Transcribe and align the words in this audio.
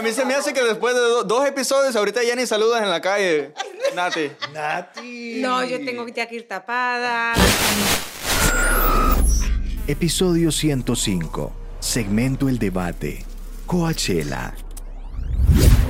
a 0.00 0.02
mí 0.02 0.12
se 0.12 0.24
me 0.24 0.34
hace 0.34 0.54
que 0.54 0.62
después 0.62 0.94
de 0.94 1.00
do- 1.02 1.24
dos 1.24 1.46
episodios, 1.46 1.94
ahorita 1.94 2.22
ya 2.22 2.34
ni 2.34 2.46
saludas 2.46 2.82
en 2.82 2.88
la 2.88 3.02
calle, 3.02 3.52
Nati. 3.94 4.30
Nati. 4.50 5.34
No, 5.42 5.62
yo 5.62 5.76
tengo 5.84 6.06
que 6.06 6.26
ir 6.30 6.48
tapada. 6.48 7.34
Episodio 9.86 10.52
105. 10.52 11.52
Segmento 11.80 12.48
El 12.48 12.58
Debate. 12.58 13.26
Coachella. 13.66 14.54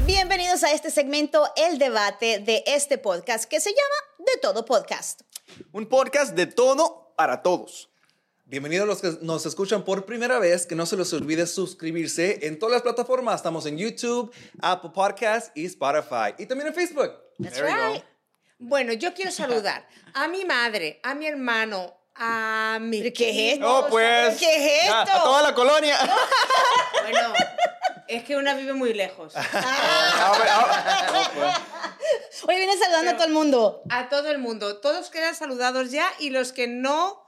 Bienvenidos 0.06 0.64
a 0.64 0.72
este 0.72 0.90
segmento, 0.90 1.46
el 1.54 1.78
debate 1.78 2.40
de 2.40 2.64
este 2.66 2.98
podcast 2.98 3.44
que 3.44 3.60
se 3.60 3.70
llama 3.70 4.24
De 4.26 4.40
Todo 4.42 4.64
Podcast. 4.64 5.20
Un 5.70 5.86
podcast 5.86 6.34
de 6.34 6.46
todo 6.46 7.12
para 7.16 7.42
todos. 7.42 7.89
Bienvenidos 8.50 8.84
los 8.88 9.00
que 9.00 9.24
nos 9.24 9.46
escuchan 9.46 9.84
por 9.84 10.04
primera 10.04 10.40
vez. 10.40 10.66
Que 10.66 10.74
no 10.74 10.84
se 10.84 10.96
les 10.96 11.12
olvide 11.12 11.46
suscribirse 11.46 12.48
en 12.48 12.58
todas 12.58 12.72
las 12.72 12.82
plataformas. 12.82 13.36
Estamos 13.36 13.64
en 13.64 13.78
YouTube, 13.78 14.34
Apple 14.60 14.90
Podcasts 14.92 15.52
y 15.54 15.66
Spotify. 15.66 16.34
Y 16.36 16.46
también 16.46 16.66
en 16.66 16.74
Facebook. 16.74 17.12
That's 17.40 17.54
There 17.54 17.68
right. 17.68 18.02
Bueno, 18.58 18.92
yo 18.92 19.14
quiero 19.14 19.30
saludar 19.30 19.86
a 20.14 20.26
mi 20.26 20.44
madre, 20.44 20.98
a 21.04 21.14
mi 21.14 21.28
hermano, 21.28 21.94
a 22.16 22.78
mi. 22.80 22.98
¿Pero 22.98 23.14
qué 23.14 23.30
es 23.30 23.54
esto? 23.54 23.72
Oh, 23.72 23.86
pues. 23.88 24.36
¿Qué 24.40 24.56
es 24.56 24.82
esto? 24.82 25.12
A 25.12 25.22
toda 25.22 25.42
la 25.42 25.54
colonia. 25.54 25.96
Bueno, 27.02 27.32
es 28.08 28.24
que 28.24 28.36
una 28.36 28.54
vive 28.54 28.72
muy 28.72 28.94
lejos. 28.94 29.32
Ah, 29.52 30.34
pues, 30.36 30.50
ah, 30.50 31.66
Hoy 32.48 32.56
viene 32.56 32.76
saludando 32.76 33.12
a 33.12 33.14
todo 33.14 33.26
el 33.26 33.32
mundo. 33.32 33.82
A 33.90 34.08
todo 34.08 34.28
el 34.28 34.38
mundo. 34.38 34.80
Todos 34.80 35.08
quedan 35.08 35.36
saludados 35.36 35.92
ya 35.92 36.10
y 36.18 36.30
los 36.30 36.52
que 36.52 36.66
no, 36.66 37.24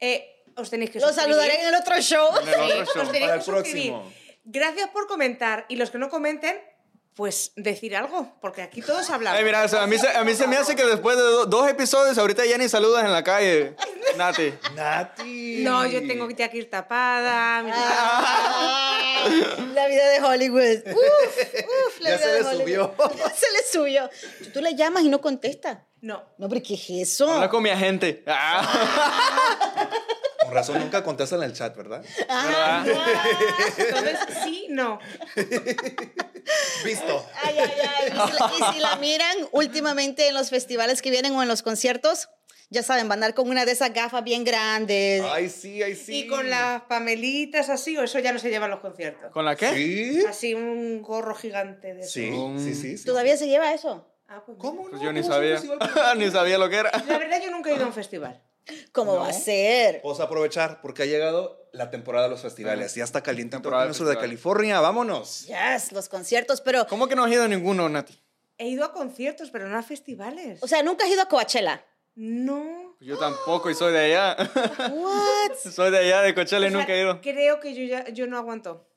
eh, 0.00 0.37
os 0.58 0.70
tenéis 0.70 0.90
que 0.90 1.00
Los 1.00 1.14
suscribir. 1.14 1.34
saludaré 1.36 1.60
en 1.62 1.68
el 1.68 1.74
otro 1.74 2.00
show. 2.00 2.28
En 2.42 2.48
el 2.48 2.54
otro 2.54 2.82
os 2.82 2.88
show. 2.94 3.12
tenéis 3.12 3.20
Para 3.20 3.32
que 3.32 3.38
el 3.38 3.44
suscribir. 3.44 3.92
próximo. 3.92 4.12
Gracias 4.44 4.88
por 4.90 5.06
comentar. 5.06 5.66
Y 5.68 5.76
los 5.76 5.90
que 5.90 5.98
no 5.98 6.08
comenten, 6.08 6.58
pues 7.14 7.52
decir 7.56 7.96
algo, 7.96 8.38
porque 8.40 8.62
aquí 8.62 8.80
todos 8.80 9.10
hablamos. 9.10 9.38
Ay, 9.38 9.44
mira, 9.44 9.64
o 9.64 9.68
sea, 9.68 9.82
a, 9.82 9.86
mí 9.88 9.98
se, 9.98 10.08
a 10.08 10.22
mí 10.22 10.34
se 10.34 10.46
me 10.46 10.56
hace 10.56 10.76
que 10.76 10.84
después 10.86 11.16
de 11.16 11.22
do- 11.24 11.46
dos 11.46 11.68
episodios, 11.68 12.16
ahorita 12.16 12.46
ya 12.46 12.56
ni 12.58 12.68
saludas 12.68 13.04
en 13.04 13.12
la 13.12 13.24
calle, 13.24 13.74
Nati. 14.16 14.54
Nati. 14.76 15.58
No, 15.64 15.84
yo 15.86 15.98
tengo 16.06 16.28
que 16.28 16.50
ir 16.54 16.70
tapada. 16.70 17.62
mi- 17.62 17.72
La 19.74 19.88
vida 19.88 20.08
de 20.08 20.20
Hollywood. 20.22 20.78
Uf, 20.86 20.96
uf, 20.96 22.00
la 22.00 22.10
Ya 22.10 22.16
vida 22.16 22.26
se 22.26 22.32
de 22.32 22.42
le 22.42 22.48
Hollywood. 22.48 22.60
subió. 22.60 22.94
Ya 23.18 23.30
se 23.30 23.46
le 23.52 23.62
subió. 23.70 24.10
Tú 24.52 24.60
le 24.60 24.74
llamas 24.76 25.02
y 25.02 25.08
no 25.08 25.20
contesta. 25.20 25.84
No. 26.00 26.22
No, 26.38 26.48
pero 26.48 26.62
¿qué 26.64 26.74
es 26.74 26.88
eso? 26.90 27.28
Habla 27.30 27.48
con 27.50 27.62
mi 27.64 27.70
agente. 27.70 28.22
Ah, 28.28 29.77
Con 30.48 30.54
razón 30.54 30.78
nunca 30.78 31.04
contestan 31.04 31.40
en 31.42 31.50
el 31.50 31.52
chat, 31.52 31.76
¿verdad? 31.76 32.02
Ah, 32.28 32.82
Entonces, 33.76 34.18
sí, 34.44 34.66
no. 34.70 34.98
Visto. 36.84 37.26
Ay, 37.42 37.54
ay, 37.58 37.70
ay. 37.86 38.08
Y 38.08 38.10
si, 38.10 38.38
la, 38.38 38.52
y 38.70 38.72
si 38.72 38.80
la 38.80 38.96
miran 38.96 39.36
últimamente 39.52 40.28
en 40.28 40.34
los 40.34 40.48
festivales 40.48 41.02
que 41.02 41.10
vienen 41.10 41.34
o 41.34 41.42
en 41.42 41.48
los 41.48 41.62
conciertos, 41.62 42.30
ya 42.70 42.82
saben, 42.82 43.08
van 43.08 43.22
a 43.22 43.26
andar 43.26 43.34
con 43.34 43.50
una 43.50 43.66
de 43.66 43.72
esas 43.72 43.92
gafas 43.92 44.24
bien 44.24 44.44
grandes. 44.44 45.22
Ay, 45.30 45.50
sí, 45.50 45.82
ay, 45.82 45.94
sí. 45.94 46.20
Y 46.20 46.28
con 46.28 46.48
las 46.48 46.80
pamelitas 46.82 47.68
así, 47.68 47.98
o 47.98 48.02
eso 48.02 48.18
ya 48.20 48.32
no 48.32 48.38
se 48.38 48.48
lleva 48.48 48.64
en 48.64 48.70
los 48.70 48.80
conciertos. 48.80 49.30
¿Con 49.32 49.44
la 49.44 49.54
qué? 49.54 49.70
¿Sí? 49.74 50.24
Así 50.26 50.54
un 50.54 51.02
gorro 51.02 51.34
gigante 51.34 51.92
de 51.92 52.00
eso. 52.00 52.10
Sí, 52.10 52.32
sí, 52.58 52.74
sí. 52.74 52.96
sí. 52.96 53.04
¿Todavía 53.04 53.36
se 53.36 53.48
lleva 53.48 53.74
eso? 53.74 54.10
Ah, 54.28 54.42
pues. 54.46 54.56
¿Cómo 54.58 54.84
no? 54.84 54.90
Pues 54.90 55.02
yo 55.02 55.12
ni 55.12 55.20
¿Cómo 55.22 55.34
sabía. 55.34 55.60
ni 56.16 56.30
sabía 56.30 56.56
lo 56.56 56.70
que 56.70 56.76
era. 56.76 56.90
La 57.06 57.18
verdad, 57.18 57.40
yo 57.42 57.50
nunca 57.50 57.70
he 57.70 57.74
ido 57.74 57.84
a 57.84 57.88
un 57.88 57.94
festival. 57.94 58.42
¿Cómo 58.92 59.14
No. 59.14 59.20
va 59.20 59.28
a 59.28 59.32
ser? 59.32 60.00
Vamos 60.02 60.20
a 60.20 60.24
aprovechar 60.24 60.80
porque 60.80 61.02
ha 61.02 61.06
llegado 61.06 61.68
la 61.72 61.90
temporada 61.90 62.24
de 62.24 62.30
los 62.30 62.42
festivales. 62.42 62.94
Ya 62.94 63.04
está 63.04 63.22
caliente 63.22 63.56
en 63.56 63.64
el 63.64 63.88
de 63.88 63.94
sur 63.94 64.06
de. 64.08 64.16
California. 64.16 64.80
Vámonos. 64.80 65.46
Yes, 65.46 65.92
los 65.92 66.08
conciertos, 66.08 66.60
pero, 66.60 66.86
¿Cómo 66.86 67.08
que 67.08 67.14
no 67.16 67.24
has 67.24 67.32
ido 67.32 67.44
a 67.44 67.48
ninguno, 67.48 67.88
Nati? 67.88 68.20
He 68.58 68.68
ido 68.68 68.84
a 68.84 68.92
conciertos, 68.92 69.50
pero 69.50 69.68
no 69.68 69.78
a 69.78 69.82
festivales. 69.82 70.62
o 70.62 70.66
sea, 70.68 70.82
nunca 70.82 71.04
has 71.04 71.10
ido 71.10 71.22
a 71.22 71.26
Coachella. 71.28 71.84
no. 72.14 72.88
Yo 73.00 73.16
tampoco 73.16 73.70
y 73.70 73.74
soy 73.76 73.92
de 73.92 74.00
allá. 74.12 74.36
What? 74.90 75.56
soy 75.72 75.92
de 75.92 75.98
allá, 75.98 76.20
de 76.22 76.34
Coachella 76.34 76.66
y 76.66 76.68
O 76.68 76.70
sea, 76.72 76.78
nunca 76.80 76.92
he 76.92 77.00
ido. 77.02 77.20
Creo 77.20 77.60
que 77.60 77.72
yo 77.74 77.84
ya 77.84 78.08
yo 78.08 78.26
no 78.26 78.36
aguanto. 78.36 78.88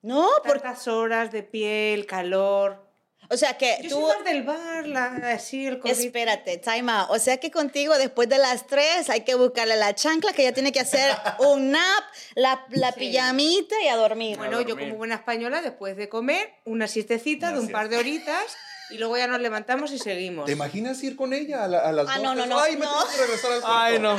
No, 0.00 0.28
por, 0.42 0.60
Tantas 0.60 0.88
horas 0.88 1.30
de 1.30 1.42
piel, 1.42 2.06
calor. 2.06 2.82
O 3.30 3.36
sea 3.36 3.56
que 3.58 3.78
Yo 3.82 3.88
tú, 3.88 3.94
soy 4.06 4.16
más 4.16 4.24
del 4.24 4.42
bar, 4.42 4.86
la, 4.86 5.04
así, 5.34 5.66
el 5.66 5.78
COVID. 5.78 5.92
espérate, 5.92 6.58
time 6.58 6.90
out. 6.92 7.06
O 7.10 7.18
sea 7.18 7.38
que 7.38 7.50
contigo 7.50 7.96
después 7.98 8.28
de 8.28 8.38
las 8.38 8.66
tres 8.66 9.08
hay 9.10 9.22
que 9.22 9.34
buscarle 9.34 9.76
la 9.76 9.94
chancla 9.94 10.32
que 10.32 10.42
ya 10.44 10.52
tiene 10.52 10.72
que 10.72 10.80
hacer 10.80 11.14
un 11.38 11.70
nap, 11.72 12.04
la, 12.34 12.64
la 12.70 12.92
Sí. 12.92 13.00
pijamita 13.00 13.74
y 13.82 13.88
a 13.88 13.96
dormir. 13.96 14.36
Bueno, 14.36 14.58
A 14.58 14.62
yo 14.62 14.78
como 14.78 14.94
buena 14.96 15.14
española, 15.16 15.62
después 15.62 15.96
de 15.96 16.08
comer, 16.08 16.52
una 16.64 16.86
siestecita 16.88 17.52
de 17.52 17.58
un 17.60 17.68
par 17.70 17.88
de 17.88 17.96
horitas 17.96 18.56
y 18.90 18.98
luego 18.98 19.16
ya 19.16 19.26
nos 19.26 19.40
levantamos 19.40 19.90
y 19.92 19.98
seguimos. 19.98 20.44
¿Te 20.46 20.52
imaginas 20.52 21.02
ir 21.02 21.16
con 21.16 21.32
ella 21.32 21.64
a, 21.64 21.68
la- 21.68 21.80
a 21.80 21.92
las 21.92 22.06
Ah, 22.08 22.14
dos, 22.16 22.22
no, 22.22 22.34
no, 22.34 22.46
no, 22.46 22.58
Ay, 22.60 22.76
me 22.76 22.84
no. 22.84 22.90
tengo 22.92 23.06
que 23.10 23.16
regresar 23.22 23.52
al 23.52 23.60
cuarto. 23.60 23.76
Ay, 23.78 23.98
no. 23.98 24.16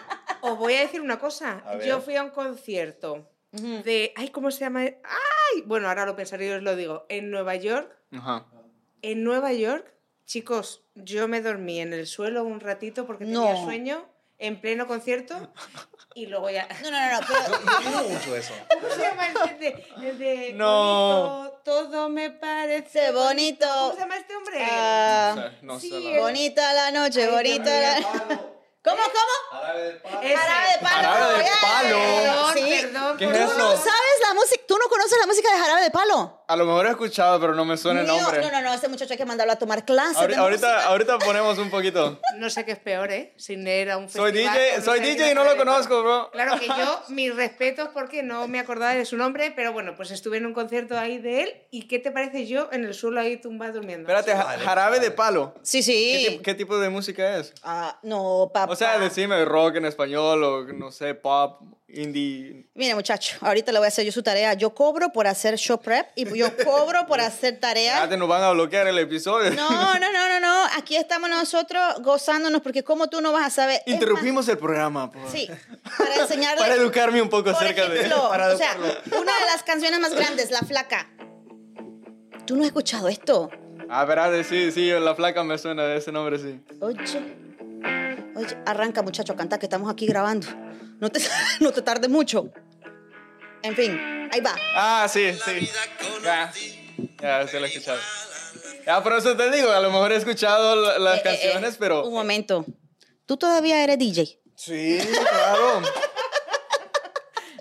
Os 0.40 0.58
voy 0.58 0.74
a 0.74 0.80
decir 0.80 1.00
una 1.00 1.18
cosa. 1.18 1.62
Yo 1.84 2.00
fui 2.00 2.16
a 2.16 2.22
un 2.24 2.30
concierto 2.30 3.28
de... 3.52 4.12
Ay, 4.16 4.28
¿cómo 4.30 4.50
se 4.50 4.60
llama? 4.60 4.80
Ay, 4.82 5.62
bueno, 5.66 5.88
ahora 5.88 6.04
lo 6.06 6.14
pensaré 6.14 6.46
y 6.46 6.50
os 6.50 6.62
lo 6.62 6.76
digo. 6.76 7.06
En 7.08 7.30
Nueva 7.30 7.54
York. 7.56 7.96
Ajá. 8.12 8.46
En 9.02 9.24
Nueva 9.24 9.52
York, 9.52 9.92
chicos, 10.26 10.82
yo 10.94 11.28
me 11.28 11.40
dormí 11.40 11.80
en 11.80 11.92
el 11.92 12.06
suelo 12.06 12.44
un 12.44 12.60
ratito 12.60 13.06
porque 13.06 13.24
No. 13.24 13.44
tenía 13.46 13.64
sueño 13.64 14.08
en 14.38 14.60
pleno 14.60 14.86
concierto 14.86 15.52
y 16.14 16.26
luego 16.26 16.48
ya... 16.50 16.68
No, 16.82 16.90
no, 16.90 17.00
no, 17.00 17.20
no, 17.20 17.26
pero- 17.26 17.80
Yo 17.82 17.90
no 17.90 18.02
mucho 18.08 18.36
eso. 18.36 18.54
¿Cómo 18.80 18.94
se 18.94 19.00
llama 19.02 19.26
el 19.28 19.58
de, 19.58 19.86
el 20.02 20.18
de 20.18 20.52
No. 20.54 21.38
bonito, 21.38 21.60
todo 21.64 22.08
me 22.08 22.30
parece 22.30 23.10
bonito. 23.12 23.66
¿Cómo 23.66 23.92
se 23.94 24.00
llama 24.00 24.16
este 24.16 24.36
hombre? 24.36 24.58
Ah, 24.70 25.50
No 25.62 25.78
sé, 25.80 25.86
Sí, 25.88 25.90
la 25.90 25.98
el- 25.98 26.04
verdad. 26.06 26.22
bonita 26.22 26.72
la 26.72 26.90
noche, 26.92 27.24
Ay, 27.24 27.30
bonita 27.30 27.80
la... 27.80 27.94
¿Cómo, 28.84 29.02
cómo? 29.02 29.60
Jarabe 29.60 29.82
de 29.92 30.00
palo. 30.00 31.08
Jarabe 31.08 31.38
de 31.38 31.44
ya, 31.44 31.50
palo. 31.60 31.98
Perdón, 31.98 32.54
Sí. 32.54 32.80
perdón. 32.80 33.16
¿Qué 33.18 33.24
es 33.24 33.30
perdón. 33.32 33.48
¿Tú 33.52 33.58
no 33.58 33.72
eso? 33.72 33.82
sabes 33.82 34.18
la 34.26 34.34
música? 34.34 34.62
¿Tú 34.66 34.76
no 34.78 34.88
conoces 34.88 35.18
la 35.20 35.26
música 35.26 35.52
de 35.52 35.58
Jarabe 35.58 35.82
de 35.82 35.90
Palo? 35.90 36.37
A 36.50 36.56
lo 36.56 36.64
mejor 36.64 36.86
he 36.86 36.90
escuchado, 36.90 37.38
pero 37.38 37.54
no 37.54 37.66
me 37.66 37.76
suena 37.76 38.00
el 38.00 38.06
No, 38.06 38.18
nombre. 38.18 38.40
No, 38.40 38.50
no, 38.50 38.62
no, 38.62 38.72
ese 38.72 38.88
muchacho 38.88 39.12
hay 39.12 39.18
que 39.18 39.26
mandarlo 39.26 39.52
a 39.52 39.56
tomar 39.56 39.84
clases 39.84 40.14
de 40.16 40.20
Ahorita, 40.22 40.40
ahorita, 40.40 40.66
música. 40.72 40.88
ahorita 40.88 41.18
ponemos 41.18 41.58
un 41.58 41.68
poquito. 41.68 42.18
No 42.36 42.48
sé 42.48 42.64
qué 42.64 42.72
es 42.72 42.78
peor, 42.78 43.12
¿eh? 43.12 43.34
Sin 43.36 43.68
ir 43.68 43.90
a 43.90 43.98
un 43.98 44.08
Soy 44.08 44.32
festival. 44.32 44.56
DJ, 44.56 44.78
no 44.78 44.82
soy 44.84 44.98
sé 45.00 45.04
DJ 45.04 45.16
qué 45.26 45.30
y 45.30 45.34
no 45.34 45.44
lo 45.44 45.56
conozco, 45.58 46.02
bro. 46.02 46.30
Claro 46.32 46.58
que 46.58 46.66
yo, 46.66 47.02
mis 47.10 47.36
respetos 47.36 47.90
porque 47.92 48.22
no 48.22 48.48
me 48.48 48.58
acordaba 48.60 48.94
de 48.94 49.04
su 49.04 49.18
nombre, 49.18 49.52
pero 49.54 49.74
bueno, 49.74 49.94
pues 49.94 50.10
estuve 50.10 50.38
en 50.38 50.46
un 50.46 50.54
concierto 50.54 50.98
ahí 50.98 51.18
de 51.18 51.42
él. 51.42 51.54
¿Y 51.70 51.86
qué 51.86 51.98
te 51.98 52.10
parece 52.10 52.46
yo 52.46 52.70
en 52.72 52.84
el 52.86 52.94
suelo 52.94 53.20
ahí 53.20 53.36
tumbada 53.36 53.72
durmiendo? 53.72 54.10
Espérate, 54.10 54.32
ja- 54.34 54.44
Vale, 54.44 54.64
jarabe 54.64 55.00
de 55.00 55.10
palo. 55.10 55.54
Sí, 55.62 55.80
¿Qué, 55.80 55.82
sí. 56.30 56.40
qué 56.42 56.54
tipo 56.54 56.78
de 56.78 56.88
música 56.88 57.36
es? 57.36 57.52
Ah, 57.62 57.98
no, 58.02 58.50
papá. 58.54 58.72
O 58.72 58.76
sea, 58.76 58.98
decime 58.98 59.44
rock 59.44 59.76
en 59.76 59.84
español 59.84 60.42
o 60.42 60.64
no 60.72 60.90
sé, 60.92 61.14
pop, 61.14 61.60
indie. 61.88 62.66
Mire, 62.74 62.94
muchacho, 62.94 63.36
ahorita 63.42 63.70
le 63.72 63.78
voy 63.78 63.86
a 63.86 63.88
hacer 63.88 64.04
yo 64.06 64.12
su 64.12 64.22
tarea. 64.22 64.54
Yo 64.54 64.74
cobro 64.74 65.10
por 65.12 65.26
hacer 65.26 65.56
show 65.58 65.78
prep 65.78 66.06
y 66.14 66.24
yo 66.37 66.37
cobro 66.64 67.06
por 67.06 67.20
hacer 67.20 67.54
Ya 67.54 67.60
tarea. 67.60 68.08
te 68.08 68.16
nos 68.16 68.28
van 68.28 68.42
a 68.42 68.50
bloquear 68.50 68.86
el 68.88 68.98
episodio. 68.98 69.50
No, 69.52 69.68
no, 69.98 70.12
no, 70.12 70.28
no, 70.28 70.40
no. 70.40 70.64
Aquí 70.76 70.96
estamos 70.96 71.28
nosotros 71.30 71.82
gozándonos 72.00 72.60
porque 72.62 72.82
como 72.84 73.08
tú 73.08 73.20
no 73.20 73.32
vas 73.32 73.46
a 73.46 73.50
saber. 73.50 73.80
Interrumpimos 73.86 74.48
el 74.48 74.58
programa. 74.58 75.10
por- 75.10 75.22
más, 75.22 75.32
Sí, 75.32 75.48
para 75.98 76.14
enseñarle. 76.16 76.60
Para 76.60 76.74
educarme 76.74 77.20
un 77.22 77.28
poco 77.28 77.50
acerca 77.50 77.82
ejemplo, 77.84 78.24
de. 78.24 78.28
Para 78.28 78.48
o 78.54 78.56
sea, 78.56 78.76
una 78.76 79.32
de 79.38 79.46
las 79.52 79.62
canciones 79.64 80.00
más 80.00 80.14
grandes, 80.14 80.50
La 80.50 80.60
Flaca. 80.60 81.08
¿Tú 82.46 82.54
no 82.56 82.62
has 82.62 82.68
escuchado 82.68 83.08
esto? 83.08 83.50
Ah, 83.90 84.04
verdad, 84.04 84.32
sí, 84.48 84.70
sí, 84.72 84.90
la 84.90 85.14
flaca 85.14 85.42
me 85.44 85.56
suena 85.58 85.82
de 85.84 85.96
ese 85.96 86.12
nombre, 86.12 86.38
sí. 86.38 86.60
Oye, 86.80 86.98
oye, 88.36 88.56
arranca 88.66 89.02
muchacho 89.02 89.32
a 89.32 89.36
cantar 89.36 89.58
que 89.58 89.66
estamos 89.66 89.90
aquí 89.90 90.06
grabando. 90.06 90.46
No 91.00 91.08
te, 91.10 91.20
no 91.60 91.72
te 91.72 91.82
tardes 91.82 92.10
mucho. 92.10 92.50
En 93.68 93.76
fin, 93.76 94.28
ahí 94.32 94.40
va. 94.40 94.54
Ah, 94.74 95.06
sí, 95.12 95.30
sí. 95.44 95.68
Ya, 96.24 96.50
ya, 97.20 97.46
se 97.46 97.60
lo 97.60 97.66
he 97.66 97.68
escuchado. 97.68 97.98
Ya, 98.86 99.02
por 99.02 99.12
eso 99.12 99.36
te 99.36 99.50
digo, 99.50 99.70
a 99.70 99.80
lo 99.80 99.90
mejor 99.90 100.10
he 100.12 100.16
escuchado 100.16 100.74
la- 100.74 100.98
las 100.98 101.16
Eh, 101.16 101.18
eh, 101.18 101.20
eh, 101.20 101.22
canciones, 101.42 101.76
pero... 101.78 102.04
Un 102.06 102.14
momento. 102.14 102.64
¿Tú 103.26 103.36
todavía 103.36 103.84
eres 103.84 103.98
DJ? 103.98 104.40
Sí, 104.56 104.98
claro. 105.28 105.82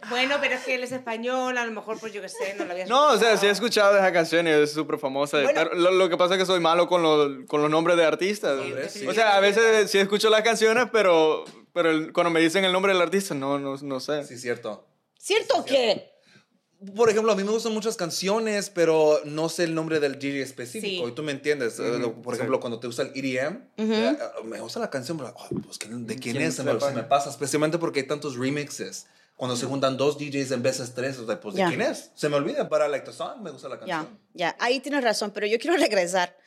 Bueno, 0.09 0.37
pero 0.39 0.55
es 0.55 0.63
que 0.63 0.75
él 0.75 0.83
es 0.83 0.93
español, 0.93 1.57
a 1.57 1.65
lo 1.65 1.71
mejor, 1.73 1.99
pues 1.99 2.13
yo 2.13 2.21
qué 2.21 2.29
sé, 2.29 2.53
no 2.57 2.63
lo 2.63 2.71
había 2.71 2.85
No, 2.85 3.07
o 3.07 3.17
sea, 3.17 3.33
escuchado. 3.33 3.37
sí 3.39 3.45
he 3.47 3.49
escuchado 3.49 3.97
esa 3.97 4.13
canción 4.13 4.47
y 4.47 4.51
es 4.51 4.71
súper 4.71 4.97
famosa. 4.97 5.41
Bueno. 5.41 5.51
pero 5.53 5.75
lo, 5.75 5.91
lo 5.91 6.07
que 6.09 6.15
pasa 6.15 6.35
es 6.35 6.39
que 6.39 6.45
soy 6.45 6.61
malo 6.61 6.87
con, 6.87 7.03
lo- 7.03 7.45
con 7.45 7.61
los 7.61 7.69
nombres 7.69 7.97
de 7.97 8.05
artistas. 8.05 8.55
Nombres, 8.57 8.93
sí. 8.93 9.05
O 9.05 9.13
sea, 9.13 9.35
a 9.35 9.41
veces 9.41 9.91
sí 9.91 9.97
escucho 9.97 10.29
las 10.29 10.43
canciones, 10.43 10.85
pero, 10.93 11.43
pero 11.73 11.91
el- 11.91 12.13
cuando 12.13 12.29
me 12.29 12.39
dicen 12.39 12.63
el 12.63 12.71
nombre 12.71 12.93
del 12.93 13.01
artista, 13.01 13.35
no, 13.35 13.59
no, 13.59 13.75
no 13.75 13.99
sé. 13.99 14.23
Sí, 14.23 14.37
cierto. 14.39 14.87
¿Cierto 15.27 15.65
que? 15.65 16.09
Por 16.95 17.09
ejemplo, 17.09 17.31
a 17.31 17.35
mí 17.35 17.43
me 17.43 17.51
gustan 17.51 17.73
muchas 17.73 17.97
canciones, 17.97 18.69
pero 18.69 19.19
no 19.25 19.49
sé 19.49 19.65
el 19.65 19.75
nombre 19.75 19.99
del 19.99 20.17
DJ 20.19 20.41
específico. 20.41 21.05
Sí. 21.05 21.11
Y 21.11 21.15
tú 21.15 21.21
me 21.21 21.33
entiendes. 21.33 21.77
Eh, 21.79 21.99
Por 22.23 22.35
sí. 22.35 22.37
ejemplo, 22.37 22.61
cuando 22.61 22.79
te 22.79 22.87
gusta 22.87 23.01
el 23.01 23.11
EDM, 23.13 23.57
eh, 23.77 24.17
me 24.45 24.61
gusta 24.61 24.79
la 24.79 24.89
canción, 24.89 25.17
pero 25.17 25.33
oh, 25.35 25.47
pues, 25.65 25.77
¿quién- 25.79 26.05
¿de 26.07 26.15
quién, 26.17 26.35
¿Quién 26.37 26.47
es? 26.47 26.55
Se 26.55 26.63
me, 26.63 26.71
sepa? 26.73 26.87
se 26.89 26.95
me 26.95 27.03
pasa, 27.03 27.29
especialmente 27.29 27.77
porque 27.77 27.99
hay 28.01 28.07
tantos 28.07 28.37
remixes. 28.37 29.07
Cuando 29.35 29.57
se 29.57 29.65
juntan 29.65 29.97
dos 29.97 30.17
DJs 30.17 30.51
en 30.51 30.63
veces 30.63 30.93
tres, 30.95 31.17
pues, 31.41 31.55
¿de 31.55 31.59
Ya. 31.59 31.67
quién 31.67 31.81
es? 31.81 32.09
Se 32.15 32.29
me 32.29 32.37
olvida, 32.37 32.69
para 32.69 32.87
Like 32.87 33.05
the 33.05 33.11
Song, 33.13 33.41
me 33.41 33.51
gusta 33.51 33.67
la 33.67 33.75
Ya, 33.75 33.79
canción. 33.97 34.19
ya, 34.33 34.55
ahí 34.59 34.79
tienes 34.79 35.03
razón, 35.03 35.31
pero 35.31 35.45
yo 35.45 35.59
quiero 35.59 35.75
regresar. 35.91 36.37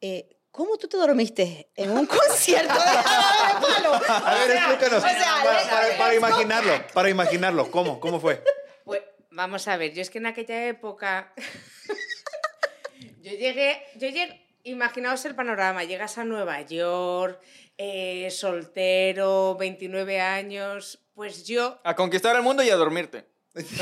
Eh, 0.00 0.37
¿Cómo 0.50 0.76
tú 0.76 0.88
te 0.88 0.96
dormiste 0.96 1.70
en 1.76 1.90
un 1.90 2.06
concierto 2.06 2.72
de 2.74 2.80
Jarabe 2.80 3.54
de 3.54 3.60
Palo? 3.66 3.94
A 4.08 4.34
ver, 4.34 4.50
explícanos. 4.56 5.04
o 5.04 5.08
sea, 5.08 5.34
para, 5.44 5.60
le- 5.62 5.68
para- 5.70 5.88
le- 5.88 5.94
para 5.98 6.14
imaginarlo, 6.14 6.86
para 6.92 7.10
imaginarlo, 7.10 7.70
¿cómo? 7.70 8.00
¿Cómo 8.00 8.20
fue? 8.20 8.42
Pues 8.84 9.02
vamos 9.30 9.68
a 9.68 9.76
ver, 9.76 9.92
yo 9.94 10.02
es 10.02 10.10
que 10.10 10.18
en 10.18 10.26
aquella 10.26 10.66
época 10.66 11.32
yo 13.20 13.30
llegué, 13.32 13.82
yo 13.96 14.08
llegué, 14.08 14.46
imaginaos 14.64 15.24
el 15.26 15.34
panorama, 15.34 15.84
llegas 15.84 16.18
a 16.18 16.24
Nueva 16.24 16.60
York, 16.62 17.40
eh, 17.76 18.28
soltero, 18.30 19.54
29 19.56 20.20
años, 20.20 20.98
pues 21.14 21.44
yo 21.46 21.78
A 21.84 21.94
conquistar 21.94 22.34
el 22.36 22.42
mundo 22.42 22.62
y 22.62 22.70
a 22.70 22.76
dormirte. 22.76 23.26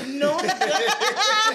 no, 0.08 0.36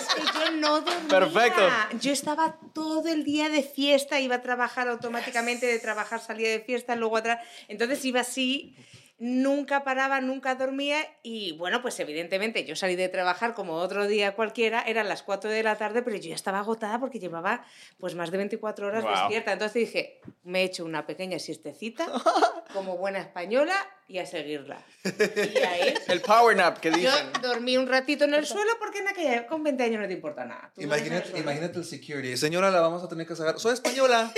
no 0.72 0.82
dormía. 0.82 1.08
Perfecto. 1.08 1.62
Yo 2.00 2.12
estaba 2.12 2.58
todo 2.74 3.08
el 3.10 3.24
día 3.24 3.50
de 3.50 3.64
fiesta, 3.64 4.20
iba 4.20 4.36
a 4.36 4.42
trabajar 4.42 4.88
automáticamente, 4.88 5.66
de 5.66 5.80
trabajar 5.80 6.20
salía 6.22 6.50
de 6.50 6.60
fiesta, 6.60 6.96
luego 6.96 7.18
atrás. 7.18 7.46
Entonces 7.68 8.04
iba 8.06 8.22
así, 8.22 8.76
nunca 9.24 9.84
paraba, 9.84 10.20
nunca 10.20 10.56
dormía 10.56 10.98
y 11.22 11.52
bueno, 11.52 11.84
pues 11.84 12.00
evidentemente 12.00 12.66
yo 12.66 12.76
salí 12.76 12.96
de 12.96 13.08
trabajar 13.08 13.54
como 13.54 13.74
otro 13.76 14.08
día 14.08 14.34
cualquiera, 14.34 14.82
eran 14.82 15.08
las 15.08 15.22
4 15.22 15.52
de 15.52 15.62
la 15.62 15.76
tarde, 15.78 16.02
pero 16.02 16.18
yo 16.18 16.30
ya 16.30 16.34
estaba 16.36 16.58
agotada 16.58 17.00
porque 17.00 17.20
llevaba 17.20 17.64
pues 18.00 18.16
más 18.16 18.32
de 18.32 18.38
24 18.38 18.88
horas 18.88 19.04
Wow. 19.04 19.12
despierta. 19.14 19.52
Entonces 19.54 19.76
dije, 19.76 20.22
me 20.44 20.62
he 20.62 20.64
hecho 20.64 20.84
una 20.86 21.06
pequeña 21.06 21.38
siestecita 21.38 22.08
como 22.74 22.98
buena 22.98 23.20
española 23.20 23.76
y 24.08 24.18
a 24.18 24.26
seguirla. 24.26 24.82
Y 25.06 25.58
ahí 25.60 25.94
El 26.08 26.22
power 26.22 26.58
nap 26.58 26.80
que 26.80 26.90
yo 26.90 26.98
dicen. 26.98 27.32
dormí 27.44 27.78
un 27.78 27.88
ratito 27.88 28.26
en 28.26 28.34
el 28.34 28.48
suelo 28.48 28.72
porque 28.80 29.00
en 29.00 29.08
aquella 29.08 29.46
con 29.46 29.62
20 29.64 29.84
años 29.84 30.02
no 30.02 30.08
te 30.08 30.14
importa 30.14 30.46
nada. 30.46 30.72
Imagínate, 30.78 31.38
imagínate 31.38 31.78
el 31.78 31.86
security. 31.86 32.36
Señora, 32.38 32.72
la 32.72 32.82
vamos 32.82 33.04
a 33.04 33.08
tener 33.08 33.28
que 33.28 33.36
sacar. 33.36 33.60
Soy 33.60 33.74
española. 33.76 34.34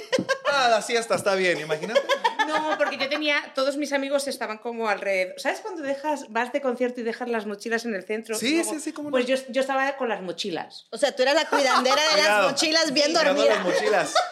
Ah, 0.51 0.67
la 0.69 0.81
siesta 0.81 1.15
está 1.15 1.35
bien, 1.35 1.59
imagínate. 1.61 2.01
No, 2.47 2.77
porque 2.77 2.97
yo 2.97 3.09
tenía, 3.09 3.51
todos 3.55 3.77
mis 3.77 3.93
amigos 3.93 4.27
estaban 4.27 4.57
como 4.57 4.89
alrededor. 4.89 5.39
¿Sabes 5.39 5.61
cuando 5.61 5.81
dejas, 5.81 6.31
vas 6.31 6.51
de 6.53 6.61
concierto 6.61 7.01
y 7.01 7.03
dejas 7.03 7.29
las 7.29 7.45
mochilas 7.45 7.85
en 7.85 7.95
el 7.95 8.03
centro? 8.03 8.35
Sí, 8.35 8.63
sí, 8.63 8.79
sí, 8.79 8.93
cómo 8.93 9.09
no. 9.09 9.11
Pues 9.11 9.25
yo, 9.27 9.35
yo 9.49 9.61
estaba 9.61 9.95
con 9.97 10.09
las 10.09 10.21
mochilas. 10.21 10.87
O 10.91 10.97
sea, 10.97 11.15
tú 11.15 11.21
eras 11.23 11.35
la 11.35 11.45
cuidandera 11.49 12.01
de 12.15 12.21
las 12.23 12.51
mochilas 12.51 12.93
bien 12.93 13.13
dormida. 13.13 13.55
las 13.55 13.63
mochilas. 13.65 14.13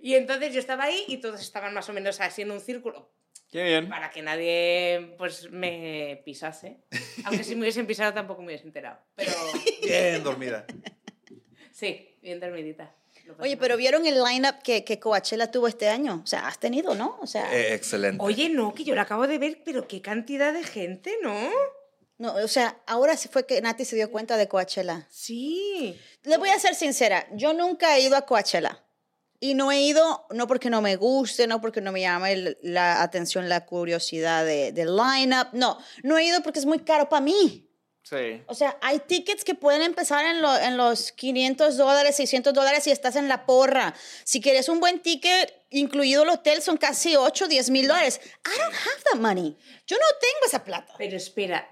Y 0.00 0.14
entonces 0.14 0.54
yo 0.54 0.60
estaba 0.60 0.84
ahí 0.84 1.04
y 1.08 1.18
todos 1.18 1.40
estaban 1.40 1.74
más 1.74 1.88
o 1.88 1.92
menos 1.92 2.20
así 2.20 2.40
en 2.42 2.50
un 2.50 2.60
círculo 2.60 3.12
Qué 3.50 3.62
bien. 3.62 3.88
para 3.90 4.10
que 4.10 4.22
nadie 4.22 5.14
pues 5.18 5.50
me 5.50 6.22
pisase. 6.24 6.78
Aunque 7.24 7.44
si 7.44 7.54
me 7.54 7.62
hubiesen 7.62 7.86
pisado 7.86 8.14
tampoco 8.14 8.40
me 8.40 8.48
hubiese 8.48 8.64
enterado. 8.64 8.98
Pero 9.14 9.32
Bien 9.82 10.22
dormida. 10.24 10.64
sí, 11.72 12.16
bien 12.22 12.40
dormidita. 12.40 12.94
Oye, 13.38 13.56
pero 13.56 13.76
¿vieron 13.76 14.06
el 14.06 14.22
lineup 14.22 14.62
que, 14.62 14.84
que 14.84 14.98
Coachella 14.98 15.50
tuvo 15.50 15.68
este 15.68 15.88
año? 15.88 16.20
O 16.24 16.26
sea, 16.26 16.46
has 16.46 16.58
tenido, 16.58 16.94
¿no? 16.94 17.18
O 17.20 17.26
sea, 17.26 17.52
Eh, 17.54 17.74
excelente. 17.74 18.22
Oye, 18.24 18.48
no, 18.48 18.74
que 18.74 18.84
yo 18.84 18.94
lo 18.94 19.00
acabo 19.00 19.26
de 19.26 19.38
ver, 19.38 19.62
pero 19.64 19.86
qué 19.88 20.00
cantidad 20.00 20.52
de 20.52 20.64
gente, 20.64 21.14
¿no? 21.22 21.34
no, 22.18 22.34
o 22.34 22.48
sea, 22.48 22.80
ahora 22.86 23.16
sí 23.16 23.28
fue 23.28 23.46
que 23.46 23.60
Nati 23.60 23.84
se 23.84 23.94
dio 23.96 24.10
cuenta 24.10 24.36
de 24.36 24.48
Coachella. 24.48 25.06
Sí. 25.10 25.96
Le 26.24 26.36
voy 26.36 26.48
a 26.48 26.58
ser 26.58 26.74
sincera, 26.74 27.26
yo 27.32 27.52
nunca 27.52 27.96
he 27.96 28.00
ido 28.00 28.16
a 28.16 28.22
Coachella. 28.22 28.84
Y 29.40 29.54
no 29.54 29.70
he 29.70 29.80
ido, 29.82 30.26
no 30.30 30.48
porque 30.48 30.68
no 30.68 30.82
me 30.82 30.96
guste, 30.96 31.46
no 31.46 31.60
porque 31.60 31.80
no 31.80 31.92
me 31.92 32.00
llame 32.00 32.56
la 32.62 33.02
atención, 33.02 33.48
la 33.48 33.66
curiosidad 33.66 34.44
de- 34.44 34.72
del 34.72 34.96
lineup. 34.96 35.50
No, 35.52 35.78
no 36.02 36.18
he 36.18 36.24
ido 36.24 36.42
porque 36.42 36.58
es 36.58 36.66
muy 36.66 36.80
caro 36.80 37.08
para 37.08 37.20
mí. 37.20 37.67
Sí. 38.08 38.42
O 38.46 38.54
sea, 38.54 38.78
hay 38.80 39.00
tickets 39.00 39.44
que 39.44 39.54
pueden 39.54 39.82
empezar 39.82 40.24
en, 40.24 40.40
lo- 40.40 40.56
en 40.56 40.76
los 40.78 41.12
500 41.12 41.76
dólares, 41.76 42.16
600 42.16 42.54
dólares 42.54 42.86
y 42.86 42.90
estás 42.90 43.16
en 43.16 43.28
la 43.28 43.44
porra. 43.44 43.94
Si 44.24 44.40
quieres 44.40 44.68
un 44.70 44.80
buen 44.80 45.00
ticket, 45.02 45.52
incluido 45.70 46.22
el 46.22 46.30
hotel, 46.30 46.62
son 46.62 46.78
casi 46.78 47.16
8, 47.16 47.48
10 47.48 47.68
mil 47.70 47.86
dólares. 47.86 48.20
I 48.46 48.58
don't 48.58 48.74
have 48.74 49.02
that 49.12 49.20
money. 49.20 49.56
Yo 49.86 49.96
no 49.96 50.06
tengo 50.20 50.46
esa 50.46 50.64
plata. 50.64 50.94
Pero 50.96 51.16
espera, 51.18 51.68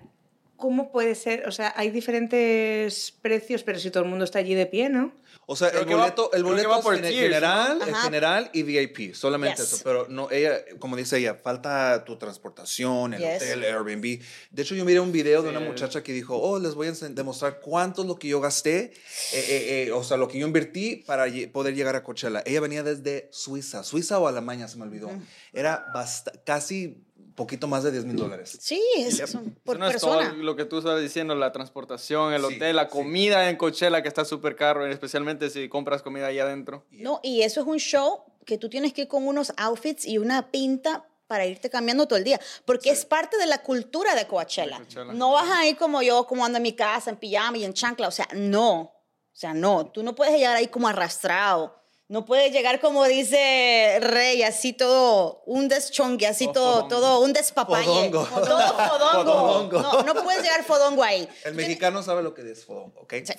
¿cómo 0.56 0.90
puede 0.90 1.14
ser? 1.14 1.46
O 1.48 1.52
sea, 1.52 1.72
hay 1.76 1.90
diferentes 1.90 3.12
precios, 3.22 3.62
pero 3.62 3.78
si 3.78 3.90
todo 3.90 4.02
el 4.02 4.08
mundo 4.08 4.24
está 4.24 4.38
allí 4.38 4.54
de 4.54 4.66
pie, 4.66 4.88
¿no? 4.88 5.12
O 5.48 5.54
sea, 5.54 5.68
Creo 5.70 5.82
el 5.82 5.86
que 5.88 5.94
va- 5.94 6.00
boleto, 6.02 6.32
el 6.32 6.42
boleto 6.42 6.68
va 6.70 6.78
es 6.78 6.82
por 6.82 6.94
en 6.96 7.02
tiers, 7.02 7.14
general, 7.18 7.80
Ajá. 7.80 8.02
general 8.02 8.50
y 8.52 8.62
VIP, 8.64 9.14
solamente 9.14 9.62
Yes. 9.62 9.74
eso. 9.74 9.80
Pero 9.84 10.06
no, 10.08 10.28
ella, 10.30 10.56
como 10.80 10.96
dice 10.96 11.18
ella, 11.18 11.34
falta 11.36 12.04
tu 12.04 12.16
transportación, 12.16 13.14
el 13.14 13.20
Yes. 13.20 13.42
hotel, 13.42 13.62
Airbnb. 13.64 14.20
De 14.50 14.62
hecho, 14.62 14.74
yo 14.74 14.84
miré 14.84 14.98
un 14.98 15.12
video 15.12 15.42
de 15.42 15.50
Sí. 15.50 15.56
una 15.56 15.64
muchacha 15.64 16.02
que 16.02 16.12
dijo, 16.12 16.36
oh, 16.36 16.58
les 16.58 16.74
voy 16.74 16.88
a 16.88 16.92
demostrar 16.92 17.60
cuánto 17.60 18.02
es 18.02 18.08
lo 18.08 18.18
que 18.18 18.26
yo 18.28 18.40
gasté, 18.40 18.78
eh, 18.86 18.92
eh, 19.34 19.84
eh, 19.88 19.92
o 19.92 20.02
sea, 20.02 20.16
lo 20.16 20.26
que 20.26 20.38
yo 20.38 20.46
invertí 20.48 20.96
para 21.06 21.26
poder 21.52 21.74
llegar 21.76 21.94
a 21.94 22.02
Coachella. 22.02 22.42
Ella 22.44 22.60
venía 22.60 22.82
desde 22.82 23.28
Suiza, 23.30 23.84
Suiza 23.84 24.18
o 24.18 24.26
Alemania, 24.26 24.66
se 24.66 24.76
me 24.78 24.82
olvidó. 24.84 25.10
Era 25.52 25.86
basta- 25.94 26.32
casi 26.44 27.05
poquito 27.36 27.68
más 27.68 27.84
de 27.84 27.92
10 27.92 28.04
mil 28.06 28.16
dólares. 28.16 28.56
Sí, 28.60 28.82
es 28.96 29.18
son 29.30 29.56
por 29.64 29.76
Eso 29.76 29.84
no 29.84 29.88
es 29.90 30.00
todo 30.00 30.18
persona. 30.18 30.42
lo 30.42 30.56
que 30.56 30.64
tú 30.64 30.78
estabas 30.78 31.00
diciendo, 31.00 31.34
la 31.36 31.52
transportación, 31.52 32.32
el 32.32 32.44
Sí, 32.44 32.56
hotel, 32.56 32.74
la 32.76 32.84
sí. 32.84 32.90
comida 32.90 33.48
en 33.48 33.56
Coachella 33.56 34.02
que 34.02 34.08
está 34.08 34.24
súper 34.24 34.56
caro, 34.56 34.84
especialmente 34.86 35.48
si 35.50 35.68
compras 35.68 36.02
comida 36.02 36.26
ahí 36.26 36.40
adentro. 36.40 36.84
No, 36.90 37.20
y 37.22 37.42
eso 37.42 37.60
es 37.60 37.66
un 37.66 37.78
show 37.78 38.24
que 38.44 38.58
tú 38.58 38.68
tienes 38.68 38.92
que 38.92 39.02
ir 39.02 39.08
con 39.08 39.26
unos 39.28 39.52
outfits 39.56 40.04
y 40.06 40.18
una 40.18 40.50
pinta 40.50 41.06
para 41.26 41.44
irte 41.44 41.68
cambiando 41.68 42.06
todo 42.06 42.18
el 42.18 42.24
día, 42.24 42.40
porque 42.64 42.90
es 42.90 43.04
parte 43.04 43.36
de 43.36 43.46
la 43.46 43.62
cultura 43.62 44.14
de 44.14 44.26
Coachella. 44.26 44.78
De 44.78 44.84
Coachella. 44.84 45.12
No 45.12 45.32
vas 45.32 45.50
a 45.50 45.66
ir 45.66 45.76
como 45.76 46.00
yo, 46.02 46.26
como 46.26 46.44
ando 46.44 46.56
en 46.58 46.62
mi 46.62 46.72
casa, 46.74 47.10
en 47.10 47.16
pijama 47.16 47.58
y 47.58 47.64
en 47.64 47.72
chancla, 47.74 48.08
o 48.08 48.12
sea, 48.12 48.28
no. 48.34 48.80
O 48.82 49.38
sea, 49.38 49.52
no, 49.52 49.86
tú 49.90 50.02
no 50.02 50.14
puedes 50.14 50.34
llegar 50.34 50.56
ahí 50.56 50.68
como 50.68 50.86
arrastrado. 50.88 51.82
No 52.08 52.24
puedes 52.24 52.52
llegar 52.52 52.80
como 52.80 53.04
dice 53.04 53.98
Rey, 54.00 54.42
así 54.42 54.72
todo, 54.72 55.42
un 55.44 55.68
deschongue, 55.68 56.28
así 56.28 56.50
todo, 56.52 56.86
todo, 56.86 57.20
un 57.20 57.32
despapalle. 57.32 57.84
Fodongo. 57.84 58.24
Todo 58.26 58.58
fodongo. 58.88 59.24
Fodongo. 59.24 59.82
No, 59.82 60.02
no 60.02 60.22
puedes 60.22 60.42
llegar 60.42 60.62
fodongo 60.64 61.02
ahí. 61.02 61.28
El 61.44 61.54
mexicano 61.54 62.04
sabe 62.04 62.22
lo 62.22 62.32
que 62.32 62.48
es 62.48 62.64
fodongo, 62.64 63.00
¿ok? 63.00 63.14
Sí. 63.24 63.34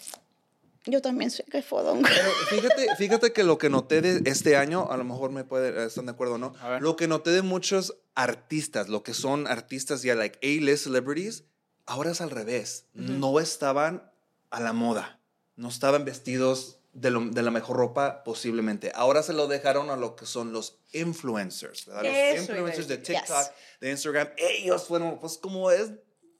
Yo 0.85 1.01
también 1.01 1.31
soy 1.31 1.45
que 1.45 1.61
fodongo. 1.61 2.07
Pero 2.07 2.31
fíjate, 2.49 2.95
fíjate 2.97 3.33
que 3.33 3.43
lo 3.43 3.57
que 3.57 3.69
noté 3.69 4.01
de 4.01 4.29
este 4.29 4.55
año, 4.55 4.87
a 4.89 4.97
lo 4.97 5.03
mejor 5.03 5.31
me 5.31 5.43
puede, 5.43 5.85
están 5.85 6.05
de 6.05 6.11
acuerdo 6.11 6.35
o 6.35 6.37
no, 6.37 6.53
lo 6.79 6.95
que 6.95 7.07
noté 7.07 7.31
de 7.31 7.41
muchos 7.41 7.95
artistas, 8.15 8.87
lo 8.89 9.03
que 9.03 9.13
son 9.13 9.47
artistas 9.47 10.01
ya 10.01 10.15
like 10.15 10.39
A-list 10.41 10.85
celebrities, 10.85 11.43
ahora 11.85 12.11
es 12.11 12.21
al 12.21 12.31
revés. 12.31 12.85
No 12.93 13.39
estaban 13.39 14.11
a 14.49 14.59
la 14.59 14.73
moda, 14.73 15.19
no 15.55 15.69
estaban 15.69 16.05
vestidos 16.05 16.79
de, 16.99 17.11
lo- 17.11 17.25
de 17.29 17.41
la 17.43 17.51
mejor 17.51 17.77
ropa 17.77 18.23
posiblemente. 18.23 18.91
Ahora 18.95 19.21
se 19.23 19.31
lo 19.33 19.47
dejaron 19.47 19.89
a 19.89 19.95
lo 19.95 20.15
que 20.15 20.25
son 20.25 20.51
los 20.51 20.79
influencers, 20.93 21.85
¿verdad? 21.85 22.03
Los 22.03 22.41
influencers 22.49 22.87
de. 22.87 22.97
TikTok, 22.97 23.37
Yes. 23.37 23.51
de 23.81 23.91
Instagram. 23.91 24.29
Ellos 24.37 24.83
fueron, 24.85 25.19
pues 25.19 25.37
como 25.37 25.69
es 25.71 25.91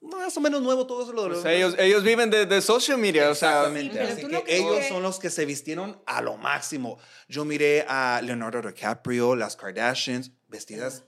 más 0.01 0.35
o 0.37 0.41
menos 0.41 0.61
nuevo 0.61 0.87
todo 0.87 1.03
eso. 1.03 1.13
Lo 1.13 1.23
de 1.23 1.29
Pues 1.29 1.43
los- 1.43 1.53
ellos, 1.53 1.75
ellos 1.77 2.03
viven 2.03 2.29
de, 2.29 2.45
de 2.45 2.61
social 2.61 2.97
media, 2.97 3.29
o 3.29 3.35
sea, 3.35 3.67
Exactamente. 3.67 3.93
Sí, 4.15 4.21
pero 4.25 4.37
Así 4.37 4.45
que 4.45 4.57
ellos 4.57 4.85
son 4.89 5.03
los 5.03 5.19
que 5.19 5.29
se 5.29 5.45
vistieron 5.45 6.01
a 6.05 6.21
lo 6.21 6.37
máximo. 6.37 6.97
Yo 7.27 7.45
miré 7.45 7.85
a 7.87 8.19
Leonardo 8.23 8.61
DiCaprio, 8.61 9.35
las 9.35 9.55
Kardashians, 9.55 10.31
vestidas. 10.47 11.03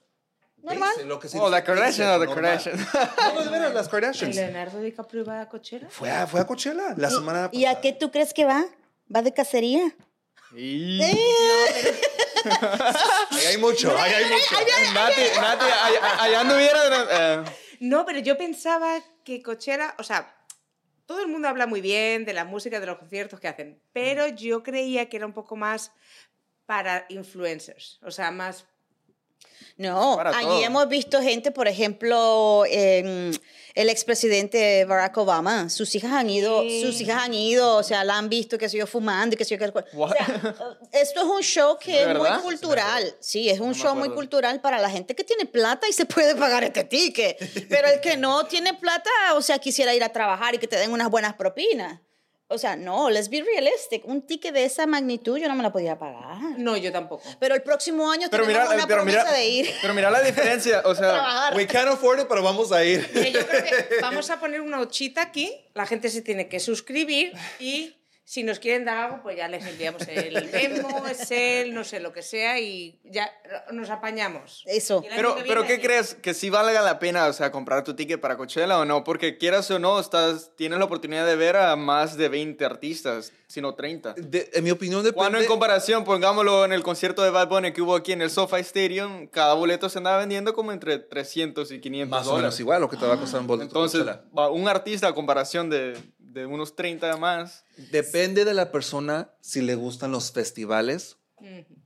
Normal. 0.61 0.89
lo 1.07 1.19
que 1.19 1.29
Oh, 1.39 1.49
la 1.49 1.63
Kardashian 1.63 2.09
o 2.09 2.17
normal. 2.25 2.35
Kardashian. 2.35 2.75
No, 3.33 3.43
de 3.45 3.49
veras, 3.49 3.73
las 3.73 3.87
¿Y 3.87 3.89
Kardashians. 3.89 4.35
Leonardo 4.35 4.79
DiCaprio 4.81 5.23
va 5.25 5.41
a 5.41 5.47
Coachella? 5.49 5.87
Fue 5.89 6.11
a, 6.11 6.27
fue 6.27 6.41
a 6.41 6.45
Coachella 6.45 6.93
la 6.97 7.09
semana 7.09 7.49
¿Y 7.53 7.63
a 7.63 7.69
pasada. 7.69 7.81
qué 7.81 7.93
tú 7.93 8.11
crees 8.11 8.33
que 8.33 8.43
va? 8.45 8.65
¿Va 9.13 9.21
de 9.21 9.33
cacería? 9.33 9.95
Y... 10.55 11.01
Ahí 11.01 11.17
hay 13.47 13.57
mucho, 13.57 13.95
ahí 13.97 14.13
hay 14.13 14.25
mucho. 14.25 14.55
Nati, 14.93 15.21
Nati, 15.39 15.65
allá, 16.19 16.39
anduviera... 16.39 17.07
eh, 17.11 17.43
No, 17.79 18.05
pero 18.05 18.19
yo 18.19 18.37
pensaba 18.37 19.01
que 19.23 19.41
Coachella, 19.41 19.95
o 19.97 20.03
sea, 20.03 20.35
todo 21.05 21.21
el 21.21 21.27
mundo 21.27 21.47
habla 21.47 21.67
muy 21.67 21.81
bien 21.81 22.25
de 22.25 22.33
la 22.33 22.45
música, 22.45 22.79
de 22.79 22.85
los 22.85 22.97
conciertos 22.97 23.39
que 23.39 23.47
hacen, 23.47 23.81
pero 23.93 24.27
yo 24.27 24.63
creía 24.63 25.09
que 25.09 25.17
era 25.17 25.25
un 25.25 25.33
poco 25.33 25.55
más 25.55 25.91
para 26.65 27.05
influencers, 27.09 27.99
o 28.03 28.11
sea, 28.11 28.31
más... 28.31 28.65
No, 29.77 30.15
Para 30.17 30.37
allí 30.37 30.63
hemos 30.63 30.87
visto 30.89 31.21
gente, 31.21 31.51
por 31.51 31.67
ejemplo, 31.67 32.65
em, 32.69 33.31
el 33.81 33.89
expresidente 33.89 34.83
Barack 34.83 35.17
Obama, 35.17 35.69
sus 35.69 35.95
hijas 35.95 36.11
han 36.11 36.29
ido, 36.29 36.61
Sí. 36.63 36.81
sus 36.83 36.99
hijas 36.99 37.23
han 37.23 37.33
ido, 37.33 37.77
o 37.77 37.83
sea, 37.83 38.03
la 38.03 38.17
han 38.17 38.27
visto, 38.27 38.57
que 38.57 38.67
sé 38.67 38.77
yo, 38.77 38.85
fumando, 38.85 39.35
y 39.35 39.37
que 39.37 39.45
sé 39.45 39.57
yo, 39.57 39.59
qué? 39.59 39.71
O 39.95 40.09
sea, 40.09 40.17
esto 40.91 41.19
es 41.21 41.25
un 41.25 41.41
show 41.41 41.77
que 41.79 42.05
¿De 42.05 42.11
es 42.11 42.17
muy 42.17 42.29
cultural, 42.41 43.15
sí, 43.21 43.49
es 43.49 43.59
un 43.61 43.69
me 43.69 43.73
show 43.75 43.95
muy 43.95 44.09
cultural 44.09 44.59
para 44.59 44.79
la 44.79 44.89
gente 44.89 45.15
que 45.15 45.23
tiene 45.23 45.45
plata 45.45 45.87
y 45.87 45.93
se 45.93 46.05
puede 46.05 46.35
pagar 46.35 46.63
este 46.65 46.83
ticket, 46.83 47.37
pero 47.69 47.87
el 47.87 48.01
que 48.01 48.17
no 48.17 48.45
tiene 48.45 48.73
plata, 48.73 49.09
o 49.35 49.41
sea, 49.41 49.59
quisiera 49.59 49.95
ir 49.95 50.03
a 50.03 50.09
trabajar 50.09 50.55
y 50.55 50.57
que 50.57 50.67
te 50.67 50.75
den 50.75 50.91
unas 50.91 51.09
buenas 51.09 51.35
propinas. 51.35 52.01
O 52.51 52.57
sea, 52.57 52.75
no, 52.75 53.11
let's 53.11 53.29
be 53.29 53.43
realistic. 53.43 54.03
Un 54.05 54.23
ticket 54.23 54.53
de 54.55 54.63
esa 54.65 54.87
magnitud 54.87 55.37
yo 55.37 55.47
no 55.47 55.53
me 55.55 55.61
la 55.61 55.71
podía 55.71 55.99
pagar. 55.99 56.37
No, 56.57 56.75
yo 56.75 56.91
tampoco. 56.91 57.23
Pero 57.39 57.53
el 57.53 57.61
próximo 57.61 58.09
año 58.11 58.27
Pero 58.31 58.43
tenemos 58.43 58.63
mira, 58.69 58.75
una 58.75 58.87
pero 58.87 58.97
promesa 59.03 59.19
mira, 59.23 59.33
de 59.33 59.47
ir. 59.47 59.69
pero 59.83 59.93
mira 59.93 60.09
la 60.09 60.21
diferencia, 60.21 60.81
o 60.83 60.95
sea. 60.95 61.51
We 61.55 61.67
can't 61.67 61.89
afford 61.89 62.21
it, 62.21 62.25
pero 62.27 62.41
vamos 62.41 62.71
a 62.71 62.83
ir. 62.83 63.07
Mira, 63.13 63.29
yo 63.29 63.47
creo 63.47 63.63
que 63.63 63.95
vamos 64.01 64.31
a 64.31 64.39
poner 64.39 64.61
una 64.61 64.79
ochita 64.79 65.21
aquí, 65.21 65.53
la 65.75 65.85
gente 65.85 66.09
se 66.09 66.23
tiene 66.23 66.47
que 66.47 66.59
suscribir 66.59 67.33
y 67.59 67.95
si 68.29 68.43
nos 68.43 68.59
quieren 68.59 68.85
dar 68.85 68.97
algo, 69.05 69.23
pues 69.23 69.35
ya 69.37 69.47
les 69.47 69.65
enviamos 69.65 70.07
el 70.07 70.35
Venmo, 70.51 71.03
el 71.31 71.73
no 71.73 71.83
sé 71.83 71.99
lo 71.99 72.13
que 72.13 72.21
sea 72.21 72.59
y 72.59 72.99
ya 73.03 73.27
nos 73.71 73.89
apañamos. 73.89 74.61
Eso. 74.67 75.03
Pero, 75.15 75.35
pero 75.47 75.65
¿qué 75.65 75.81
crees? 75.81 76.13
¿Que 76.13 76.35
sí 76.35 76.51
valga 76.51 76.83
la 76.83 76.99
pena, 76.99 77.25
o 77.25 77.33
sea, 77.33 77.51
comprar 77.51 77.83
tu 77.83 77.95
ticket 77.95 78.21
para 78.21 78.37
Coachella 78.37 78.77
o 78.77 78.85
no? 78.85 79.03
Porque 79.03 79.39
quieras 79.39 79.71
o 79.71 79.79
no, 79.79 79.99
estás, 79.99 80.51
tienes 80.55 80.77
la 80.77 80.85
oportunidad 80.85 81.25
de 81.25 81.35
ver 81.35 81.55
a 81.57 81.75
más 81.75 82.17
de 82.17 82.29
20 82.29 82.63
artistas, 82.65 83.33
sino 83.47 83.73
30. 83.73 84.13
De- 84.13 84.47
en 84.53 84.63
mi 84.63 84.69
opinión, 84.69 85.01
depende. 85.01 85.15
Cuando 85.17 85.39
en 85.39 85.47
comparación, 85.47 86.03
pongámoslo 86.03 86.65
en 86.65 86.73
el 86.73 86.83
concierto 86.83 87.23
de 87.23 87.31
Bad 87.31 87.47
Bunny 87.49 87.73
que 87.73 87.81
hubo 87.81 87.95
aquí 87.95 88.11
en 88.11 88.21
el 88.21 88.29
SoFi 88.29 88.57
Stadium, 88.61 89.25
cada 89.25 89.55
boleto 89.55 89.89
se 89.89 89.97
andaba 89.97 90.19
vendiendo 90.19 90.53
como 90.53 90.71
entre 90.71 90.99
300 90.99 91.71
y 91.71 91.81
500 91.81 92.11
más 92.11 92.27
o 92.27 92.29
dólares. 92.33 92.43
menos 92.43 92.59
igual 92.59 92.81
lo 92.81 92.89
que 92.91 92.97
te 92.97 93.07
va 93.07 93.15
a 93.15 93.19
costar 93.19 93.41
un 93.41 93.47
boleto. 93.47 93.65
Entonces, 93.65 94.05
un 94.51 94.67
artista 94.67 95.07
a 95.07 95.15
comparación 95.15 95.71
de, 95.71 95.97
de 96.39 96.45
unos 96.45 96.75
30 96.75 97.15
más. 97.17 97.65
Depende 97.91 98.45
de 98.45 98.53
la 98.53 98.71
persona 98.71 99.33
si 99.41 99.61
le 99.61 99.75
gustan 99.75 100.11
los 100.11 100.31
festivales 100.31 101.17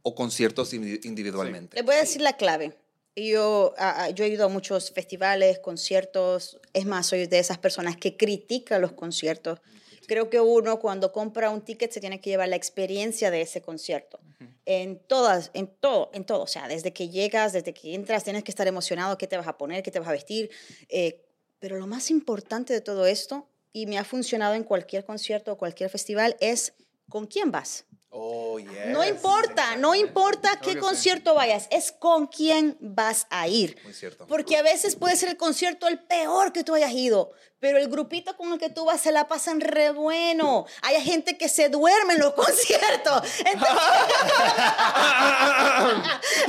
o 0.01 0.15
conciertos 0.15 0.73
indi- 0.73 0.99
individualmente. 1.05 1.75
Les 1.77 1.85
voy 1.85 1.95
a 1.95 1.99
decir 1.99 2.21
la 2.21 2.37
clave. 2.37 2.75
Yo, 3.15 3.75
yo 4.15 4.25
he 4.25 4.29
ido 4.29 4.45
a 4.45 4.49
muchos 4.49 4.91
festivales, 4.91 5.59
conciertos. 5.59 6.59
Es 6.73 6.85
más, 6.85 7.05
soy 7.05 7.27
de 7.27 7.37
esas 7.39 7.59
personas 7.59 7.95
que 7.97 8.17
critican 8.17 8.81
los 8.81 8.93
conciertos. 8.93 9.59
Creo 10.07 10.29
que 10.29 10.39
uno 10.41 10.79
cuando 10.79 11.11
compra 11.11 11.49
un 11.51 11.61
ticket 11.61 11.91
se 11.91 11.99
tiene 11.99 12.19
que 12.19 12.31
llevar 12.31 12.49
la 12.49 12.55
experiencia 12.55 13.29
de 13.31 13.41
ese 13.41 13.61
concierto. 13.61 14.19
En 14.65 14.97
todas, 14.99 15.51
en 15.53 15.67
todo, 15.67 16.09
en 16.13 16.25
todo. 16.25 16.41
O 16.41 16.47
sea, 16.47 16.67
desde 16.67 16.91
que 16.93 17.09
llegas, 17.09 17.53
desde 17.53 17.73
que 17.73 17.93
entras, 17.93 18.23
tienes 18.23 18.43
que 18.43 18.51
estar 18.51 18.67
emocionado, 18.67 19.17
qué 19.17 19.27
te 19.27 19.37
vas 19.37 19.47
a 19.47 19.57
poner, 19.57 19.83
qué 19.83 19.91
te 19.91 19.99
vas 19.99 20.07
a 20.07 20.11
vestir. 20.13 20.49
Eh, 20.89 21.23
pero 21.59 21.77
lo 21.77 21.85
más 21.87 22.09
importante 22.09 22.73
de 22.73 22.81
todo 22.81 23.05
esto, 23.05 23.47
y 23.73 23.87
me 23.87 23.97
ha 23.97 24.05
funcionado 24.05 24.53
en 24.53 24.63
cualquier 24.63 25.03
concierto 25.03 25.51
o 25.51 25.57
cualquier 25.57 25.89
festival, 25.89 26.37
es 26.39 26.73
con 27.09 27.25
quién 27.25 27.51
vas. 27.51 27.85
Oh, 28.15 28.59
yes. 28.59 28.69
No 28.87 29.03
importa, 29.03 29.75
no 29.77 29.95
importa 29.95 30.59
qué 30.61 30.77
concierto 30.77 31.33
vayas, 31.33 31.67
es 31.71 31.91
con 31.91 32.27
quién 32.27 32.77
vas 32.79 33.25
a 33.31 33.47
ir. 33.47 33.77
Muy 33.83 33.93
cierto. 33.93 34.27
Porque 34.27 34.55
a 34.57 34.61
veces 34.61 34.95
puede 34.95 35.15
ser 35.15 35.29
el 35.29 35.37
concierto 35.37 35.87
el 35.87 35.99
peor 35.99 36.53
que 36.53 36.63
tú 36.63 36.75
hayas 36.75 36.91
ido, 36.91 37.31
pero 37.59 37.79
el 37.79 37.87
grupito 37.87 38.37
con 38.37 38.51
el 38.53 38.59
que 38.59 38.69
tú 38.69 38.85
vas 38.85 39.01
se 39.01 39.11
la 39.11 39.27
pasan 39.27 39.61
re 39.61 39.89
bueno. 39.91 40.65
Hay 40.83 41.01
gente 41.01 41.37
que 41.37 41.49
se 41.49 41.69
duerme 41.69 42.13
en 42.13 42.19
los 42.19 42.33
conciertos. 42.35 43.23
Entonces- 43.39 43.81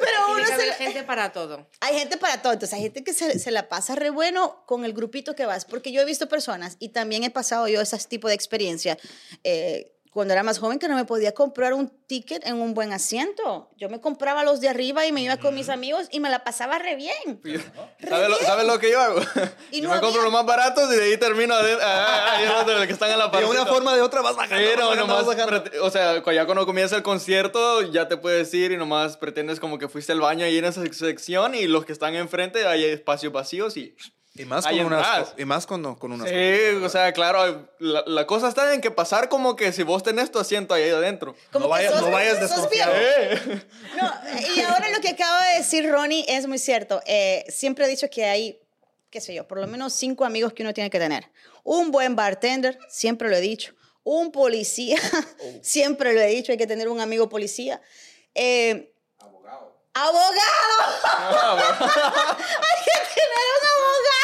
pero 0.00 0.32
uno 0.32 0.46
se 0.46 0.66
la- 0.66 0.74
gente 0.74 1.02
para 1.02 1.32
todo. 1.32 1.66
hay 1.80 1.98
gente 1.98 2.16
para 2.16 2.40
todo. 2.42 2.52
Entonces, 2.52 2.74
hay 2.74 2.82
gente 2.82 3.04
que 3.04 3.12
se, 3.12 3.38
se 3.38 3.50
la 3.50 3.68
pasa 3.68 3.94
re 3.94 4.10
bueno 4.10 4.64
con 4.66 4.84
el 4.84 4.92
grupito 4.92 5.34
que 5.34 5.46
vas. 5.46 5.64
Porque 5.64 5.92
yo 5.92 6.00
he 6.00 6.04
visto 6.04 6.28
personas 6.28 6.76
y 6.78 6.90
también 6.90 7.24
he 7.24 7.30
pasado 7.30 7.68
yo 7.68 7.80
ese 7.80 7.98
tipo 8.08 8.28
de 8.28 8.34
experiencia. 8.34 8.98
Eh, 9.44 9.88
cuando 10.12 10.34
era 10.34 10.42
más 10.42 10.58
joven 10.58 10.78
que 10.78 10.88
no 10.88 10.94
me 10.94 11.06
podía 11.06 11.32
comprar 11.32 11.72
un 11.72 11.88
ticket 12.06 12.46
en 12.46 12.60
un 12.60 12.74
buen 12.74 12.92
asiento. 12.92 13.70
Yo 13.78 13.88
me 13.88 13.98
compraba 13.98 14.44
los 14.44 14.60
de 14.60 14.68
arriba 14.68 15.06
y 15.06 15.12
me 15.12 15.22
iba 15.22 15.38
con 15.38 15.54
mis 15.54 15.70
amigos 15.70 16.06
y 16.10 16.20
me 16.20 16.28
la 16.28 16.44
pasaba 16.44 16.78
re 16.78 16.96
bien. 16.96 17.40
¿Sabes 18.06 18.28
lo, 18.28 18.36
sabes 18.36 18.66
lo 18.66 18.78
que 18.78 18.90
yo 18.90 19.00
hago? 19.00 19.20
Y 19.70 19.80
yo 19.80 19.88
no 19.88 19.94
me 19.94 20.00
compro 20.02 20.20
había- 20.20 20.22
los 20.24 20.32
más 20.34 20.44
baratos 20.44 20.92
y 20.92 20.96
de 20.96 21.02
ahí 21.04 21.16
termino 21.16 21.56
de, 21.62 21.78
ah, 21.80 22.32
ahí 22.36 22.44
es 22.44 22.66
donde- 22.66 22.86
que 22.86 22.92
están 22.92 23.10
en 23.10 23.18
la 23.18 23.24
De 23.28 23.30
parte. 23.30 23.46
una 23.46 23.64
forma 23.64 23.92
o 23.92 23.96
de 23.96 24.02
otra 24.02 24.20
vas 24.20 24.36
bajando. 24.36 24.62
Sí, 24.68 24.74
no, 24.78 24.94
nomás 24.96 25.24
vas 25.24 25.34
bajando. 25.34 25.64
o 25.80 25.88
sea, 25.90 26.22
ya 26.30 26.44
cuando 26.44 26.66
comienza 26.66 26.94
el 26.94 27.02
concierto 27.02 27.80
ya 27.90 28.06
te 28.06 28.18
puedes 28.18 28.52
ir 28.52 28.70
y 28.72 28.76
nomás 28.76 29.16
pretendes 29.16 29.60
como 29.60 29.78
que 29.78 29.88
fuiste 29.88 30.12
al 30.12 30.20
baño 30.20 30.44
ahí 30.44 30.58
en 30.58 30.66
esa 30.66 30.84
sección 30.92 31.54
y 31.54 31.66
los 31.68 31.86
que 31.86 31.92
están 31.92 32.14
enfrente 32.16 32.66
hay 32.66 32.84
espacios 32.84 33.32
vacíos 33.32 33.78
y... 33.78 33.96
Y 34.34 34.46
más 34.46 34.66
con 34.66 34.78
unas, 34.80 35.34
y 35.36 35.44
más 35.44 35.66
con, 35.66 35.94
con 35.96 36.12
unas 36.12 36.26
Sí, 36.28 36.34
o 36.82 36.88
sea, 36.88 37.12
claro, 37.12 37.68
la, 37.78 38.02
la 38.06 38.26
cosa 38.26 38.48
está 38.48 38.72
en 38.72 38.80
que 38.80 38.90
pasar 38.90 39.28
como 39.28 39.56
que 39.56 39.72
si 39.72 39.82
vos 39.82 40.02
tenés 40.02 40.30
tu 40.32 40.38
asiento 40.38 40.72
ahí 40.72 40.88
adentro. 40.88 41.34
Como 41.52 41.66
No 41.66 41.74
que 41.74 41.82
vayas- 41.82 41.92
sos- 41.92 42.00
no 42.02 42.10
vayas 42.10 42.40
desconfiado. 42.40 42.92
Eh. 42.96 43.62
No, 44.00 44.10
y 44.56 44.60
ahora 44.62 44.88
lo 44.90 45.00
que 45.00 45.10
acaba 45.10 45.46
de 45.48 45.58
decir 45.58 45.86
Ronnie 45.90 46.24
es 46.28 46.46
muy 46.46 46.58
cierto. 46.58 47.02
Eh, 47.04 47.44
siempre 47.50 47.84
he 47.84 47.88
dicho 47.88 48.08
que 48.08 48.24
hay, 48.24 48.58
qué 49.10 49.20
sé 49.20 49.34
yo, 49.34 49.46
por 49.46 49.58
lo 49.58 49.66
menos 49.66 49.92
cinco 49.92 50.24
amigos 50.24 50.54
que 50.54 50.62
uno 50.62 50.72
tiene 50.72 50.88
que 50.88 50.98
tener. 50.98 51.30
Un 51.62 51.90
buen 51.90 52.16
bartender, 52.16 52.78
siempre 52.88 53.28
lo 53.28 53.36
he 53.36 53.40
dicho. 53.42 53.74
Un 54.02 54.32
policía, 54.32 54.96
siempre 55.62 56.14
lo 56.14 56.20
he 56.22 56.26
dicho, 56.28 56.52
hay 56.52 56.58
que 56.58 56.66
tener 56.66 56.88
un 56.88 57.00
amigo 57.02 57.28
policía. 57.28 57.82
Eh, 58.34 58.88
¡Abogado! 59.94 60.32
hay 61.04 62.78
que 62.82 62.98
tener 63.14 63.46
un 63.60 63.66
abogado. 63.68 64.21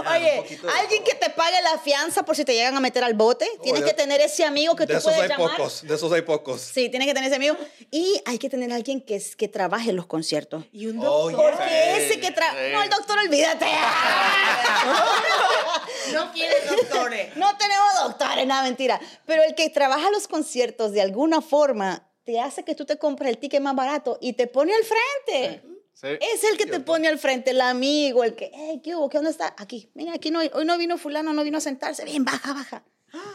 Oye, 0.10 0.58
de 0.62 0.70
alguien 0.80 1.04
que 1.04 1.14
te 1.14 1.30
pague 1.30 1.60
la 1.62 1.78
fianza 1.78 2.24
por 2.24 2.36
si 2.36 2.44
te 2.44 2.54
llegan 2.54 2.76
a 2.76 2.80
meter 2.80 3.04
al 3.04 3.14
bote. 3.14 3.46
Tienes 3.62 3.82
ya- 3.82 3.88
que 3.88 3.94
tener 3.94 4.20
ese 4.20 4.44
amigo 4.44 4.74
que 4.76 4.86
De 4.86 4.94
tú 4.94 4.98
esos 4.98 5.04
puedes 5.12 5.22
hay 5.22 5.28
llamar. 5.28 5.56
pocos, 5.56 5.82
de 5.86 5.94
esos 5.94 6.12
hay 6.12 6.22
pocos. 6.22 6.60
Sí, 6.60 6.88
tiene 6.88 7.06
que 7.06 7.14
tener 7.14 7.28
ese 7.28 7.36
amigo. 7.36 7.56
Y 7.90 8.20
hay 8.26 8.38
que 8.38 8.48
tener 8.48 8.72
alguien 8.72 9.00
que, 9.00 9.16
es- 9.16 9.36
que 9.36 9.48
trabaje 9.48 9.90
en 9.90 9.96
los 9.96 10.06
conciertos. 10.06 10.64
Y 10.72 10.86
un 10.86 10.98
Oh, 11.00 11.30
doctor 11.30 11.52
Porque 11.56 11.68
Sí, 11.70 12.02
ese 12.04 12.20
que 12.20 12.30
trabaja... 12.30 12.56
sí. 12.58 12.72
No, 12.72 12.82
el 12.82 12.90
doctor, 12.90 13.18
olvídate. 13.18 13.66
no 16.12 16.32
quiere 16.32 16.54
doctores. 16.68 17.36
no 17.36 17.56
tenemos 17.56 17.94
doctores, 18.02 18.46
nada, 18.46 18.62
mentira. 18.62 19.00
Pero 19.26 19.42
el 19.42 19.54
que 19.54 19.68
trabaja 19.70 20.10
los 20.10 20.28
conciertos 20.28 20.92
de 20.92 21.00
alguna 21.02 21.40
forma 21.40 22.06
te 22.24 22.40
hace 22.40 22.64
que 22.64 22.74
tú 22.74 22.84
te 22.84 22.98
compres 22.98 23.30
el 23.30 23.38
ticket 23.38 23.60
más 23.60 23.74
barato 23.74 24.18
y 24.20 24.34
te 24.34 24.46
pone 24.46 24.72
al 24.74 24.82
frente. 24.84 25.62
Sí. 25.92 26.08
Es 26.08 26.44
el 26.44 26.56
que 26.56 26.66
te 26.66 26.80
pone 26.80 27.08
al 27.08 27.18
frente, 27.18 27.50
el 27.50 27.60
amigo, 27.60 28.24
el 28.24 28.34
que, 28.34 28.50
hey, 28.54 28.80
¿qué 28.82 28.96
hubo? 28.96 29.08
¿Qué 29.10 29.18
dónde 29.18 29.30
está? 29.30 29.54
Aquí, 29.58 29.90
mira, 29.94 30.14
aquí 30.14 30.30
no, 30.30 30.40
hoy 30.40 30.64
no 30.64 30.78
vino 30.78 30.96
fulano, 30.96 31.32
no 31.32 31.44
vino 31.44 31.58
a 31.58 31.60
sentarse. 31.60 32.04
Bien, 32.04 32.24
baja, 32.24 32.54
baja. 32.54 32.84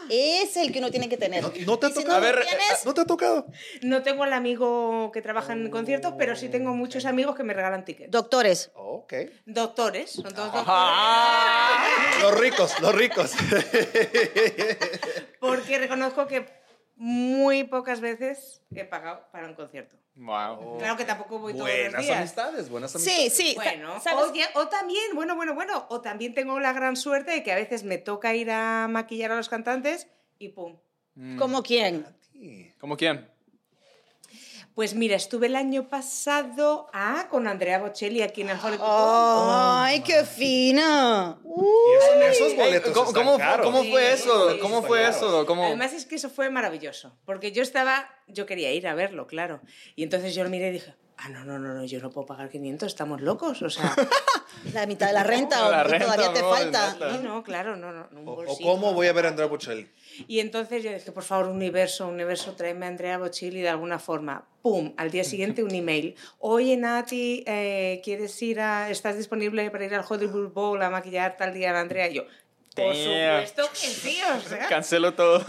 Es 0.08 0.56
el 0.56 0.72
que 0.72 0.78
uno 0.78 0.90
tiene 0.90 1.08
que 1.08 1.16
tener. 1.16 1.42
¿No, 1.42 1.52
no 1.66 1.78
te 1.78 1.86
ha 1.86 1.88
si 1.90 1.96
tocado? 1.96 2.20
no 2.20 2.26
A 2.26 2.30
ver, 2.32 2.46
tienes, 2.46 2.86
¿No 2.86 2.94
te 2.94 3.00
ha 3.02 3.04
tocado? 3.04 3.46
No 3.82 4.02
tengo 4.02 4.24
el 4.24 4.32
amigo 4.32 5.10
que 5.12 5.20
trabaja 5.20 5.52
en 5.52 5.70
conciertos, 5.70 6.14
pero 6.16 6.34
sí 6.36 6.48
tengo 6.48 6.74
muchos 6.74 7.04
amigos 7.04 7.36
que 7.36 7.42
me 7.42 7.52
regalan 7.52 7.84
tickets. 7.84 8.10
doctores. 8.10 8.70
Ok. 8.74 9.12
Doctores, 9.44 10.10
son 10.10 10.32
todos 10.32 10.52
doctores. 10.52 10.66
Ah. 10.68 11.86
Los 12.22 12.40
ricos, 12.40 12.80
los 12.80 12.94
ricos. 12.94 13.32
Porque 15.40 15.78
reconozco 15.78 16.26
que 16.26 16.46
muy 16.94 17.64
pocas 17.64 18.00
veces 18.00 18.62
he 18.74 18.84
pagado 18.84 19.26
para 19.30 19.46
un 19.46 19.54
concierto. 19.54 19.96
Wow. 20.16 20.78
Claro 20.78 20.96
que 20.96 21.04
tampoco 21.04 21.38
voy 21.38 21.52
todos 21.52 21.68
los 21.68 21.76
buenas 21.78 22.02
días. 22.02 22.18
amistades, 22.18 22.68
buenas 22.70 22.90
Sí, 22.92 22.98
amistades. 22.98 23.36
sí. 23.36 23.52
Bueno, 23.54 24.00
¿sabes? 24.00 24.24
o, 24.54 24.68
también, 24.68 25.14
bueno, 25.14 25.36
bueno, 25.36 25.54
bueno, 25.54 25.86
o 25.90 26.00
también 26.00 26.32
tengo 26.34 26.58
la 26.58 26.72
gran 26.72 26.96
suerte 26.96 27.32
de 27.32 27.42
que 27.42 27.52
a 27.52 27.56
veces 27.56 27.84
me 27.84 27.98
toca 27.98 28.34
ir 28.34 28.50
a 28.50 28.88
maquillar 28.88 29.32
a 29.32 29.36
los 29.36 29.50
cantantes 29.50 30.08
y 30.38 30.48
pum. 30.48 30.76
¿Como 31.38 31.62
quién? 31.62 32.06
Sí. 32.32 32.72
¿Cómo 32.78 32.96
quién? 32.96 33.28
Pues 34.76 34.94
mira, 34.94 35.16
estuve 35.16 35.46
el 35.46 35.56
año 35.56 35.88
pasado 35.88 36.88
ah, 36.92 37.28
con 37.30 37.48
Andrea 37.48 37.78
Bocelli 37.78 38.20
aquí 38.20 38.42
en 38.42 38.50
el 38.50 38.58
Hollywood 38.58 38.86
Bowl. 38.86 39.48
¡Ay, 39.50 40.02
qué 40.02 40.22
fina! 40.22 41.38
Y 41.42 42.24
esos, 42.26 42.54
boletos 42.54 42.92
¿Cómo, 42.92 43.10
cómo, 43.10 43.38
caros. 43.38 43.64
cómo 43.64 43.82
fue 43.84 44.12
eso? 44.12 44.50
sí, 44.50 44.58
¿Cómo 44.58 44.82
fue 44.82 45.08
eso? 45.08 45.46
¿Cómo? 45.46 45.64
Además 45.64 45.94
es 45.94 46.04
que 46.04 46.16
eso 46.16 46.28
fue 46.28 46.50
maravilloso, 46.50 47.16
porque 47.24 47.52
yo 47.52 47.62
estaba, 47.62 48.06
yo 48.26 48.44
quería 48.44 48.70
ir 48.70 48.86
a 48.86 48.94
verlo, 48.94 49.26
claro. 49.26 49.62
Y 49.94 50.02
entonces 50.02 50.34
yo 50.34 50.44
lo 50.44 50.50
miré 50.50 50.68
y 50.68 50.72
dije, 50.72 50.94
ah, 51.18 51.28
no, 51.28 51.44
no, 51.44 51.58
no, 51.58 51.74
no 51.74 51.84
yo 51.84 52.00
no 52.00 52.10
puedo 52.10 52.26
pagar 52.26 52.48
500, 52.48 52.86
estamos 52.86 53.20
locos, 53.20 53.62
o 53.62 53.70
sea... 53.70 53.94
La 54.72 54.86
mitad 54.86 55.08
de 55.08 55.12
la 55.12 55.22
renta, 55.22 55.68
La 55.70 55.82
o 55.82 55.84
renta, 55.84 56.06
todavía 56.06 56.32
te 56.32 56.40
no, 56.40 56.50
falta. 56.50 56.92
Sí, 56.92 57.18
no, 57.22 57.42
claro, 57.42 57.76
no, 57.76 57.92
no. 57.92 58.08
un 58.12 58.26
O, 58.26 58.32
o 58.32 58.36
bolsito, 58.36 58.64
cómo 58.68 58.88
no. 58.88 58.94
voy 58.94 59.06
a 59.06 59.12
ver 59.12 59.26
a 59.26 59.28
Andrea 59.28 59.46
Bocelli. 59.46 59.88
Y 60.26 60.40
entonces 60.40 60.82
yo 60.82 60.92
dije, 60.92 61.12
por 61.12 61.24
favor, 61.24 61.46
Universo, 61.48 62.08
Universo, 62.08 62.54
tráeme 62.56 62.86
a 62.86 62.88
Andrea 62.88 63.18
Bocelli 63.18 63.60
de 63.60 63.68
alguna 63.68 63.98
forma. 63.98 64.46
¡Pum! 64.62 64.94
Al 64.96 65.10
día 65.10 65.24
siguiente 65.24 65.62
un 65.62 65.74
email. 65.74 66.16
Oye, 66.38 66.76
Nati, 66.76 67.44
eh, 67.46 68.00
¿quieres 68.02 68.40
ir 68.42 68.60
a... 68.60 68.90
¿Estás 68.90 69.16
disponible 69.16 69.70
para 69.70 69.84
ir 69.84 69.94
al 69.94 70.04
Hollywood 70.08 70.52
Bowl 70.52 70.82
a 70.82 70.90
maquillar 70.90 71.36
tal 71.36 71.52
día 71.52 71.70
a 71.70 71.72
la 71.74 71.80
Andrea? 71.80 72.08
Y 72.08 72.14
yo, 72.14 72.24
por 72.74 72.94
supuesto 72.94 73.62
que 73.72 73.86
sí, 73.86 74.18
o 74.36 74.40
sea. 74.48 74.68
Cancelo 74.68 75.14
todo. 75.14 75.44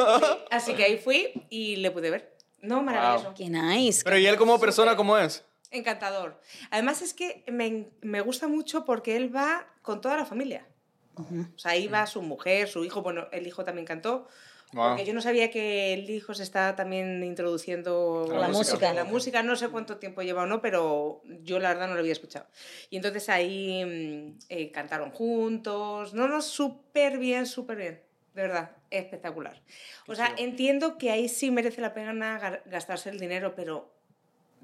Así 0.51 0.73
que 0.73 0.83
ahí 0.83 0.97
fui 0.97 1.31
y 1.49 1.77
le 1.77 1.91
pude 1.91 2.09
ver. 2.09 2.35
No, 2.61 2.81
maravilloso. 2.81 3.33
Qué 3.35 3.49
nice. 3.49 4.01
Pero 4.03 4.17
¿y 4.17 4.27
él 4.27 4.37
como 4.37 4.59
persona 4.59 4.95
cómo 4.95 5.17
es? 5.17 5.43
Encantador. 5.71 6.39
Además 6.71 7.01
es 7.01 7.13
que 7.13 7.43
me, 7.47 7.87
me 8.01 8.21
gusta 8.21 8.47
mucho 8.47 8.85
porque 8.85 9.15
él 9.17 9.35
va 9.35 9.67
con 9.81 10.01
toda 10.01 10.17
la 10.17 10.25
familia. 10.25 10.67
O 11.15 11.57
sea, 11.57 11.71
ahí 11.71 11.87
va 11.87 12.05
su 12.05 12.21
mujer, 12.21 12.67
su 12.67 12.85
hijo, 12.85 13.01
bueno, 13.01 13.27
el 13.31 13.47
hijo 13.47 13.63
también 13.63 13.85
cantó. 13.87 14.27
Wow. 14.73 14.89
Porque 14.89 15.05
yo 15.05 15.13
no 15.13 15.21
sabía 15.21 15.49
que 15.49 15.93
el 15.93 16.09
hijo 16.09 16.33
se 16.33 16.43
está 16.43 16.75
también 16.75 17.23
introduciendo 17.23 18.27
A 18.31 18.37
la 18.37 18.45
en 18.47 18.51
música. 18.51 18.93
la 18.93 19.03
música. 19.05 19.41
No 19.41 19.55
sé 19.55 19.69
cuánto 19.69 19.97
tiempo 19.97 20.21
lleva 20.21 20.43
o 20.43 20.45
no, 20.45 20.61
pero 20.61 21.21
yo 21.43 21.57
la 21.59 21.69
verdad 21.69 21.87
no 21.87 21.93
lo 21.95 22.01
había 22.01 22.11
escuchado. 22.11 22.45
Y 22.89 22.97
entonces 22.97 23.29
ahí 23.29 23.83
mm, 23.85 24.39
eh, 24.49 24.71
cantaron 24.71 25.09
juntos. 25.11 26.13
No, 26.13 26.27
no, 26.27 26.41
súper 26.41 27.17
bien, 27.17 27.45
súper 27.47 27.77
bien. 27.77 28.01
de 28.35 28.41
verdad, 28.43 28.71
espectacular. 28.91 29.59
O 30.07 30.13
sea, 30.13 30.35
entiendo 30.37 30.97
que 30.99 31.09
ahí 31.11 31.29
sí 31.29 31.49
merece 31.49 31.81
la 31.81 31.93
pena 31.95 32.13
ga- 32.39 32.61
gastarse 32.65 33.09
el 33.09 33.19
dinero, 33.19 33.55
pero 33.55 33.91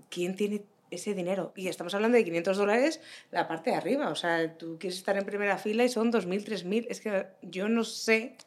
¿quién 0.09 0.35
tiene 0.35 0.63
ese 0.95 1.13
dinero? 1.13 1.53
Y 1.55 1.67
estamos 1.67 1.93
hablando 1.93 2.17
de 2.17 2.23
500 2.23 2.57
dólares 2.57 3.01
la 3.31 3.47
parte 3.47 3.71
de 3.71 3.75
arriba. 3.75 4.09
O 4.09 4.15
sea, 4.15 4.57
tú 4.57 4.77
quieres 4.79 4.97
estar 4.97 5.17
en 5.17 5.25
primera 5.25 5.57
fila 5.57 5.83
y 5.83 5.89
son 5.89 6.11
2.000, 6.11 6.45
3.000. 6.45 6.87
Es 6.89 7.01
que 7.01 7.27
yo 7.41 7.69
no 7.69 7.83
sé. 7.83 8.37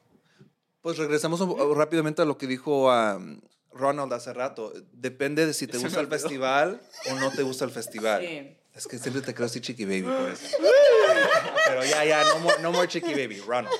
Pues 0.82 0.98
regresamos 0.98 1.40
rápidamente 1.76 2.22
a 2.22 2.24
lo 2.24 2.38
que 2.38 2.46
dijo 2.46 2.90
um, 2.90 3.40
Ronald 3.72 4.12
hace 4.12 4.32
rato. 4.32 4.72
Depende 4.92 5.46
de 5.46 5.54
si 5.54 5.66
te 5.66 5.78
gusta 5.78 6.00
el 6.00 6.08
festival 6.08 6.80
o 7.10 7.14
no 7.14 7.30
te 7.30 7.42
gusta 7.42 7.64
el 7.64 7.70
festival. 7.70 8.22
Sí. 8.22 8.56
Es 8.76 8.86
que 8.86 8.98
siempre 8.98 9.22
te 9.22 9.34
creo 9.34 9.46
así 9.46 9.60
chiqui 9.60 9.86
baby 9.86 10.02
por 10.02 10.30
eso. 10.30 10.56
Pero 11.66 11.82
ya, 11.84 12.04
ya, 12.04 12.24
no 12.24 12.40
more, 12.40 12.62
no 12.62 12.72
more 12.72 12.86
chiqui 12.86 13.14
baby, 13.14 13.40
Ronald. 13.40 13.74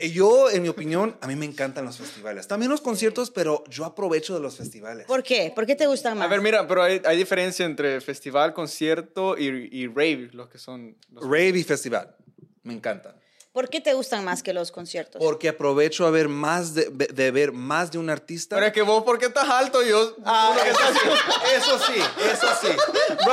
Y 0.00 0.12
Yo, 0.12 0.50
en 0.50 0.62
mi 0.62 0.68
opinión, 0.68 1.16
a 1.20 1.26
mí 1.26 1.36
me 1.36 1.46
encantan 1.46 1.84
los 1.84 1.98
festivales. 1.98 2.46
También 2.46 2.70
los 2.70 2.80
conciertos, 2.80 3.30
pero 3.30 3.64
yo 3.68 3.84
aprovecho 3.84 4.34
de 4.34 4.40
los 4.40 4.56
festivales. 4.56 5.06
¿Por 5.06 5.22
qué? 5.22 5.52
¿Por 5.54 5.66
qué 5.66 5.74
te 5.74 5.86
gustan 5.86 6.18
más? 6.18 6.26
A 6.26 6.28
ver, 6.28 6.40
mira, 6.40 6.66
pero 6.66 6.82
hay, 6.82 7.00
hay 7.04 7.16
diferencia 7.16 7.66
entre 7.66 8.00
festival, 8.00 8.52
concierto 8.54 9.36
y, 9.38 9.68
y 9.72 9.86
rave, 9.86 10.30
los 10.32 10.48
que 10.48 10.58
son... 10.58 10.96
Los... 11.10 11.24
Rave 11.24 11.58
y 11.58 11.64
festival. 11.64 12.14
Me 12.62 12.74
encantan. 12.74 13.16
¿Por 13.56 13.70
qué 13.70 13.80
te 13.80 13.94
gustan 13.94 14.22
más 14.22 14.42
que 14.42 14.52
los 14.52 14.70
conciertos? 14.70 15.18
Porque 15.18 15.48
aprovecho 15.48 16.06
a 16.06 16.10
ver 16.10 16.28
más 16.28 16.74
de, 16.74 16.90
de 16.90 17.30
ver 17.30 17.52
más 17.52 17.90
de 17.90 17.96
un 17.96 18.10
artista. 18.10 18.54
Pero 18.54 18.66
es 18.66 18.72
que 18.74 18.82
vos, 18.82 19.02
¿por 19.02 19.18
qué 19.18 19.24
estás 19.28 19.48
alto? 19.48 19.82
Yo... 19.82 20.14
Ah, 20.26 20.50
uno 20.52 20.62
que 20.62 20.68
eso 20.68 20.78
sí, 20.92 21.08
eso 21.56 21.78
sí, 21.86 22.02
eso 22.30 22.48
sí. 22.60 22.68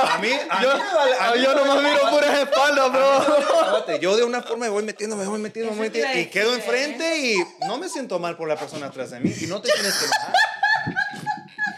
a 0.01 0.18
mí, 0.20 0.30
a 0.50 0.63
yo, 0.63 0.75
mí 0.77 0.82
a 1.20 1.32
mí 1.34 1.42
yo 1.44 1.50
me 1.50 1.56
nomás 1.56 1.75
vale- 1.75 1.89
miro 1.89 2.10
puras 2.10 2.39
espaldas, 2.39 2.92
bro. 2.94 4.00
Yo 4.00 4.15
de 4.15 4.24
una 4.24 4.42
forma 4.42 4.63
me 4.68 4.70
voy 4.72 4.84
metiendo, 4.84 5.18
me 5.18 5.25
voy 5.25 5.39
metiendo, 5.39 5.74
me 5.74 5.77
voy 5.77 5.88
metiendo 5.89 6.18
y 6.18 6.27
quedo 6.27 6.53
¿eh? 6.53 6.56
enfrente 6.56 7.18
y 7.20 7.44
no 7.68 7.77
me 7.77 7.89
siento 7.89 8.18
mal 8.18 8.38
por 8.38 8.48
la 8.48 8.56
persona 8.56 8.86
atrás 8.86 9.12
de 9.12 9.20
mí 9.20 9.30
y 9.42 9.48
no 9.48 9.62
te 9.62 9.74
tienes 9.74 9.94
que 9.94 10.06
enojar. 10.06 10.34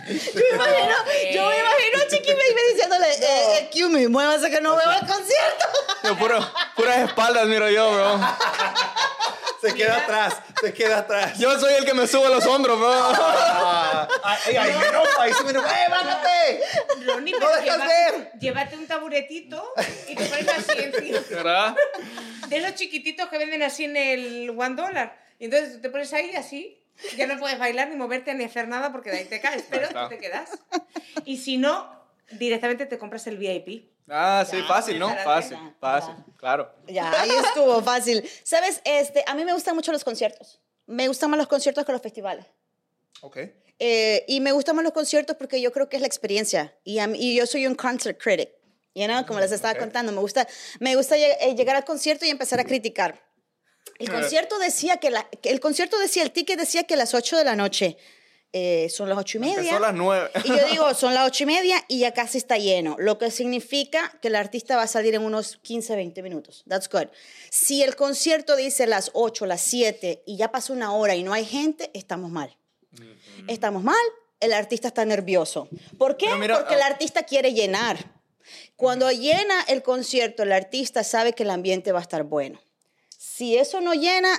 Yo 0.08 0.14
me 0.14 0.56
imagino, 0.56 0.96
yo 1.34 1.48
me 1.50 1.60
imagino 1.60 1.98
a 2.04 2.08
Chiqui 2.08 2.32
Baby 2.34 2.62
diciéndole, 2.74 3.08
eh, 3.12 3.58
eh, 3.60 3.70
Q, 3.74 3.90
me 3.90 4.08
muévase 4.08 4.50
que 4.52 4.62
no 4.62 4.76
veo 4.76 4.92
el 4.92 5.00
concierto. 5.08 5.66
Yo 6.04 6.18
puro- 6.18 6.52
puras 6.76 6.98
espaldas 7.10 7.48
miro 7.48 7.70
yo, 7.70 7.92
bro. 7.92 8.20
Se 9.62 9.74
queda 9.74 9.98
atrás, 9.98 10.36
se 10.62 10.74
queda 10.74 11.00
atrás. 11.00 11.40
Yo 11.40 11.60
soy 11.60 11.74
el 11.74 11.86
que 11.86 11.96
me 11.96 12.06
sube 12.08 12.30
los 12.30 12.46
hombros, 12.46 12.78
bro. 12.78 12.92
Ah, 12.94 14.08
ay, 14.24 14.56
ay, 14.58 14.74
me 14.80 14.88
enoja, 14.90 15.22
ahí 15.24 15.34
sí 15.34 15.44
me 15.44 15.50
enoja. 15.50 15.70
¡Eh, 15.86 15.90
bájate! 15.90 16.62
Ronnie, 17.08 17.32
No 17.34 17.40
pero 17.40 17.62
dejas 17.62 17.80
ver. 17.88 18.32
llévate 18.40 18.76
un 18.76 18.86
taburetito 18.86 19.74
y 20.08 20.16
te 20.16 20.26
pones 20.26 20.48
así 20.50 20.72
encima. 20.78 21.20
¿Verdad? 21.32 21.76
De 22.48 22.58
esos 22.58 22.76
chiquititos 22.76 23.28
que 23.30 23.38
venden 23.40 23.64
así 23.64 23.86
en 23.86 23.98
el 23.98 24.50
one 24.56 24.76
dollar. 24.76 25.18
Y 25.40 25.46
entonces 25.46 25.74
tú 25.74 25.82
te 25.82 25.90
pones 25.90 26.14
ahí 26.14 26.36
así, 26.36 26.80
ya 27.18 27.28
no 27.28 27.38
puedes 27.40 27.60
bailar 27.60 27.90
ni 27.90 27.96
moverte 27.96 28.34
ni 28.34 28.44
hacer 28.44 28.68
nada 28.68 28.92
porque 28.92 29.12
de 29.12 29.18
ahí 29.18 29.25
te 29.25 29.40
caes, 29.42 29.66
pero 29.70 29.88
tú 29.90 30.10
te 30.10 30.18
quedas. 30.18 30.50
Y 31.25 31.38
si 31.38 31.58
no, 31.58 31.90
directamente 32.32 32.86
te 32.86 32.98
compras 32.98 33.28
el 33.28 33.38
VIP. 33.38 33.92
Ah, 34.08 34.46
sí, 34.50 34.58
fácil, 34.68 35.00
¿no? 35.00 35.10
ya, 35.10 35.24
Fácil, 35.24 35.58
ya, 35.58 35.75
fácil, 35.80 36.16
claro. 36.38 36.72
Ya, 36.88 37.12
ahí 37.22 37.30
estuvo 37.44 37.82
fácil. 37.82 38.28
Sabes, 38.44 38.82
este, 38.86 39.24
a 39.25 39.34
mí 39.34 39.44
me 39.46 39.54
gustan 39.54 39.75
mucho 39.75 39.92
los 39.92 40.04
conciertos. 40.04 40.62
Me 40.86 41.08
gustan 41.08 41.32
más 41.32 41.40
los 41.40 41.48
conciertos 41.48 41.84
que 41.86 41.92
los 41.92 42.02
festivales. 42.02 42.46
Ok. 43.22 43.38
Eh, 43.80 44.24
y 44.28 44.40
me 44.42 44.52
gustan 44.52 44.75
más 44.75 44.84
los 44.84 44.94
conciertos 44.94 45.36
porque 45.38 45.60
yo 45.60 45.72
creo 45.72 45.90
que 45.90 45.96
es 45.98 46.02
la 46.02 46.08
experiencia. 46.08 46.78
Y, 46.84 47.00
a 47.00 47.08
mí- 47.08 47.18
y 47.20 47.36
yo 47.36 47.46
soy 47.48 47.66
un 47.66 47.74
concert 47.75 48.22
critic. 48.22 48.50
You 48.94 49.06
know, 49.08 49.25
como 49.25 49.40
les 49.42 49.52
estaba 49.52 49.74
contando, 49.75 50.12
me 50.14 50.20
gusta, 50.22 50.48
me 50.80 50.96
gusta 50.96 51.18
lleg- 51.18 51.36
eh, 51.42 51.56
llegar 51.56 51.75
al 51.75 51.84
concierto 51.84 52.25
y 52.25 52.30
empezar 52.30 52.60
a 52.60 52.64
criticar. 52.64 53.25
El 54.00 54.12
concierto 54.12 54.60
decía 54.60 54.98
que, 54.98 55.10
la, 55.10 55.24
que 55.42 55.50
el 55.50 55.60
concierto 55.60 55.98
decía, 56.00 56.24
el 56.24 56.32
ticket 56.32 56.60
decía 56.60 56.84
que 56.84 56.96
a 56.96 56.98
las 56.98 57.14
8 57.14 57.38
de 57.38 57.44
la 57.44 57.56
noche 57.56 57.98
eh, 58.58 58.88
son 58.90 59.10
las 59.10 59.18
ocho 59.18 59.38
y 59.38 59.42
media. 59.42 59.75
A 59.75 59.80
las 59.82 59.94
nueve. 59.94 60.30
Y 60.46 60.48
yo 60.48 60.66
digo, 60.72 60.94
son 60.94 61.14
las 61.14 61.28
ocho 61.28 61.44
y 61.44 61.46
media 61.46 61.75
y 61.90 62.00
ya 62.00 62.14
casi 62.14 62.38
está 62.38 62.58
lleno, 62.58 62.96
lo 62.98 63.18
que 63.18 63.30
significa 63.30 64.18
que 64.22 64.30
el 64.30 64.36
artista 64.38 64.78
va 64.78 64.84
a 64.84 64.88
salir 64.88 65.14
en 65.14 65.24
unos 65.24 65.58
15, 65.58 65.94
20 65.94 66.24
minutos. 66.24 66.64
That's 66.66 66.88
good. 66.88 67.08
Si 67.50 67.84
el 67.84 67.98
concierto 67.98 68.56
dice 68.56 68.88
las 68.88 69.12
8, 69.12 69.46
las 69.46 69.60
7 69.60 70.24
y 70.25 70.38
ya 70.38 70.54
pasó 70.54 70.72
una 70.72 70.94
hora 70.94 71.16
y 71.16 71.24
no 71.24 71.34
hay 71.34 71.44
gente, 71.44 71.92
estamos 71.94 72.32
mal. 72.32 72.56
Estamos 73.50 73.84
mal, 73.84 74.06
el 74.40 74.53
artista 74.53 74.88
está 74.88 75.03
nervioso. 75.03 75.68
¿Por 75.98 76.16
qué? 76.16 76.34
Mira, 76.36 76.58
Porque 76.58 76.75
el 76.75 76.81
ah- 76.81 76.88
artista 76.88 77.24
quiere 77.24 77.51
llenar. 77.51 77.98
Cuando 78.77 79.12
llena 79.12 79.64
el 79.68 79.84
concierto, 79.84 80.44
el 80.44 80.53
artista 80.53 81.03
sabe 81.03 81.34
que 81.34 81.44
el 81.44 81.50
ambiente 81.50 81.92
va 81.92 82.00
a 82.00 82.03
estar 82.03 82.24
bueno. 82.24 82.62
Si 83.36 83.58
eso 83.58 83.82
no 83.82 83.94
llena, 83.94 84.30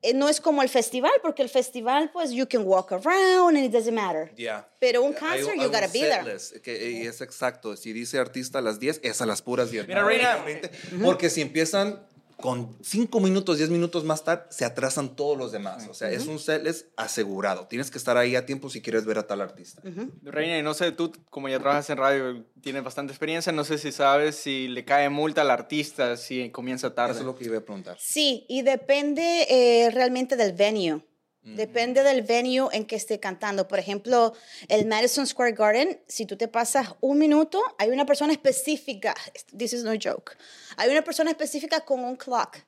eh, 0.00 0.14
no 0.14 0.30
es 0.30 0.40
como 0.40 0.62
el 0.62 0.70
festival, 0.70 1.12
porque 1.20 1.42
el 1.42 1.50
festival, 1.50 2.10
pues, 2.10 2.30
you 2.30 2.46
can 2.48 2.62
walk 2.64 2.90
around 2.90 3.54
and 3.56 3.66
it 3.66 3.70
doesn't 3.70 3.94
matter. 3.94 4.32
Ya. 4.34 4.66
Pero 4.78 5.02
un 5.02 5.12
concert, 5.12 5.50
hay 5.50 5.60
you 5.60 5.66
gotta 5.68 5.88
be 5.88 6.00
there. 6.00 6.38
que, 6.62 6.90
y 6.90 7.06
es 7.06 7.20
exacto. 7.20 7.76
Si 7.76 7.92
dice 7.92 8.18
artista 8.18 8.60
a 8.60 8.62
las 8.62 8.80
10, 8.80 9.00
es 9.02 9.20
a 9.20 9.26
las 9.26 9.42
puras 9.42 9.70
10. 9.70 9.86
Mira, 9.86 10.02
Reina. 10.04 10.36
20, 10.36 10.70
Porque 11.04 11.28
si 11.28 11.42
empiezan 11.42 12.00
con 12.40 12.76
5 12.82 13.20
minutos, 13.20 13.58
10 13.58 13.70
minutos 13.70 14.04
más 14.04 14.24
tarde, 14.24 14.44
se 14.50 14.64
atrasan 14.64 15.16
todos 15.16 15.36
los 15.36 15.52
demás. 15.52 15.86
O 15.88 15.94
sea, 15.94 16.10
es 16.10 16.26
un 16.26 16.38
setlist 16.38 16.86
asegurado. 16.96 17.66
Tienes 17.66 17.90
que 17.90 17.98
estar 17.98 18.16
ahí 18.16 18.36
a 18.36 18.46
tiempo 18.46 18.70
si 18.70 18.82
quieres 18.82 19.04
ver 19.04 19.18
a 19.18 19.26
tal 19.26 19.40
artista. 19.40 19.82
Reina, 20.22 20.58
y 20.58 20.62
no 20.62 20.74
sé, 20.74 20.92
tú 20.92 21.12
como 21.30 21.48
ya 21.48 21.58
trabajas 21.58 21.90
en 21.90 21.98
radio, 21.98 22.44
tienes 22.60 22.82
bastante 22.82 23.12
experiencia, 23.12 23.52
no 23.52 23.64
sé 23.64 23.78
si 23.78 23.92
sabes 23.92 24.36
si 24.36 24.68
le 24.68 24.84
cae 24.84 25.08
multa 25.08 25.42
al 25.42 25.50
artista 25.50 26.16
si 26.16 26.50
comienza 26.50 26.94
tarde. 26.94 27.12
Eso 27.12 27.20
es 27.20 27.26
lo 27.26 27.36
que 27.36 27.44
iba 27.44 27.58
a 27.58 27.60
preguntar. 27.60 27.96
Sí, 27.98 28.44
y 28.48 28.62
depende 28.62 29.46
eh, 29.48 29.90
realmente 29.90 30.36
del 30.36 30.52
venue. 30.52 31.02
Depende 31.42 32.02
del 32.02 32.22
venue 32.22 32.68
en 32.72 32.84
que 32.84 32.96
esté 32.96 33.18
cantando. 33.18 33.66
Por 33.66 33.78
ejemplo, 33.78 34.34
el 34.68 34.86
Madison 34.86 35.26
Square 35.26 35.52
Garden, 35.52 35.98
si 36.06 36.26
tú 36.26 36.36
te 36.36 36.48
pasas 36.48 36.94
un 37.00 37.18
minuto, 37.18 37.62
hay 37.78 37.88
una 37.88 38.04
persona 38.04 38.32
específica, 38.32 39.14
this 39.56 39.72
is 39.72 39.82
no 39.82 39.92
joke, 39.92 40.36
hay 40.76 40.90
una 40.90 41.02
persona 41.02 41.30
específica 41.30 41.80
con 41.80 42.04
un 42.04 42.16
clock, 42.16 42.58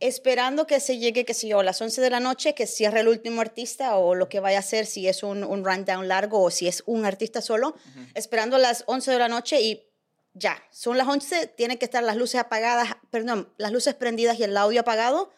esperando 0.00 0.66
que 0.66 0.80
se 0.80 0.96
llegue, 0.96 1.26
qué 1.26 1.34
sé 1.34 1.48
yo, 1.48 1.60
a 1.60 1.64
las 1.64 1.82
11 1.82 2.00
de 2.00 2.08
la 2.08 2.20
noche, 2.20 2.54
que 2.54 2.66
cierre 2.66 3.00
el 3.00 3.08
último 3.08 3.42
artista 3.42 3.96
o 3.98 4.14
lo 4.14 4.30
que 4.30 4.40
vaya 4.40 4.56
a 4.56 4.60
hacer, 4.60 4.86
si 4.86 5.06
es 5.06 5.22
un, 5.22 5.44
un 5.44 5.62
rundown 5.62 6.08
largo 6.08 6.42
o 6.42 6.50
si 6.50 6.66
es 6.66 6.82
un 6.86 7.04
artista 7.04 7.42
solo, 7.42 7.76
esperando 8.14 8.56
a 8.56 8.58
las 8.58 8.84
11 8.86 9.10
de 9.10 9.18
la 9.18 9.28
noche 9.28 9.60
y 9.60 9.86
ya, 10.32 10.62
son 10.70 10.96
las 10.96 11.06
11, 11.06 11.48
tienen 11.48 11.76
que 11.76 11.84
estar 11.84 12.02
las 12.02 12.16
luces 12.16 12.40
apagadas, 12.40 12.96
perdón, 13.10 13.52
las 13.58 13.70
luces 13.70 13.94
prendidas 13.94 14.38
y 14.38 14.44
el 14.44 14.56
audio 14.56 14.80
apagado 14.80 15.30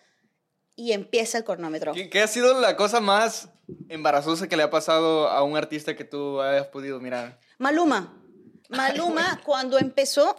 y 0.76 0.92
empieza 0.92 1.38
el 1.38 1.44
cronómetro. 1.44 1.92
¿Qué, 1.92 2.08
qué 2.10 2.20
ha 2.20 2.28
sido 2.28 2.60
la 2.60 2.76
cosa 2.76 3.00
más 3.00 3.48
embarazosa 3.88 4.46
que 4.48 4.56
le 4.56 4.62
ha 4.62 4.70
pasado 4.70 5.28
a 5.28 5.42
un 5.42 5.56
artista 5.56 5.96
que 5.96 6.04
tú 6.04 6.40
hayas 6.40 6.66
podido 6.68 7.00
mirar? 7.00 7.40
Maluma. 7.58 8.22
Maluma 8.68 9.40
cuando 9.44 9.78
empezó, 9.78 10.36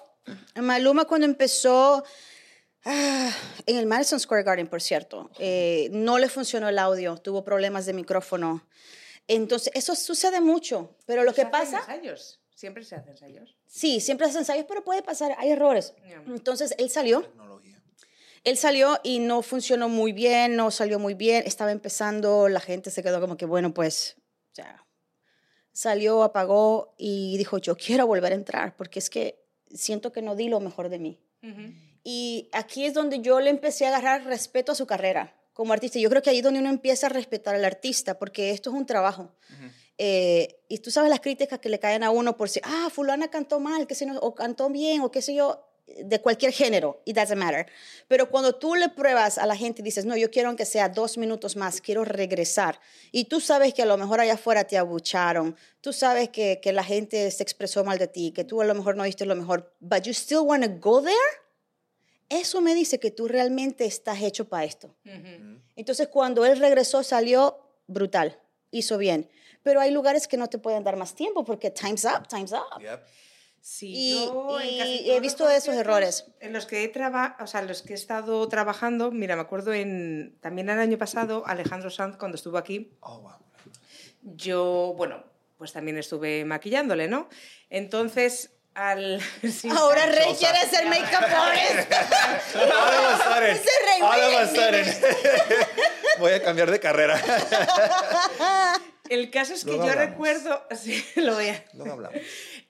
Maluma 0.56 1.06
cuando 1.06 1.26
empezó 1.26 2.04
ah, 2.86 3.32
en 3.66 3.78
el 3.78 3.86
Madison 3.86 4.20
Square 4.20 4.44
Garden, 4.44 4.68
por 4.68 4.82
cierto, 4.82 5.32
eh, 5.40 5.90
no 5.92 6.20
le 6.20 6.30
funcionó 6.30 6.70
el 6.70 6.78
audio, 6.78 7.18
tuvo 7.18 7.44
problemas 7.44 7.86
de 7.86 7.94
micrófono. 7.94 8.68
Entonces, 9.28 9.72
eso 9.76 9.96
sucede 9.96 10.40
mucho, 10.40 10.96
pero 11.06 11.24
lo 11.24 11.32
¿Se 11.32 11.36
que 11.36 11.42
hacen 11.42 11.52
pasa... 11.52 11.80
ensayos? 11.80 12.40
Siempre 12.56 12.84
se 12.84 12.96
hacen 12.96 13.12
ensayos. 13.12 13.56
Sí, 13.68 14.00
siempre 14.00 14.26
hacen 14.28 14.40
ensayos, 14.40 14.66
pero 14.68 14.84
puede 14.84 15.04
pasar, 15.04 15.36
hay 15.38 15.52
errores. 15.52 15.94
Entonces, 16.28 16.74
él 16.78 16.90
salió. 16.90 17.26
Él 18.48 18.56
salió 18.56 18.98
y 19.04 19.20
no 19.20 19.42
funcionó 19.42 19.90
muy 19.90 20.14
bien, 20.14 20.56
no 20.56 20.72
salió 20.72 21.00
muy 21.00 21.16
bien, 21.16 21.44
estaba 21.46 21.74
empezando, 21.74 22.48
la 22.48 22.62
gente 22.62 22.92
se 22.92 23.04
quedó 23.04 23.20
como 23.20 23.36
que, 23.36 23.46
bueno, 23.46 23.74
pues, 23.74 24.16
ya. 24.54 24.86
Salió, 25.74 26.24
apagó 26.24 26.96
y 26.98 27.38
dijo, 27.38 27.58
yo 27.58 27.76
quiero 27.76 28.08
volver 28.08 28.32
a 28.32 28.36
entrar 28.36 28.78
porque 28.78 29.00
es 29.00 29.10
que 29.10 29.44
siento 29.70 30.14
que 30.14 30.22
no 30.22 30.38
di 30.38 30.48
lo 30.48 30.62
mejor 30.62 30.88
de 30.88 30.98
mí. 30.98 31.20
Y 32.04 32.50
aquí 32.54 32.86
es 32.86 32.94
donde 32.94 33.20
yo 33.20 33.42
le 33.42 33.50
empecé 33.50 33.86
a 33.86 33.90
agarrar 33.90 34.24
respeto 34.24 34.72
a 34.72 34.76
su 34.76 34.88
carrera 34.88 35.36
como 35.52 35.74
artista. 35.74 36.00
Yo 36.00 36.10
creo 36.10 36.22
que 36.22 36.30
ahí 36.30 36.38
es 36.38 36.44
donde 36.44 36.62
uno 36.62 36.70
empieza 36.70 37.08
a 37.08 37.10
respetar 37.10 37.54
al 37.54 37.66
artista 37.66 38.18
porque 38.18 38.52
esto 38.52 38.70
es 38.70 38.78
un 38.78 38.86
trabajo. 38.86 39.36
Eh, 39.98 40.64
y 40.70 40.78
tú 40.78 40.90
sabes 40.90 41.10
las 41.10 41.20
críticas 41.20 41.60
que 41.60 41.68
le 41.68 41.80
caen 41.80 42.04
a 42.04 42.12
uno 42.12 42.38
por 42.38 42.48
si, 42.48 42.62
ah, 42.64 42.90
fulana 42.92 43.28
cantó 43.28 43.60
mal, 43.60 43.88
qué 43.88 43.94
sé 43.96 44.06
yo, 44.06 44.18
o 44.22 44.36
cantó 44.36 44.70
bien, 44.70 45.02
o 45.02 45.12
qué 45.12 45.22
sé 45.22 45.36
yo, 45.36 45.68
de 45.88 46.22
cualquier 46.22 46.52
género, 46.52 47.02
it 47.06 47.16
doesn't 47.16 47.38
matter. 47.38 47.66
Pero 48.08 48.30
cuando 48.30 48.56
tú 48.56 48.76
le 48.76 48.90
pruebas 48.90 49.38
a 49.38 49.46
la 49.46 49.56
gente 49.56 49.82
y 49.82 49.86
dices, 49.86 50.06
no, 50.06 50.16
yo 50.18 50.30
quiero 50.30 50.50
aunque 50.50 50.66
sea 50.66 50.90
dos 50.90 51.18
minutos 51.18 51.56
más, 51.56 51.82
quiero 51.82 52.04
regresar, 52.04 52.80
y 53.12 53.26
tú 53.26 53.40
sabes 53.40 53.74
que 53.74 53.84
a 53.84 53.86
lo 53.86 53.98
mejor 53.98 54.20
allá 54.20 54.34
afuera 54.34 54.66
te 54.66 54.78
abucharon, 54.78 55.56
tú 55.82 55.94
sabes 55.94 56.30
que, 56.30 56.60
que 56.62 56.74
la 56.74 56.84
gente 56.84 57.32
se 57.32 57.44
expresó 57.44 57.84
mal 57.84 57.98
de 57.98 58.08
ti, 58.08 58.32
que 58.32 58.44
tú 58.44 58.62
a 58.62 58.66
lo 58.66 58.76
mejor 58.76 58.96
no 58.96 59.04
diste 59.04 59.26
lo 59.26 59.36
mejor, 59.36 59.74
but 59.80 60.04
you 60.04 60.14
still 60.14 60.42
want 60.42 60.64
to 60.64 60.72
go 60.80 61.02
there, 61.02 61.16
eso 62.30 62.62
me 62.62 62.76
dice 62.76 63.00
que 63.00 63.12
tú 63.12 63.28
realmente 63.28 63.86
estás 63.86 64.22
hecho 64.22 64.50
para 64.50 64.66
esto. 64.66 64.94
Entonces, 65.76 66.10
cuando 66.10 66.46
él 66.46 66.60
regresó, 66.60 67.04
salió 67.04 67.58
brutal, 67.88 68.38
hizo 68.72 68.98
bien. 68.98 69.30
Pero 69.64 69.80
hay 69.80 69.92
lugares 69.92 70.28
que 70.28 70.38
no 70.38 70.48
te 70.48 70.58
pueden 70.58 70.84
dar 70.84 70.98
más 70.98 71.16
tiempo 71.16 71.46
porque 71.46 71.72
time's 71.72 72.06
up, 72.06 72.28
time's 72.28 72.52
up. 72.52 72.82
Yep. 72.82 73.02
Sí, 73.70 73.92
Y- 73.94 74.26
yo 74.26 74.62
en 74.62 74.68
y 74.88 75.12
he 75.12 75.20
visto 75.20 75.48
esos 75.50 75.76
errores. 75.76 76.28
En 76.40 76.54
los 76.54 76.66
que 76.66 76.86
he 76.86 76.88
traba- 76.88 77.36
o 77.42 77.48
sea, 77.48 77.62
los 77.62 77.82
que 77.82 77.92
he 77.92 77.96
estado 77.98 78.48
trabajando, 78.48 79.12
mira, 79.12 79.36
me 79.36 79.42
acuerdo 79.42 79.74
en 79.74 80.38
también 80.40 80.70
el 80.70 80.80
año 80.80 80.98
pasado, 80.98 81.44
Alejandro 81.46 81.90
Sanz, 81.90 82.16
cuando 82.16 82.36
estuvo 82.38 82.58
aquí, 82.58 82.94
Oh, 83.02 83.20
wow. 83.20 83.34
yo, 84.22 84.94
bueno, 84.96 85.22
pues 85.58 85.74
también 85.74 85.98
estuve 85.98 86.46
maquillándole, 86.46 87.10
¿no? 87.10 87.28
Entonces, 87.70 88.52
al... 88.74 89.20
sí, 89.52 89.68
Ahora 89.70 90.06
Rey 90.06 90.34
quiere 90.40 90.60
ser 90.70 90.86
make-up 90.88 91.26
artist. 91.26 91.92
All 92.56 94.22
of 94.22 94.40
a 94.40 94.48
sudden. 94.48 94.86
Voy 96.20 96.32
a 96.32 96.42
cambiar 96.42 96.72
de 96.72 96.80
carrera. 96.80 97.22
El 99.10 99.32
caso 99.32 99.54
es 99.54 99.64
que 99.64 99.72
Luego 99.72 99.86
yo 99.86 99.92
hablamos. 99.92 100.12
recuerdo... 100.12 100.64
Sí, 100.76 101.04
lo 101.16 101.36
voy 101.36 101.48
a... 101.48 101.64
Luego 101.74 101.94
hablamos. 101.94 102.20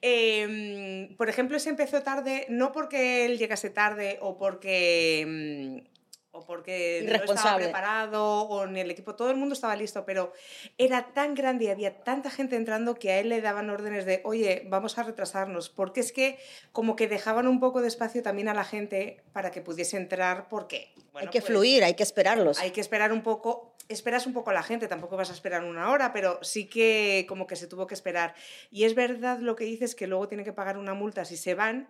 Eh, 0.02 1.14
por 1.18 1.30
ejemplo, 1.30 1.60
se 1.60 1.70
empezó 1.70 2.04
tarde, 2.04 2.46
no 2.50 2.72
porque 2.72 3.26
él 3.26 3.38
llegase 3.38 3.70
tarde 3.70 4.20
o 4.22 4.38
porque, 4.38 5.26
mm, 5.28 5.98
o 6.38 6.46
porque 6.46 7.04
no 7.04 7.34
estaba 7.34 7.58
preparado 7.58 8.42
o 8.42 8.68
ni 8.68 8.80
el 8.80 8.92
equipo, 8.92 9.16
todo 9.16 9.32
el 9.32 9.38
mundo 9.38 9.54
estaba 9.54 9.76
listo, 9.76 10.06
pero 10.06 10.34
era 10.78 11.14
tan 11.14 11.34
grande 11.34 11.66
y 11.66 11.70
había 11.70 12.04
tanta 12.04 12.30
gente 12.30 12.56
entrando 12.56 12.96
que 12.96 13.12
a 13.12 13.20
él 13.20 13.30
le 13.30 13.42
daban 13.42 13.70
órdenes 13.70 14.06
de, 14.06 14.22
oye, 14.24 14.64
vamos 14.68 14.98
a 15.00 15.04
retrasarnos, 15.04 15.70
porque 15.70 16.00
es 16.00 16.12
que 16.12 16.38
como 16.72 16.96
que 16.96 17.08
dejaban 17.08 17.48
un 17.48 17.60
poco 17.60 17.82
de 17.82 17.88
espacio 17.88 18.22
también 18.22 18.50
a 18.50 18.54
la 18.54 18.64
gente 18.64 19.24
para 19.34 19.50
que 19.50 19.62
pudiese 19.62 19.98
entrar, 19.98 20.48
porque 20.48 20.94
hay 21.16 21.28
que 21.30 21.42
fluir, 21.42 21.84
hay 21.84 21.96
que 21.96 22.04
esperarlos. 22.04 22.60
hay 22.60 22.70
que 22.70 22.82
esperar 22.82 23.12
un 23.12 23.24
poco, 23.24 23.74
esperas 23.90 24.28
un 24.28 24.34
poco 24.34 24.50
a 24.50 24.54
la 24.54 24.64
gente, 24.64 24.88
tampoco 24.88 25.18
vas 25.18 25.30
a 25.30 25.34
esperar 25.34 25.64
una 25.64 25.90
hora, 25.92 26.14
pero 26.14 26.40
sí 26.44 26.68
que 26.68 27.26
como 27.28 27.48
que 27.48 27.56
se 27.56 27.68
tuvo 27.68 27.88
que 27.88 27.94
esperar. 27.94 28.36
Y 28.70 28.84
es 28.84 28.96
verdad 28.96 29.40
lo 29.40 29.56
que 29.56 29.66
dices, 29.66 29.96
que 29.96 30.08
luego 30.08 30.28
tienen 30.28 30.46
que 30.46 30.54
pagar 30.54 30.78
una 30.78 30.94
multa 30.94 31.26
si 31.26 31.38
se 31.38 31.56
van, 31.56 31.90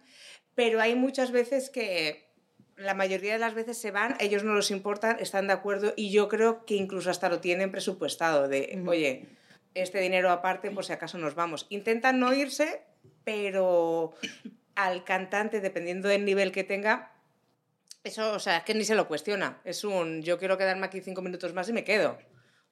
pero 0.55 0.81
hay 0.81 0.95
muchas 0.95 1.31
veces 1.31 1.69
que 1.69 2.27
la 2.75 2.93
mayoría 2.93 3.33
de 3.33 3.39
las 3.39 3.55
veces 3.55 3.77
se 3.77 3.91
van, 3.91 4.15
ellos 4.19 4.43
no 4.43 4.53
los 4.53 4.69
importan, 4.69 5.17
están 5.19 5.47
de 5.47 5.53
acuerdo 5.53 5.93
y 5.95 6.11
yo 6.11 6.27
creo 6.27 6.65
que 6.65 6.75
incluso 6.75 7.09
hasta 7.09 7.29
lo 7.29 7.39
tienen 7.39 7.71
presupuestado 7.71 8.47
de, 8.47 8.81
oye, 8.87 9.27
este 9.73 9.99
dinero 9.99 10.29
aparte 10.29 10.71
por 10.71 10.85
si 10.85 10.93
acaso 10.93 11.17
nos 11.17 11.35
vamos. 11.35 11.65
Intentan 11.69 12.19
no 12.19 12.33
irse, 12.33 12.83
pero 13.23 14.13
al 14.75 15.03
cantante, 15.03 15.59
dependiendo 15.59 16.07
del 16.07 16.23
nivel 16.23 16.51
que 16.51 16.63
tenga, 16.63 17.16
eso, 18.07 18.33
o 18.33 18.39
sea, 18.39 18.57
es 18.57 18.63
que 18.63 18.73
ni 18.73 18.83
se 18.83 18.95
lo 18.95 19.07
cuestiona. 19.07 19.61
Es 19.63 19.83
un, 19.83 20.21
yo 20.23 20.37
quiero 20.37 20.57
quedarme 20.57 20.85
aquí 20.85 21.01
cinco 21.01 21.21
minutos 21.21 21.53
más 21.53 21.69
y 21.69 21.73
me 21.73 21.83
quedo. 21.83 22.17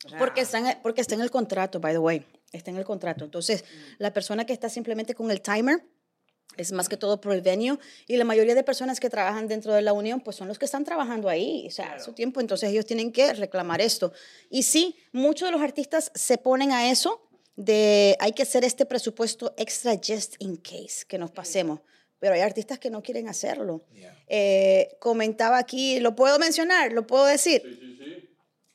O 0.05 0.09
sea, 0.09 0.17
Porque 0.19 0.41
está, 0.41 0.57
en, 0.59 0.81
porque 0.81 1.01
está 1.01 1.15
en 1.15 1.21
el 1.21 1.31
contrato, 1.31 1.79
by 1.79 1.93
the 1.93 1.99
way. 1.99 2.25
Está 2.51 2.71
en 2.71 2.77
el 2.77 2.85
contrato. 2.85 3.23
Entonces, 3.25 3.63
la 3.97 4.11
persona 4.13 4.45
que 4.45 4.53
está 4.53 4.69
simplemente 4.69 5.13
con 5.15 5.31
el 5.31 5.41
timer 5.41 5.83
es 6.57 6.71
más 6.71 6.87
que 6.87 6.95
todo 6.97 7.19
por 7.19 7.33
el 7.33 7.41
venue. 7.41 7.77
Y 8.07 8.17
la 8.17 8.23
mayoría 8.23 8.55
de 8.55 8.63
personas 8.63 8.99
que 8.99 9.09
trabajan 9.09 9.47
dentro 9.47 9.73
de 9.73 9.81
la 9.81 9.93
unión, 9.93 10.21
pues 10.21 10.35
son 10.37 10.47
los 10.47 10.57
que 10.59 10.65
están 10.65 10.83
trabajando 10.85 11.27
ahí, 11.27 11.65
o 11.67 11.71
sea, 11.71 11.87
Claro. 11.87 12.03
su 12.03 12.13
tiempo. 12.13 12.39
Entonces, 12.39 12.69
ellos 12.69 12.85
tienen 12.85 13.11
que 13.11 13.33
reclamar 13.33 13.81
esto. 13.81 14.13
Y 14.49 14.63
sí, 14.63 14.95
muchos 15.11 15.47
de 15.47 15.51
los 15.51 15.61
artistas 15.61 16.11
se 16.15 16.37
ponen 16.37 16.71
a 16.71 16.89
eso 16.89 17.21
de 17.57 18.15
hay 18.19 18.33
que 18.33 18.43
hacer 18.43 18.63
este 18.63 18.85
presupuesto 18.85 19.53
extra 19.57 19.93
just 19.95 20.35
in 20.39 20.57
case, 20.57 21.05
que 21.07 21.17
nos 21.17 21.31
pasemos. 21.31 21.79
Pero 22.19 22.34
hay 22.34 22.41
artistas 22.41 22.80
que 22.80 22.89
no 22.89 23.01
quieren 23.04 23.28
hacerlo. 23.28 23.86
Yeah. 23.93 24.17
Eh, 24.28 24.95
comentaba 24.99 25.58
aquí, 25.58 25.99
¿lo 25.99 26.15
puedo 26.15 26.39
mencionar? 26.39 26.91
¿Lo 26.93 27.06
puedo 27.06 27.25
decir? 27.25 27.62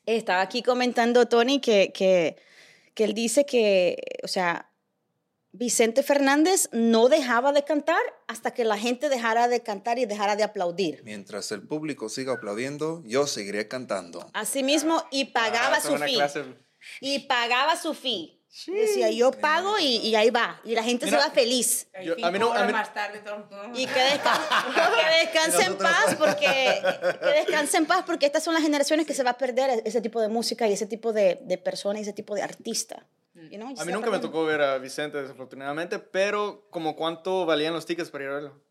Estaba 0.05 0.41
aquí 0.41 0.63
comentando 0.63 1.27
Tony 1.27 1.59
que, 1.59 1.91
que, 1.93 2.35
que 2.93 3.03
él 3.03 3.13
dice 3.13 3.45
que, 3.45 3.97
o 4.23 4.27
sea, 4.27 4.67
Vicente 5.53 6.01
Fernández 6.01 6.69
no 6.71 7.09
dejaba 7.09 7.51
de 7.51 7.63
cantar 7.65 8.01
hasta 8.27 8.51
que 8.51 8.63
la 8.63 8.77
gente 8.77 9.09
dejara 9.09 9.47
de 9.47 9.61
cantar 9.61 9.99
y 9.99 10.05
dejara 10.05 10.35
de 10.35 10.43
aplaudir. 10.43 11.01
Mientras 11.03 11.51
el 11.51 11.61
público 11.67 12.09
siga 12.09 12.33
aplaudiendo, 12.33 13.03
yo 13.05 13.27
seguiré 13.27 13.67
cantando. 13.67 14.29
Asimismo, 14.33 15.03
y 15.11 15.25
pagaba 15.25 15.77
Ah, 15.77 15.81
su 15.81 15.97
fee. 15.97 16.15
clase- 16.15 16.45
Y 17.01 17.19
pagaba 17.27 17.75
su 17.75 17.93
fee. 17.93 18.40
Decía, 18.67 19.09
yo 19.11 19.31
pago 19.31 19.79
y, 19.79 19.97
y 19.97 20.15
ahí 20.15 20.29
va. 20.29 20.59
Y 20.65 20.75
la 20.75 20.83
gente 20.83 21.05
Mira, 21.05 21.19
se 21.21 21.27
va 21.27 21.31
feliz. 21.33 21.87
yo- 22.03 22.15
a 22.21 22.31
mí 22.31 22.37
no- 22.37 22.51
a 22.53 22.65
mí- 22.65 22.73
más 22.73 22.93
tarde 22.93 23.19
todo 23.19 23.47
Y 23.73 23.85
que, 23.87 23.93
desca- 23.99 24.39
que 24.99 25.25
descanse 25.25 25.63
en 25.63 25.77
paz 25.77 26.15
porque 26.17 26.81
que 27.21 27.27
descanse 27.27 27.77
en 27.77 27.85
paz 27.85 28.03
porque 28.05 28.25
estas 28.25 28.43
son 28.43 28.53
las 28.53 28.61
generaciones 28.61 29.07
que 29.07 29.13
se 29.13 29.23
va 29.23 29.31
a 29.31 29.37
perder 29.37 29.81
ese 29.85 30.01
tipo 30.01 30.19
de 30.19 30.27
música 30.27 30.67
y 30.67 30.73
ese 30.73 30.85
tipo 30.85 31.13
de, 31.13 31.39
de 31.43 31.57
persona 31.57 31.99
y 31.99 32.01
ese 32.01 32.11
tipo 32.13 32.35
de 32.35 32.41
artista. 32.41 33.05
You 33.33 33.57
know, 33.57 33.69
A 33.77 33.85
mí 33.85 33.91
nunca 33.93 34.07
me 34.07 34.17
perdiendo. 34.17 34.27
tocó 34.27 34.43
ver 34.45 34.61
a 34.61 34.77
Vicente, 34.77 35.21
desafortunadamente, 35.21 35.97
pero 35.99 36.67
como 36.69 36.95
cuánto 36.97 37.45
valían 37.45 37.73
los 37.73 37.85
tickets 37.85 38.09
para 38.09 38.25
ir 38.25 38.29
a 38.29 38.33
verlo. 38.33 38.61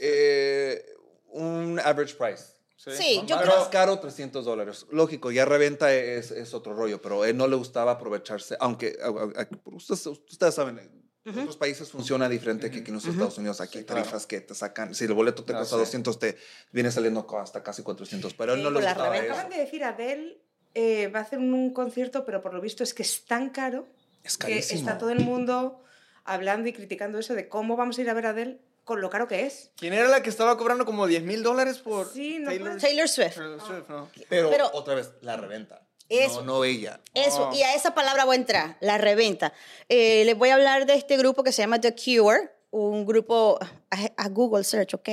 Eh, 0.00 0.84
un 1.30 1.80
average 1.82 2.14
price. 2.14 2.55
Sí, 2.76 3.22
yo 3.26 3.36
Más 3.36 3.44
creo- 3.44 3.70
caro, 3.70 3.98
300 3.98 4.44
dólares. 4.44 4.86
Lógico, 4.90 5.30
ya 5.30 5.44
reventa 5.44 5.92
es, 5.94 6.30
es 6.30 6.52
otro 6.54 6.74
rollo, 6.74 7.00
pero 7.00 7.22
a 7.22 7.28
él 7.28 7.36
no 7.36 7.48
le 7.48 7.56
gustaba 7.56 7.92
aprovecharse, 7.92 8.56
aunque 8.60 8.98
a- 9.02 9.06
a- 9.08 9.42
a- 9.42 9.48
ustedes, 9.64 10.06
ustedes 10.06 10.54
saben, 10.54 10.78
en 11.24 11.38
otros 11.40 11.56
países 11.56 11.90
funciona 11.90 12.28
diferente 12.28 12.70
que 12.70 12.78
aquí 12.80 12.88
en 12.90 12.94
los 12.96 13.06
Estados 13.06 13.38
Unidos. 13.38 13.60
Aquí 13.60 13.78
hay 13.78 13.84
claro. 13.84 14.02
tarifas 14.02 14.26
que 14.26 14.40
te 14.42 14.54
sacan, 14.54 14.94
si 14.94 15.06
el 15.06 15.14
boleto 15.14 15.42
te 15.42 15.54
Ah, 15.54 15.56
cuesta 15.56 15.74
sí. 15.76 15.80
200, 15.80 16.18
te 16.18 16.36
viene 16.70 16.90
saliendo 16.92 17.26
hasta 17.40 17.62
casi 17.62 17.82
400, 17.82 18.34
pero 18.34 18.52
él 18.52 18.58
Sí, 18.60 18.64
no 18.64 18.70
le 18.70 18.80
la 18.82 18.92
gustaba 18.94 19.16
eso. 19.16 19.32
Acaban 19.32 19.50
de 19.50 19.56
decir, 19.58 19.82
Adele 19.82 20.38
eh, 20.74 21.08
va 21.08 21.20
a 21.20 21.22
hacer 21.22 21.38
un 21.38 21.72
concierto, 21.72 22.24
pero 22.26 22.42
por 22.42 22.52
lo 22.52 22.60
visto 22.60 22.84
es 22.84 22.92
que 22.92 23.02
es 23.02 23.24
tan 23.24 23.48
caro 23.48 23.88
Es 24.22 24.36
que 24.36 24.58
está 24.58 24.98
todo 24.98 25.10
el 25.10 25.20
mundo 25.20 25.82
hablando 26.24 26.68
y 26.68 26.72
criticando 26.74 27.18
eso 27.18 27.34
de 27.34 27.48
cómo 27.48 27.76
vamos 27.76 27.96
a 27.98 28.02
ir 28.02 28.10
a 28.10 28.14
ver 28.14 28.26
a 28.26 28.30
Adele 28.30 28.60
con 28.86 29.02
lo 29.02 29.10
caro 29.10 29.26
que 29.28 29.44
es. 29.44 29.72
¿Quién 29.76 29.92
era 29.92 30.08
la 30.08 30.22
que 30.22 30.30
estaba 30.30 30.56
cobrando 30.56 30.86
como 30.86 31.06
10 31.06 31.22
mil 31.24 31.42
dólares 31.42 31.78
por 31.78 32.10
Sí, 32.10 32.38
no 32.38 32.48
Taylor, 32.48 32.80
Taylor 32.80 33.08
Swift. 33.08 33.34
Taylor 33.34 33.60
Swift, 33.60 33.88
no? 33.88 34.08
Pero, 34.30 34.48
Pero- 34.48 34.70
otra 34.72 34.94
vez, 34.94 35.10
la 35.20 35.36
reventa. 35.36 35.82
Eso. 36.08 36.40
No, 36.42 36.58
no 36.58 36.64
ella. 36.64 37.00
Eso, 37.12 37.50
Oh. 37.50 37.54
y 37.54 37.62
a 37.62 37.74
esa 37.74 37.92
palabra 37.94 38.24
voy 38.24 38.36
a 38.36 38.38
entrar, 38.38 38.76
la 38.80 38.96
reventa. 38.96 39.52
Eh, 39.88 40.22
les 40.24 40.38
voy 40.38 40.50
a 40.50 40.54
hablar 40.54 40.86
de 40.86 40.94
este 40.94 41.16
grupo 41.16 41.42
que 41.42 41.50
se 41.50 41.62
llama 41.62 41.80
The 41.80 41.96
Cure, 41.96 42.48
un 42.70 43.04
grupo 43.04 43.58
a, 43.90 43.96
a 44.16 44.28
Google 44.28 44.62
Search, 44.62 44.94
¿ok? 44.94 45.08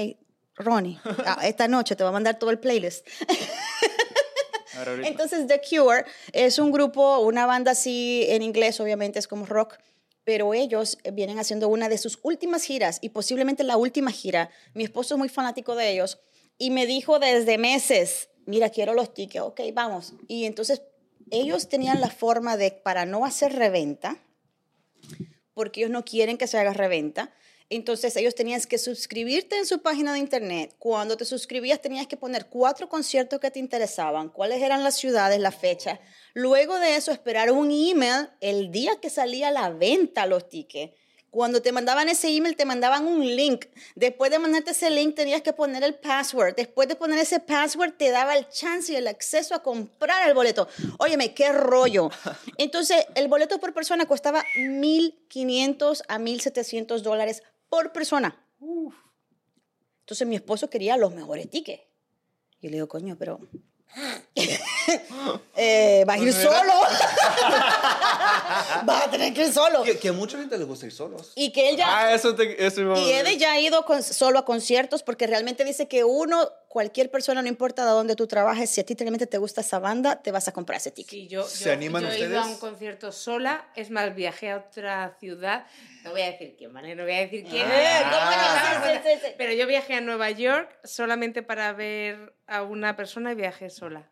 Ronnie, 0.55 0.99
a- 1.25 1.39
esta 1.47 1.67
noche 1.67 1.95
te 1.95 2.03
voy 2.03 2.09
a 2.09 2.13
mandar 2.13 2.37
todo 2.37 2.51
el 2.51 2.59
playlist. 2.59 3.07
Entonces, 5.03 5.47
The 5.47 5.61
Cure 5.67 6.05
es 6.31 6.57
un 6.59 6.71
grupo, 6.71 7.19
una 7.19 7.45
banda 7.45 7.71
así 7.71 8.25
en 8.29 8.41
inglés, 8.41 8.79
obviamente 8.79 9.17
es 9.19 9.27
como 9.27 9.45
rock, 9.45 9.77
pero 10.23 10.53
ellos 10.53 10.97
vienen 11.13 11.39
haciendo 11.39 11.67
una 11.67 11.89
de 11.89 11.97
sus 11.97 12.19
últimas 12.23 12.63
giras 12.63 12.99
y 13.01 13.09
posiblemente 13.09 13.63
la 13.63 13.77
última 13.77 14.11
gira. 14.11 14.49
Mi 14.73 14.83
esposo 14.83 15.15
es 15.15 15.19
muy 15.19 15.29
fanático 15.29 15.75
de 15.75 15.91
ellos 15.91 16.19
y 16.57 16.69
me 16.69 16.85
dijo 16.85 17.19
desde 17.19 17.57
meses, 17.57 18.29
mira, 18.45 18.69
quiero 18.69 18.93
los 18.93 19.13
tickets, 19.13 19.43
ok, 19.43 19.61
vamos. 19.73 20.13
Y 20.27 20.45
entonces 20.45 20.81
ellos 21.31 21.67
tenían 21.67 21.99
la 21.99 22.09
forma 22.09 22.57
de, 22.57 22.71
para 22.71 23.05
no 23.05 23.25
hacer 23.25 23.53
reventa, 23.53 24.17
porque 25.53 25.81
ellos 25.81 25.91
no 25.91 26.05
quieren 26.05 26.37
que 26.37 26.47
se 26.47 26.57
haga 26.57 26.73
reventa. 26.73 27.33
Entonces 27.69 28.15
ellos 28.15 28.35
tenían 28.35 28.61
que 28.61 28.77
suscribirte 28.77 29.57
en 29.57 29.65
su 29.65 29.81
página 29.81 30.13
de 30.13 30.19
internet. 30.19 30.75
Cuando 30.79 31.17
te 31.17 31.25
suscribías 31.25 31.81
tenías 31.81 32.07
que 32.07 32.17
poner 32.17 32.47
cuatro 32.47 32.89
conciertos 32.89 33.39
que 33.39 33.51
te 33.51 33.59
interesaban, 33.59 34.29
cuáles 34.29 34.61
eran 34.61 34.83
las 34.83 34.95
ciudades, 34.95 35.39
la 35.39 35.51
fecha. 35.51 35.99
Luego 36.33 36.79
de 36.79 36.95
eso 36.95 37.11
esperar 37.11 37.51
un 37.51 37.71
email 37.71 38.29
el 38.41 38.71
día 38.71 38.99
que 39.01 39.09
salía 39.09 39.49
a 39.49 39.51
la 39.51 39.69
venta 39.69 40.25
los 40.25 40.49
tickets. 40.49 40.93
Cuando 41.33 41.63
te 41.63 41.71
mandaban 41.71 42.09
ese 42.09 42.29
email, 42.29 42.55
te 42.55 42.63
mandaban 42.63 43.07
un 43.07 43.25
link. 43.25 43.65
Después 43.95 44.29
de 44.29 44.37
mandarte 44.37 44.69
ese 44.69 44.91
link, 44.91 45.15
tenías 45.15 45.41
que 45.41 45.51
poner 45.51 45.83
el 45.83 45.95
password. 45.95 46.53
Después 46.55 46.87
de 46.87 46.95
poner 46.95 47.17
ese 47.17 47.39
password, 47.39 47.93
te 47.93 48.11
daba 48.11 48.37
el 48.37 48.47
chance 48.49 48.93
y 48.93 48.97
el 48.97 49.07
acceso 49.07 49.55
a 49.55 49.63
comprar 49.63 50.29
el 50.29 50.35
boleto. 50.35 50.67
Óyeme, 50.99 51.33
qué 51.33 51.51
rollo. 51.51 52.11
Entonces, 52.59 53.07
el 53.15 53.29
boleto 53.29 53.59
por 53.59 53.73
persona 53.73 54.05
costaba 54.05 54.43
1.500 54.55 56.03
a 56.07 56.19
1.700 56.19 56.99
dólares 56.99 57.41
por 57.73 57.91
persona. 57.91 58.39
Entonces, 60.01 60.27
mi 60.27 60.35
esposo 60.35 60.69
quería 60.69 60.95
los 60.95 61.11
mejores 61.15 61.49
tickets. 61.49 61.81
Y 62.61 62.67
le 62.67 62.73
digo, 62.73 62.87
coño, 62.87 63.15
pero... 63.17 63.39
eh, 65.55 66.03
vas 66.07 66.19
a 66.19 66.23
ir 66.23 66.33
solo. 66.33 66.73
vas 68.85 69.03
a 69.05 69.11
tener 69.11 69.33
que 69.33 69.41
ir 69.45 69.53
solo. 69.53 69.83
Que, 69.83 69.97
que 69.99 70.09
a 70.09 70.13
mucha 70.13 70.37
gente 70.37 70.57
le 70.57 70.65
gusta 70.65 70.85
ir 70.85 70.91
solos. 70.91 71.31
Y 71.35 71.51
que 71.51 71.69
él 71.69 71.77
ya... 71.77 71.85
Ah, 72.07 72.13
eso, 72.13 72.35
te, 72.35 72.65
eso 72.65 72.81
Y 72.97 73.11
Eddie 73.11 73.37
ya 73.37 73.53
ha 73.53 73.59
ido 73.59 73.85
con- 73.85 74.03
solo 74.03 74.39
a 74.39 74.45
conciertos 74.45 75.03
porque 75.03 75.27
realmente 75.27 75.63
dice 75.63 75.87
que 75.87 76.03
uno, 76.03 76.49
cualquier 76.67 77.11
persona, 77.11 77.41
no 77.41 77.47
importa 77.47 77.85
de 77.85 77.91
dónde 77.91 78.15
tú 78.15 78.27
trabajes, 78.27 78.69
si 78.69 78.81
a 78.81 78.85
ti 78.85 78.95
realmente 78.97 79.27
te 79.27 79.37
gusta 79.37 79.61
esa 79.61 79.79
banda, 79.79 80.21
te 80.21 80.31
vas 80.31 80.47
a 80.47 80.51
comprar 80.51 80.77
ese 80.77 80.91
ticket. 80.91 81.11
Sí, 81.11 81.27
yo, 81.27 81.43
¿Se 81.43 81.65
yo- 81.65 81.73
animan 81.73 82.03
yo 82.03 82.09
he 82.09 82.19
ido 82.19 82.37
a 82.37 82.41
ustedes? 82.41 82.55
un 82.55 82.59
concierto 82.69 83.11
sola, 83.11 83.67
es 83.75 83.89
más, 83.91 84.13
viajé 84.15 84.51
a 84.51 84.57
otra 84.57 85.15
ciudad, 85.19 85.65
no 86.03 86.11
voy 86.11 86.21
a 86.21 86.31
decir 86.31 86.55
quién, 86.57 86.73
¿vale? 86.73 86.95
No 86.95 87.03
voy 87.03 87.13
a 87.13 87.19
decir 87.19 87.45
quién. 87.49 87.65
Eh, 87.69 87.99
¿cómo 88.03 88.11
no? 88.15 88.21
Ah, 88.21 89.01
sí, 89.03 89.09
sí. 89.21 89.27
Pero 89.37 89.53
yo 89.53 89.67
viajé 89.67 89.95
a 89.95 90.01
Nueva 90.01 90.29
York 90.31 90.69
solamente 90.83 91.43
para 91.43 91.71
ver 91.73 92.33
a 92.47 92.63
una 92.63 92.95
persona 92.95 93.31
y 93.31 93.35
viajé 93.35 93.69
sola. 93.69 94.09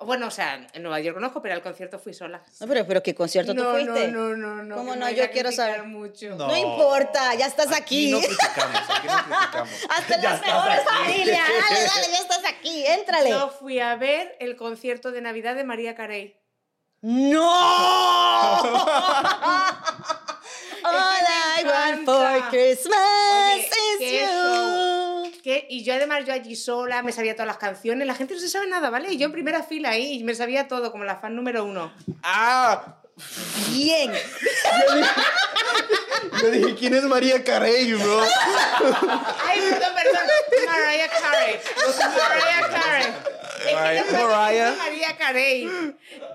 Bueno, 0.00 0.28
o 0.28 0.30
sea, 0.30 0.64
en 0.72 0.82
Nueva 0.82 1.00
York 1.00 1.16
conozco, 1.16 1.42
pero 1.42 1.54
al 1.54 1.62
concierto 1.62 1.98
fui 1.98 2.14
sola. 2.14 2.40
No, 2.60 2.68
pero, 2.68 2.86
pero 2.86 3.02
¿qué 3.02 3.16
concierto 3.16 3.52
tú 3.52 3.64
no, 3.64 3.72
fuiste? 3.72 4.08
No, 4.08 4.36
no, 4.36 4.36
no, 4.36 4.62
no. 4.62 4.76
¿Cómo 4.76 4.94
no? 4.94 5.10
Yo 5.10 5.28
quiero 5.32 5.50
saber. 5.50 5.82
Mucho. 5.82 6.36
No 6.36 6.56
importa, 6.56 7.34
ya 7.34 7.46
estás 7.46 7.72
aquí. 7.72 8.12
no 8.12 8.20
criticamos, 8.20 8.76
aquí 8.88 9.08
no 9.08 9.24
criticamos. 9.24 9.70
Hasta 9.90 10.16
las 10.18 10.40
mejores 10.40 10.80
familias. 10.84 11.48
Dale, 11.48 11.80
dale, 11.84 12.06
ya 12.12 12.18
estás 12.20 12.44
aquí, 12.46 12.86
éntrale. 12.86 13.30
Yo 13.30 13.48
fui 13.50 13.80
a 13.80 13.96
ver 13.96 14.36
el 14.38 14.56
concierto 14.56 15.10
de 15.10 15.20
Navidad 15.20 15.56
de 15.56 15.64
María 15.64 15.96
Carey. 15.96 16.36
¡No! 17.00 17.42
All 20.84 21.24
I 21.26 21.64
want 21.64 22.04
for. 22.04 22.50
Christmas 22.50 22.96
Oye, 23.52 23.70
is 23.98 24.12
you. 24.12 24.87
Y 25.68 25.84
yo 25.84 25.94
además, 25.94 26.24
yo 26.26 26.32
allí 26.32 26.56
sola, 26.56 27.02
me 27.02 27.12
sabía 27.12 27.34
todas 27.34 27.46
las 27.46 27.58
canciones, 27.58 28.06
la 28.06 28.14
gente 28.14 28.34
no 28.34 28.40
se 28.40 28.48
sabe 28.48 28.66
nada, 28.66 28.90
¿vale? 28.90 29.12
Y 29.12 29.16
yo 29.16 29.26
en 29.26 29.32
primera 29.32 29.62
fila 29.62 29.90
ahí, 29.90 30.18
y 30.18 30.24
me 30.24 30.34
sabía 30.34 30.68
todo, 30.68 30.92
como 30.92 31.04
la 31.04 31.16
fan 31.16 31.34
número 31.34 31.64
uno. 31.64 31.92
¡Ah! 32.22 32.96
Bien. 33.70 34.12
Yo 36.40 36.50
dije, 36.50 36.74
¿quién 36.76 36.94
es 36.94 37.02
María 37.04 37.42
Carey, 37.42 37.92
bro? 37.94 38.20
Ay, 38.20 39.60
perdón, 39.60 39.92
perdón, 39.94 40.26
Mariah 40.66 41.08
Carey. 41.08 41.60
Mariah 42.16 42.68
Carey. 42.70 43.06
Es 43.58 43.64
que 43.66 43.74
Mariah- 43.74 44.04
no 44.12 44.28
Mariah. 44.28 45.16
Carey. 45.18 45.68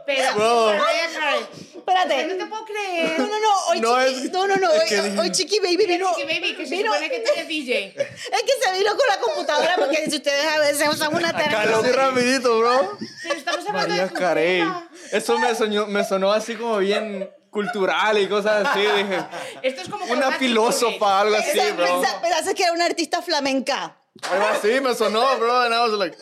Pero 0.06 0.36
Bro. 0.36 0.66
Mariah 0.78 1.10
Carey. 1.14 1.46
Espérate. 1.76 2.28
No 2.28 2.36
te 2.38 2.46
puedo 2.50 2.66
creer. 2.66 3.20
No, 3.20 3.28
no, 3.28 3.40
no, 3.40 3.66
hoy 3.70 3.80
No, 3.82 4.06
Chiqui, 4.08 4.26
es- 4.26 4.32
no, 4.32 4.48
no, 4.48 4.56
no, 4.56 4.72
es 4.72 4.82
hoy, 4.84 4.90
que 4.90 5.20
hoy 5.20 5.32
Chiqui 5.32 5.60
Baby 5.60 5.86
vino, 5.86 6.10
Chiqui 6.16 6.24
Baby, 6.34 6.56
que 6.56 6.66
se 6.66 6.76
vino- 6.76 6.92
supone 6.94 7.10
que 7.10 7.20
tiene 7.20 7.46
DJ. 7.46 7.86
es 7.98 8.42
que 8.44 8.54
se 8.62 8.72
vino 8.78 8.92
con 8.96 9.08
la 9.10 9.18
computadora 9.20 9.76
porque 9.78 10.10
si 10.10 10.18
ustedes 10.18 10.46
a 10.46 10.60
veces 10.60 10.88
usan 10.90 11.14
una 11.14 11.30
Así 11.30 11.38
terapia. 11.50 11.92
rapidito, 11.94 12.60
bro. 12.60 12.98
Pero 13.24 13.36
estamos 13.36 13.60
hablando 13.68 13.88
María 13.90 14.04
de 14.04 14.10
tu 14.10 14.16
Carey. 14.16 14.64
Eso 15.12 15.38
me, 15.40 15.56
soñó, 15.56 15.88
me 15.88 16.04
sonó 16.04 16.32
así 16.32 16.56
como 16.56 16.78
bien 16.78 17.30
cultural 17.50 18.18
y 18.18 18.28
cosas 18.28 18.66
así. 18.68 18.80
Dije, 18.82 19.24
Esto 19.62 19.82
es 19.82 19.90
como 19.90 20.06
una 20.06 20.32
filósofa, 20.34 21.20
algo 21.22 21.36
así, 21.36 21.60
bro. 21.76 21.86
pensa- 22.02 22.22
Pensaste 22.22 22.56
que 22.56 22.64
era 22.64 22.72
una 22.74 22.86
artista 22.86 23.22
flamenca. 23.22 23.98
Algo 24.30 24.46
así 24.46 24.80
me 24.80 24.94
sonó, 24.94 25.38
bro. 25.38 25.62
And 25.62 25.74
I 25.74 25.80
was 25.80 25.94
like, 26.00 26.18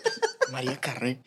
María. 0.52 0.80
Colgate. 0.82 1.20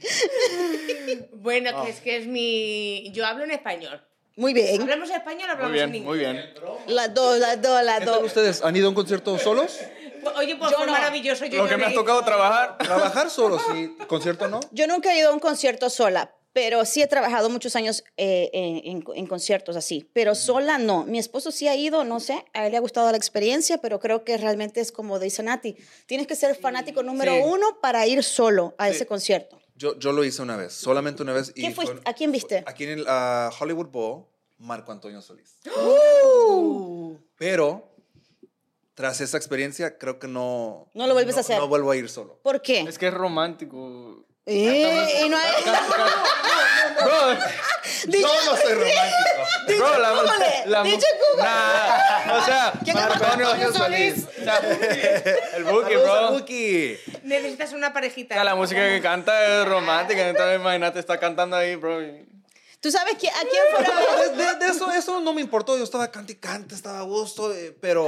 Bueno, 1.35 1.71
Ah. 1.75 1.85
que 1.85 1.91
es 1.91 2.01
que 2.01 2.17
es 2.17 2.27
mi. 2.27 3.11
Yo 3.13 3.27
hablo 3.27 3.45
en 3.45 3.51
español. 3.51 4.03
Muy 4.37 4.53
bien. 4.53 4.81
¿Hablamos 4.83 5.09
en 5.11 5.17
español 5.17 5.51
o 5.51 5.57
Muy 5.57 5.65
hablamos 5.65 5.81
en 5.83 5.93
bien, 5.93 6.03
inglés? 6.03 6.05
muy 6.05 6.19
bien. 6.19 6.55
Las 6.89 7.15
dos, 7.15 7.39
las 7.39 7.61
dos, 7.63 7.83
las 7.85 8.01
¿Qué 8.01 8.05
tal 8.07 8.15
dos. 8.17 8.25
ustedes? 8.25 8.63
¿Han 8.65 8.75
ido 8.75 8.87
a 8.87 8.89
un 8.89 8.95
concierto 8.95 9.39
solos? 9.39 9.79
Oye, 10.37 10.57
pues 10.57 10.71
Yo 10.71 10.77
fue 10.79 10.87
no. 10.87 10.93
maravilloso. 10.93 11.45
Yo 11.45 11.63
Lo 11.63 11.69
que 11.69 11.77
me 11.77 11.85
ha 11.87 11.95
tocado 11.95 12.25
trabajar. 12.25 12.79
Trabajar 12.79 13.31
solos, 13.31 13.63
sí. 13.71 13.95
¿Concierto 14.09 14.49
no? 14.49 14.59
Yo 14.73 14.87
nunca 14.87 15.13
he 15.13 15.19
ido 15.19 15.31
a 15.31 15.33
un 15.35 15.39
concierto 15.39 15.89
sola, 15.91 16.35
pero 16.55 16.87
sí 16.87 17.03
he 17.03 17.07
trabajado 17.07 17.51
muchos 17.51 17.77
años 17.77 18.03
eh, 18.17 18.49
en, 18.55 18.77
en- 18.97 19.05
en 19.15 19.27
conciertos 19.27 19.77
así. 19.77 20.09
Pero 20.15 20.35
sola 20.35 20.79
no. 20.79 21.05
Mi 21.05 21.19
esposo 21.19 21.51
sí 21.51 21.69
ha 21.69 21.77
ido, 21.77 22.05
no 22.05 22.21
sé, 22.21 22.43
a 22.55 22.65
él 22.65 22.71
le 22.73 22.79
ha 22.79 22.81
gustado 22.81 23.11
la 23.11 23.19
experiencia, 23.19 23.77
pero 23.79 24.01
creo 24.01 24.25
que 24.25 24.39
realmente 24.39 24.81
es 24.81 24.91
como 24.93 25.19
dice 25.19 25.43
Nati. 25.43 25.77
Tienes 26.07 26.27
que 26.27 26.37
ser 26.37 26.55
fanático 26.57 27.03
número 27.03 27.33
Sí. 27.35 27.43
uno 27.45 27.81
para 27.83 28.07
ir 28.07 28.23
solo 28.25 28.75
a 28.79 28.89
Sí. 28.89 28.95
ese 28.95 29.07
concierto. 29.07 29.61
Yo, 29.77 29.99
yo 29.99 30.13
lo 30.13 30.25
hice 30.25 30.41
una 30.41 30.57
vez, 30.57 30.73
solamente 30.73 31.23
una 31.23 31.33
vez. 31.35 31.53
y 31.57 31.69
fue- 31.73 31.85
¿A 32.05 32.15
quién 32.15 32.31
viste? 32.33 32.63
Aquí 32.67 32.85
en 32.85 32.91
el 33.01 33.05
ah, 33.09 33.51
Hollywood 33.61 33.89
Bowl, 33.89 34.25
Marco 34.59 34.93
Antonio 34.93 35.21
Solís. 35.21 35.59
Uh. 35.77 37.17
Pero, 37.37 37.91
tras 38.95 39.21
esa 39.21 39.37
experiencia, 39.37 39.99
creo 39.99 40.21
que 40.21 40.29
no... 40.29 40.89
No 40.95 41.07
lo 41.09 41.15
vuelves 41.15 41.37
a 41.37 41.41
hacer. 41.41 41.59
No 41.59 41.67
vuelvo 41.67 41.91
a 41.91 41.97
ir 41.97 42.09
solo. 42.09 42.39
¿Por 42.43 42.63
qué? 42.63 42.81
Es 42.83 42.97
que 42.99 43.09
es 43.09 43.15
romántico. 43.15 44.25
Eh, 44.47 45.23
y 45.25 45.29
no 45.29 45.37
hay- 45.39 45.53
Bro, 47.05 47.35
Yo 48.19 48.29
no 48.47 48.57
soy 48.57 48.75
romántico. 48.75 49.79
bro, 49.79 49.99
la, 49.99 50.11
Google, 50.11 50.63
la, 50.67 50.83
dicho 50.83 51.07
Google. 51.33 51.45
Nah, 51.45 52.39
o 52.39 52.45
sea, 52.45 52.73
¿Quién 52.85 52.99
Antonio 52.99 53.73
Solís. 53.73 54.25
O 54.41 54.45
sea, 54.45 54.59
el 55.57 55.65
Buki, 55.65 55.95
bro. 55.97 56.33
Buki. 56.33 56.97
Necesitas 57.23 57.73
una 57.73 57.93
parejita. 57.93 58.35
O 58.35 58.37
sea, 58.37 58.45
la 58.45 58.55
música 58.55 58.81
que 58.87 59.01
canta 59.01 59.61
es 59.63 59.67
romántica. 59.69 60.29
Entonces, 60.29 60.57
imagínate, 60.61 60.99
está 61.01 61.19
cantando 61.19 61.57
ahí, 61.57 61.75
bro. 61.77 61.99
¿Tú 62.81 62.91
sabes 62.91 63.15
qui- 63.15 63.31
a 63.31 63.41
quién 63.49 63.63
fue 63.73 64.29
De, 64.37 64.45
de- 64.45 64.55
de 64.59 64.67
eso, 64.71 64.93
eso 64.93 65.21
no 65.21 65.33
me 65.33 65.41
importó. 65.41 65.77
Yo 65.79 65.85
estaba 65.85 66.11
cante 66.11 66.35
y 66.35 66.37
cante, 66.37 66.75
estaba 66.75 66.99
a 66.99 67.03
gusto, 67.03 67.53
eh, 67.55 67.75
pero 67.81 68.07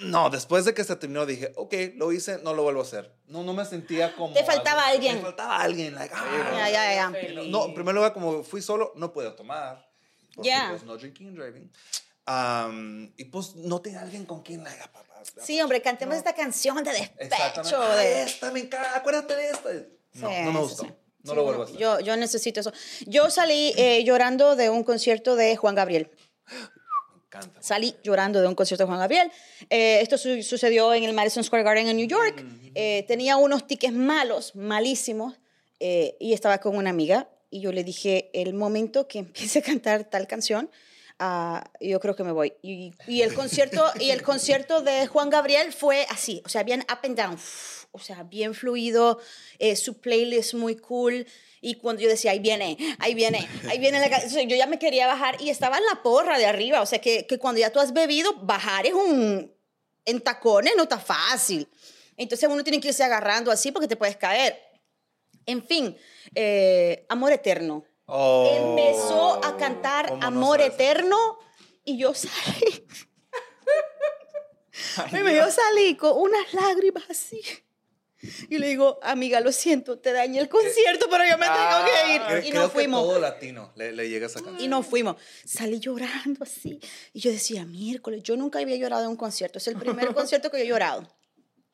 no, 0.00 0.30
después 0.30 0.64
de 0.64 0.74
que 0.74 0.84
se 0.84 0.96
terminó 0.96 1.26
dije, 1.26 1.52
ok, 1.56 1.74
lo 1.96 2.12
hice, 2.12 2.38
no 2.42 2.54
lo 2.54 2.62
vuelvo 2.62 2.80
a 2.80 2.84
hacer. 2.84 3.14
No, 3.26 3.42
no 3.42 3.52
me 3.52 3.64
sentía 3.64 4.14
como... 4.14 4.32
Te 4.34 4.44
faltaba 4.44 4.82
algo- 4.86 4.94
alguien. 4.94 5.16
Me 5.16 5.22
faltaba 5.22 5.56
alguien, 5.60 5.94
like, 5.94 6.14
ah. 6.16 6.52
Ya, 6.54 6.70
ya, 6.70 6.94
ya. 6.94 7.42
No, 7.48 7.66
en 7.66 7.74
primer 7.74 7.94
lugar, 7.94 8.12
como 8.12 8.42
fui 8.44 8.62
solo, 8.62 8.92
no 8.96 9.12
puedo 9.12 9.34
tomar. 9.34 9.88
Ya. 10.36 10.68
pues, 10.70 10.84
no 10.84 10.96
drinking 10.96 11.28
and 11.28 11.36
driving. 11.38 11.72
Am, 12.26 13.12
y 13.16 13.24
pues 13.24 13.54
no 13.56 13.80
tenía 13.80 14.02
alguien 14.02 14.24
con 14.26 14.42
quien 14.42 14.62
like, 14.62 14.80
ah, 14.82 14.90
papá, 14.92 15.22
Sí, 15.42 15.60
hombre, 15.60 15.80
cantemos 15.82 16.14
esta 16.16 16.34
canción 16.34 16.82
de 16.84 16.92
despecho. 16.92 17.80
Ah, 17.82 17.96
De... 17.96 18.22
esta, 18.22 18.50
me 18.52 18.60
encanta, 18.60 18.96
acuérdate 18.96 19.34
de 19.34 19.50
esta. 19.50 19.68
No, 20.14 20.28
Sí, 20.28 20.34
no 20.44 20.52
me 20.52 20.60
gustó. 20.60 20.82
sí. 20.84 20.92
No 21.24 21.32
Sí, 21.32 21.36
lo 21.36 21.42
vuelvo 21.44 21.62
a 21.62 21.64
hacer. 21.64 21.76
Yo, 21.76 21.98
yo 22.00 22.16
necesito 22.16 22.60
eso. 22.60 22.72
Yo 23.06 23.28
salí 23.30 23.72
eh, 23.76 24.04
llorando 24.04 24.54
de 24.56 24.70
un 24.70 24.84
concierto 24.84 25.34
de 25.36 25.56
Juan 25.56 25.74
Gabriel. 25.74 26.10
Canta. 27.28 27.62
Salí 27.62 27.94
llorando 28.02 28.40
de 28.40 28.48
un 28.48 28.54
concierto 28.54 28.84
de 28.84 28.88
Juan 28.88 29.00
Gabriel. 29.00 29.30
Eh, 29.68 30.00
esto 30.00 30.16
su- 30.16 30.42
sucedió 30.42 30.94
en 30.94 31.04
el 31.04 31.12
Madison 31.12 31.44
Square 31.44 31.62
Garden 31.62 31.88
en 31.88 31.96
New 31.96 32.06
York. 32.08 32.42
Eh, 32.74 33.04
tenía 33.06 33.36
unos 33.36 33.66
tickets 33.66 33.92
malos, 33.92 34.54
malísimos, 34.56 35.34
eh, 35.78 36.16
y 36.20 36.32
estaba 36.32 36.58
con 36.58 36.76
una 36.76 36.90
amiga. 36.90 37.28
Y 37.50 37.60
yo 37.60 37.70
le 37.72 37.84
dije, 37.84 38.30
el 38.32 38.54
momento 38.54 39.08
que 39.08 39.18
empiece 39.18 39.58
a 39.58 39.62
cantar 39.62 40.04
tal 40.04 40.26
canción, 40.26 40.70
ah, 41.18 41.70
yo 41.80 42.00
creo 42.00 42.16
que 42.16 42.24
me 42.24 42.32
voy. 42.32 42.54
Y, 42.62 42.92
y 43.06 43.20
el 43.22 43.34
concierto, 43.34 43.84
y 44.00 44.10
el 44.10 44.22
concierto 44.22 44.80
de 44.80 45.06
Juan 45.06 45.28
Gabriel 45.28 45.72
fue 45.72 46.06
así, 46.10 46.42
o 46.46 46.48
sea, 46.48 46.62
bien 46.62 46.80
up 46.90 46.98
and 47.04 47.16
down, 47.18 47.38
o 47.92 47.98
sea, 47.98 48.22
bien 48.22 48.54
fluido, 48.54 49.18
su 49.76 49.98
playlist 50.00 50.54
muy 50.54 50.76
cool. 50.76 51.26
Y 51.60 51.74
cuando 51.74 52.02
yo 52.02 52.08
decía, 52.08 52.30
ahí 52.30 52.38
viene, 52.38 52.76
ahí 52.98 53.14
viene, 53.14 53.48
ahí 53.68 53.78
viene 53.78 54.00
la 54.00 54.10
canción, 54.10 54.48
yo 54.48 54.56
ya 54.56 54.66
me 54.66 54.78
quería 54.78 55.06
bajar 55.06 55.40
y 55.40 55.50
estaba 55.50 55.78
en 55.78 55.84
la 55.86 56.02
porra 56.02 56.38
de 56.38 56.46
arriba. 56.46 56.80
O 56.82 56.86
sea, 56.86 57.00
que, 57.00 57.26
que 57.26 57.38
cuando 57.38 57.60
ya 57.60 57.70
tú 57.70 57.80
has 57.80 57.92
bebido, 57.92 58.34
bajar 58.42 58.86
es 58.86 58.94
un. 58.94 59.52
En 60.04 60.20
tacones 60.20 60.74
no 60.76 60.84
está 60.84 60.98
fácil. 60.98 61.68
Entonces 62.16 62.48
uno 62.48 62.64
tiene 62.64 62.80
que 62.80 62.88
irse 62.88 63.04
agarrando 63.04 63.50
así 63.50 63.70
porque 63.72 63.88
te 63.88 63.96
puedes 63.96 64.16
caer. 64.16 64.58
En 65.46 65.64
fin, 65.64 65.96
eh, 66.34 67.06
Amor 67.08 67.32
Eterno. 67.32 67.84
Oh, 68.06 68.76
Empezó 68.76 69.44
a 69.44 69.56
cantar 69.56 70.08
¿cómo 70.08 70.20
no 70.20 70.26
Amor 70.26 70.58
sabes? 70.58 70.74
Eterno 70.74 71.38
y 71.84 71.98
yo 71.98 72.14
salí. 72.14 72.86
Y 75.12 75.34
yo 75.36 75.50
salí 75.50 75.96
con 75.96 76.16
unas 76.16 76.52
lágrimas 76.54 77.04
así. 77.08 77.40
Y 78.48 78.58
le 78.58 78.68
digo, 78.68 78.98
amiga, 79.02 79.40
lo 79.40 79.52
siento, 79.52 79.98
te 79.98 80.12
dañé 80.12 80.40
el 80.40 80.48
concierto, 80.48 81.06
pero 81.10 81.24
yo 81.28 81.38
me 81.38 81.46
tengo 81.46 81.84
que 81.84 82.38
ir. 82.40 82.46
Y 82.46 82.50
no 82.52 82.68
fuimos. 82.68 83.02
todo 83.02 83.20
latino 83.20 83.72
le, 83.76 83.92
le 83.92 84.08
llega 84.08 84.26
esa 84.26 84.40
canción. 84.40 84.60
Y 84.60 84.68
no 84.68 84.82
fuimos. 84.82 85.16
Salí 85.44 85.78
llorando 85.78 86.42
así. 86.42 86.80
Y 87.12 87.20
yo 87.20 87.30
decía, 87.30 87.64
miércoles, 87.64 88.22
yo 88.22 88.36
nunca 88.36 88.58
había 88.58 88.76
llorado 88.76 89.04
en 89.04 89.10
un 89.10 89.16
concierto. 89.16 89.58
Es 89.58 89.68
el 89.68 89.76
primer 89.76 90.08
concierto 90.14 90.50
que 90.50 90.58
yo 90.58 90.64
he 90.64 90.68
llorado. 90.68 91.17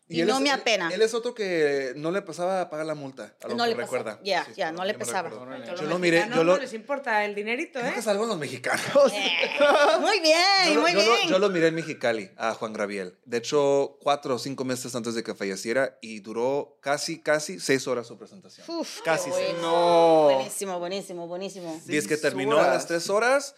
Y, 0.07 0.21
no 0.23 0.35
es- 0.35 0.41
me 0.41 0.51
él- 0.51 0.55
apena. 0.61 0.91
Él, 0.93 1.01
es 1.01 1.15
otro 1.15 1.35
que 1.35 1.95
no 1.97 2.11
le 2.11 2.21
pasaba 2.21 2.61
a 2.61 2.69
pagar 2.69 2.85
la 2.85 2.95
multa. 2.95 3.35
A 3.43 3.49
lo 3.49 3.55
No 3.55 3.65
que 3.65 3.71
le 3.71 3.77
recuerda. 3.77 4.21
Ya, 4.23 4.45
Sí, 4.45 4.53
ya, 4.57 4.69
sí, 4.69 4.75
no 4.77 4.85
le. 4.85 4.93
Todos 4.95 5.81
Yo 5.81 5.87
lo 5.87 5.99
miré, 5.99 6.19
mexicanos 6.19 6.37
yo 6.37 6.45
lo, 6.45 6.53
No 6.57 6.59
les 6.61 6.73
importa 6.75 7.25
el 7.25 7.35
dinerito, 7.35 7.79
creo 7.79 7.91
¿eh? 7.91 7.95
que 7.95 8.01
es 8.01 8.07
algo 8.07 8.25
en 8.25 8.29
los 8.29 8.39
mexicanos. 8.39 8.85
Muy 10.01 10.21
bien, 10.21 10.75
Yo 10.75 10.81
muy 10.81 10.93
yo 10.93 10.99
lo- 10.99 11.05
bien. 11.17 11.29
yo 11.29 11.39
lo 11.39 11.49
miré 11.51 11.69
en 11.69 11.75
Mexicali 11.75 12.31
a 12.37 12.53
Juan 12.55 12.73
Gabriel. 12.73 13.19
De 13.25 13.39
hecho, 13.39 13.99
cuatro 14.03 14.35
o 14.35 14.39
cinco 14.39 14.65
meses 14.65 14.95
antes 14.95 15.15
de 15.15 15.23
que 15.23 15.35
falleciera 15.35 15.99
y 16.03 16.21
duró 16.21 16.77
casi, 16.81 17.21
casi 17.23 17.59
seis 17.61 17.87
horas 17.89 18.07
su 18.07 18.19
presentación. 18.19 18.67
Uf, 18.69 19.01
casi 19.03 19.31
seis. 19.33 19.55
No. 19.63 20.25
Buenísimo, 20.35 20.79
buenísimo, 20.79 21.27
buenísimo. 21.27 21.81
Y 21.89 21.97
es 21.97 22.07
que 22.07 22.17
terminó 22.17 22.59
a 22.59 22.67
las 22.69 22.87
tres 22.87 23.09
horas 23.09 23.55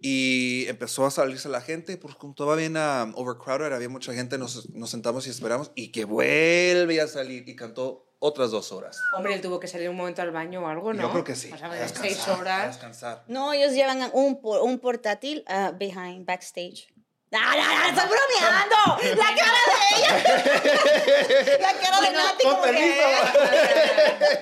y 0.00 0.66
empezó 0.68 1.06
a 1.06 1.10
salirse 1.10 1.48
la 1.48 1.60
gente, 1.60 1.96
pues 1.96 2.14
como 2.14 2.32
estaba 2.32 2.54
bien 2.54 2.76
um, 2.76 3.14
overcrowded, 3.16 3.72
había 3.72 3.88
mucha 3.88 4.12
gente, 4.12 4.38
nos, 4.38 4.70
nos 4.70 4.90
sentamos 4.90 5.26
y 5.26 5.30
esperamos 5.30 5.72
y 5.74 5.90
que 5.90 6.04
vuelve 6.04 7.00
a 7.00 7.08
salir 7.08 7.48
y 7.48 7.56
cantó 7.56 8.08
otras 8.20 8.50
dos 8.50 8.72
horas. 8.72 9.00
Hombre, 9.16 9.34
él 9.34 9.40
tuvo 9.40 9.60
que 9.60 9.68
salir 9.68 9.88
un 9.88 9.96
momento 9.96 10.22
al 10.22 10.30
baño 10.30 10.62
o 10.62 10.66
algo, 10.66 10.92
¿no? 10.92 11.02
Yo 11.02 11.10
creo 11.10 11.24
que 11.24 11.36
sí. 11.36 11.50
O 11.52 11.58
sea, 11.58 11.68
descansar, 11.68 12.02
seis 12.02 12.28
horas. 12.28 12.68
descansar. 12.68 13.24
No, 13.28 13.52
ellos 13.52 13.72
llevan 13.72 14.10
un, 14.12 14.40
un 14.42 14.78
portátil 14.78 15.44
ah, 15.46 15.72
behind, 15.76 16.26
backstage. 16.26 16.92
¡No, 17.30 17.38
no, 17.40 17.56
no! 17.56 17.88
¡Estoy 17.88 18.08
bromeando! 18.08 19.20
¡La 19.22 19.34
cara 19.36 19.58
de 19.68 19.74
ella! 19.98 21.58
¡La 21.60 21.72
cara 21.78 22.00
de 22.00 22.10
Nati 22.12 22.44
como 22.44 22.62
que... 22.62 23.04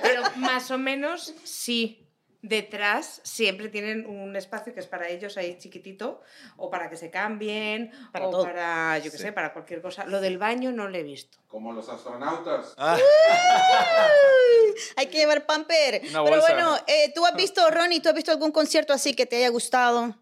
Pero 0.01 0.23
más 0.37 0.71
o 0.71 0.77
menos 0.77 1.33
sí. 1.43 2.06
Detrás 2.41 3.19
siempre 3.23 3.67
tienen 3.69 4.05
un 4.05 4.35
espacio 4.35 4.73
que 4.73 4.79
es 4.79 4.87
para 4.87 5.09
ellos 5.09 5.37
ahí 5.37 5.57
chiquitito, 5.57 6.21
o 6.55 6.69
para 6.69 6.89
que 6.89 6.95
se 6.97 7.09
cambien, 7.09 7.91
Para 8.11 8.27
o 8.27 8.31
todo. 8.31 8.43
para, 8.43 8.97
yo 8.99 9.11
qué 9.11 9.17
sé, 9.17 9.31
para 9.33 9.53
cualquier 9.53 9.81
cosa. 9.81 10.05
Lo 10.05 10.21
del 10.21 10.37
baño 10.37 10.71
no 10.71 10.87
lo 10.87 10.97
he 10.97 11.03
visto. 11.03 11.37
Como 11.47 11.73
los 11.73 11.89
astronautas. 11.89 12.75
Hay 14.95 15.07
que 15.07 15.17
llevar 15.17 15.45
pamper. 15.45 16.01
Una 16.09 16.23
Pero 16.23 16.35
bolsa. 16.37 16.53
bueno, 16.53 16.77
eh, 16.87 17.11
tú 17.13 17.25
has 17.25 17.35
visto, 17.35 17.69
Ronnie, 17.71 18.01
tú 18.01 18.09
has 18.09 18.15
visto 18.15 18.31
algún 18.31 18.51
concierto 18.51 18.93
así 18.93 19.13
que 19.15 19.25
te 19.25 19.37
haya 19.37 19.49
gustado. 19.49 20.15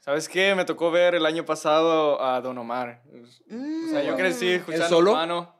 ¿Sabes 0.00 0.28
qué? 0.28 0.54
Me 0.54 0.64
tocó 0.64 0.90
ver 0.90 1.14
el 1.16 1.26
año 1.26 1.44
pasado 1.44 2.22
a 2.22 2.40
Don 2.40 2.56
Omar. 2.58 3.02
O 3.50 3.88
sea, 3.90 4.02
yo 4.04 4.16
crecí 4.16 4.50
escuchando 4.52 4.88
solo? 4.88 5.10
urbano. 5.12 5.54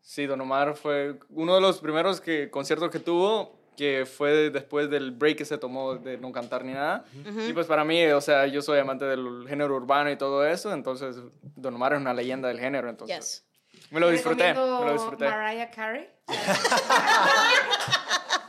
Sí, 0.00 0.26
Don 0.26 0.40
Omar 0.40 0.74
fue 0.74 1.20
uno 1.30 1.54
de 1.54 1.60
los 1.60 1.78
primeros 1.80 2.20
que, 2.20 2.50
conciertos 2.50 2.90
que 2.90 2.98
tuvo, 2.98 3.61
que 3.76 4.04
fue 4.06 4.50
después 4.50 4.90
del 4.90 5.10
break 5.12 5.38
que 5.38 5.44
se 5.44 5.56
tomó 5.58 5.94
de 5.96 6.18
no 6.18 6.30
cantar 6.32 6.64
ni 6.64 6.72
nada. 6.72 7.04
Y 7.48 7.52
pues 7.52 7.66
para 7.66 7.84
mí, 7.84 8.04
o 8.06 8.20
sea, 8.20 8.46
yo 8.46 8.60
soy 8.62 8.78
amante 8.78 9.04
del 9.06 9.46
género 9.48 9.74
urbano 9.76 10.10
y 10.10 10.16
todo 10.16 10.46
eso, 10.46 10.72
entonces 10.72 11.16
Don 11.56 11.74
Omar 11.74 11.94
es 11.94 12.00
una 12.00 12.12
leyenda 12.14 12.48
del 12.48 12.60
género, 12.60 12.88
entonces 12.90 13.16
Yes. 13.16 13.44
me 13.90 14.00
lo 14.00 14.10
disfruté, 14.10 14.52
me 14.54 14.60
lo 14.60 14.92
disfruté. 14.92 15.24
Mariah 15.28 15.70
Carey. 15.70 16.08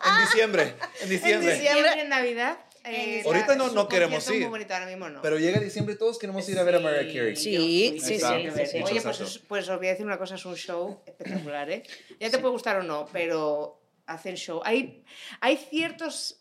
En 0.06 0.26
diciembre. 0.26 0.76
En 1.02 1.10
diciembre. 1.10 1.54
diciembre. 1.56 1.82
Siempre 1.84 2.02
en 2.02 2.10
Navidad. 2.10 2.58
eh, 2.84 3.20
En 3.22 3.26
Ahorita 3.26 3.56
no- 3.56 3.70
no 3.72 3.88
queremos 3.88 4.28
ir. 4.30 4.42
muy 4.42 4.50
bonito, 4.50 4.74
ahora 4.74 4.86
mismo 4.86 5.08
no. 5.10 5.22
Pero 5.22 5.38
llega 5.40 5.60
diciembre 5.60 5.96
y 5.96 5.98
todos 5.98 6.20
queremos 6.20 6.48
ir 6.50 6.60
a 6.60 6.64
ver 6.64 6.76
a 6.76 6.80
Mariah 6.80 7.14
Carey. 7.14 7.36
Sí, 7.36 7.98
sí, 8.00 8.20
sí, 8.20 8.20
sí, 8.20 8.66
sí. 8.66 8.84
Oye, 8.84 9.02
pues, 9.02 9.40
pues 9.48 9.70
os 9.70 9.78
voy 9.78 9.88
a 9.88 9.92
decir 9.92 10.06
una 10.06 10.18
cosa, 10.18 10.36
es 10.36 10.46
un 10.46 10.56
show 10.56 11.02
espectacular, 11.06 11.70
¿eh? 11.72 11.84
Ya 12.20 12.30
te 12.30 12.38
puede 12.40 12.52
gustar 12.52 12.78
o 12.78 12.84
no, 12.84 13.08
pero 13.14 13.80
hacen 14.06 14.36
show. 14.36 14.62
Hay, 14.63 15.04
hay 15.42 15.58
ciertos 15.58 16.39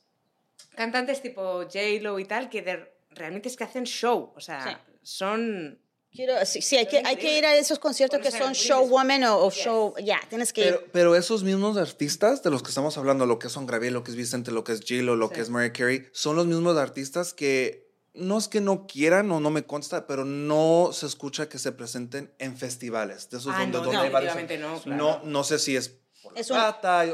cantantes 0.74 1.22
tipo 1.22 1.62
J-Lo 1.62 2.18
y 2.18 2.24
tal 2.24 2.48
que 2.48 2.62
de- 2.62 2.92
realmente 3.10 3.48
es 3.48 3.56
que 3.56 3.64
hacen 3.64 3.84
show, 3.84 4.32
o 4.36 4.40
sea, 4.40 4.62
Sí. 4.64 4.96
son... 5.02 5.78
Quiero, 6.14 6.34
sí, 6.44 6.60
sí, 6.60 6.76
hay 6.76 6.84
que, 6.86 6.98
hay 7.06 7.16
que 7.16 7.38
ir 7.38 7.46
a 7.46 7.56
esos 7.56 7.78
conciertos 7.78 8.20
que 8.20 8.30
son 8.30 8.42
eres 8.50 8.58
show 8.58 8.80
libre. 8.82 8.92
woman 8.92 9.24
o, 9.24 9.46
o 9.46 9.50
Yes. 9.50 9.64
show. 9.64 9.94
Ya, 10.04 10.20
tienes 10.28 10.52
que 10.52 10.60
ir. 10.60 10.66
Pero, 10.74 10.86
pero 10.92 11.16
esos 11.16 11.42
mismos 11.42 11.78
artistas 11.78 12.42
de 12.42 12.50
los 12.50 12.62
que 12.62 12.68
estamos 12.68 12.98
hablando, 12.98 13.24
lo 13.24 13.38
que 13.38 13.48
son 13.48 13.64
Gabriel, 13.64 13.94
lo 13.94 14.04
que 14.04 14.10
es 14.10 14.16
Vicente, 14.18 14.50
lo 14.50 14.62
que 14.62 14.72
es 14.72 14.80
J-Lo, 14.80 15.16
lo 15.16 15.28
Sí. 15.28 15.34
que 15.36 15.40
es 15.40 15.48
Mariah 15.48 15.72
Carey, 15.72 16.06
son 16.12 16.36
los 16.36 16.44
mismos 16.46 16.76
artistas 16.76 17.32
que 17.32 17.90
no 18.12 18.36
es 18.36 18.48
que 18.48 18.60
no 18.60 18.86
quieran 18.86 19.30
o 19.32 19.40
no 19.40 19.48
me 19.48 19.64
consta, 19.64 20.06
pero 20.06 20.26
no 20.26 20.90
se 20.92 21.06
escucha 21.06 21.48
que 21.48 21.58
se 21.58 21.72
presenten 21.72 22.30
en 22.38 22.58
festivales. 22.58 23.30
De 23.30 23.38
esos 23.38 23.54
Ah, 23.56 23.60
donde, 23.60 23.78
no, 23.78 23.84
donde 23.84 23.98
hay 24.00 24.10
varios- 24.10 24.34
definitivamente 24.34 24.58
no, 24.58 24.82
claro. 24.98 25.20
no, 25.24 25.30
no 25.30 25.44
sé 25.44 25.58
si 25.58 25.76
es 25.76 25.88
por 26.22 26.38
Es 26.38 26.50
un- 26.50 26.56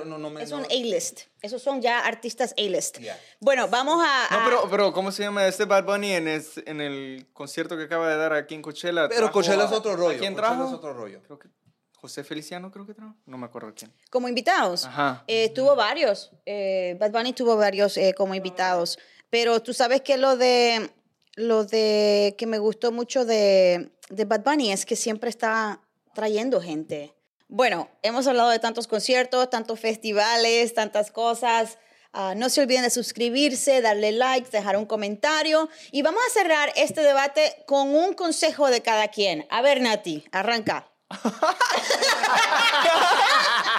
no, 0.08 0.18
no 0.18 0.30
me, 0.30 0.42
es 0.42 0.50
no- 0.50 0.58
un 0.58 0.64
A-list. 0.64 1.22
Esos 1.42 1.62
son 1.62 1.80
ya 1.80 2.00
artistas 2.00 2.54
A-list. 2.58 2.98
Yeah. 2.98 3.18
Bueno, 3.40 3.68
vamos 3.68 4.02
a. 4.04 4.28
No, 4.30 4.40
a- 4.40 4.44
pero, 4.44 4.70
pero 4.70 4.92
¿cómo 4.92 5.10
se 5.12 5.22
llama 5.22 5.46
este 5.46 5.64
Bad 5.64 5.84
Bunny 5.84 6.12
en, 6.12 6.28
es- 6.28 6.60
en 6.66 6.80
el 6.80 7.26
concierto 7.32 7.76
que 7.76 7.84
acaba 7.84 8.08
de 8.08 8.16
dar 8.16 8.32
aquí 8.32 8.54
en 8.54 8.62
Coachella? 8.62 9.08
Pero 9.08 9.30
Coachella 9.32 9.64
es 9.64 9.72
a- 9.72 9.76
otro 9.76 9.92
¿a 9.92 9.96
rollo. 9.96 10.18
¿Quién 10.18 10.34
Coachella 10.34 10.56
trajo? 10.56 10.68
es 10.68 10.74
otro 10.74 10.92
rollo. 10.94 11.22
Creo 11.22 11.38
que 11.38 11.48
José 11.96 12.22
Feliciano 12.24 12.70
creo 12.70 12.86
que 12.86 12.94
trajo. 12.94 13.14
No 13.26 13.38
me 13.38 13.46
acuerdo 13.46 13.72
quién. 13.74 13.92
como 14.10 14.28
invitados. 14.28 14.84
Ajá. 14.84 15.24
Eh, 15.26 15.48
tuvo 15.50 15.74
varios. 15.74 16.30
eh, 16.46 16.96
Bad 17.00 17.10
Bunny 17.12 17.32
tuvo 17.32 17.56
varios 17.56 17.96
eh, 17.96 18.14
como 18.16 18.34
invitados. 18.34 18.98
Pero 19.30 19.60
tú 19.62 19.72
sabes 19.72 20.00
que 20.02 20.16
lo 20.16 20.36
de. 20.36 20.90
Lo 21.34 21.64
de 21.64 22.34
que 22.36 22.46
me 22.46 22.58
gustó 22.58 22.90
mucho 22.90 23.24
de, 23.24 23.92
de 24.10 24.24
Bad 24.24 24.42
Bunny 24.42 24.72
es 24.72 24.84
que 24.84 24.96
siempre 24.96 25.30
está 25.30 25.80
trayendo 26.12 26.60
gente. 26.60 27.14
Bueno, 27.48 27.88
hemos 28.02 28.26
hablado 28.26 28.50
de 28.50 28.58
tantos 28.58 28.86
conciertos, 28.86 29.48
tantos 29.50 29.80
festivales, 29.80 30.74
tantas 30.74 31.10
cosas. 31.10 31.78
Ah, 32.12 32.34
no 32.36 32.48
se 32.50 32.60
olviden 32.60 32.82
de 32.82 32.90
suscribirse, 32.90 33.80
darle 33.80 34.12
like, 34.12 34.50
dejar 34.50 34.76
un 34.76 34.84
comentario. 34.86 35.68
Y 35.90 36.02
vamos 36.02 36.20
a 36.26 36.30
cerrar 36.32 36.72
este 36.76 37.00
debate 37.02 37.64
con 37.66 37.94
un 37.94 38.12
consejo 38.14 38.68
de 38.70 38.82
cada 38.82 39.08
quien. 39.08 39.46
A 39.50 39.62
ver, 39.62 39.80
Nati, 39.80 40.24
arranca. 40.32 40.88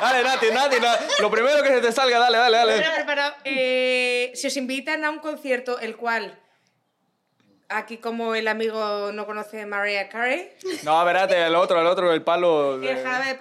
Dale, 0.02 0.24
Nati, 0.24 0.48
Nati, 0.52 0.80
na- 0.80 0.98
lo 1.20 1.30
primero 1.30 1.62
que 1.62 1.70
se 1.70 1.82
te 1.82 1.92
salga, 1.92 2.18
dale, 2.20 2.38
dale, 2.38 2.58
dale. 2.58 2.74
Pero, 2.78 3.06
pero, 3.06 3.22
eh, 3.44 4.32
si 4.34 4.48
os 4.48 4.58
invitan 4.58 5.04
a 5.06 5.10
un 5.10 5.20
concierto 5.20 5.80
el 5.80 5.96
cual... 5.98 6.38
Aquí 7.72 7.98
como 7.98 8.34
el 8.34 8.48
amigo 8.48 9.12
no 9.12 9.28
conoce 9.28 9.62
a 9.62 9.68
Mariah 9.68 10.10
Carey, 10.10 10.52
No, 10.82 11.00
espérate, 11.02 11.40
el 11.46 11.54
otro, 11.54 11.80
el 11.80 11.86
otro, 11.86 12.12
el 12.12 12.24
palo. 12.24 12.80
de- 12.80 12.92
el 12.92 13.04
jarabe... 13.04 13.40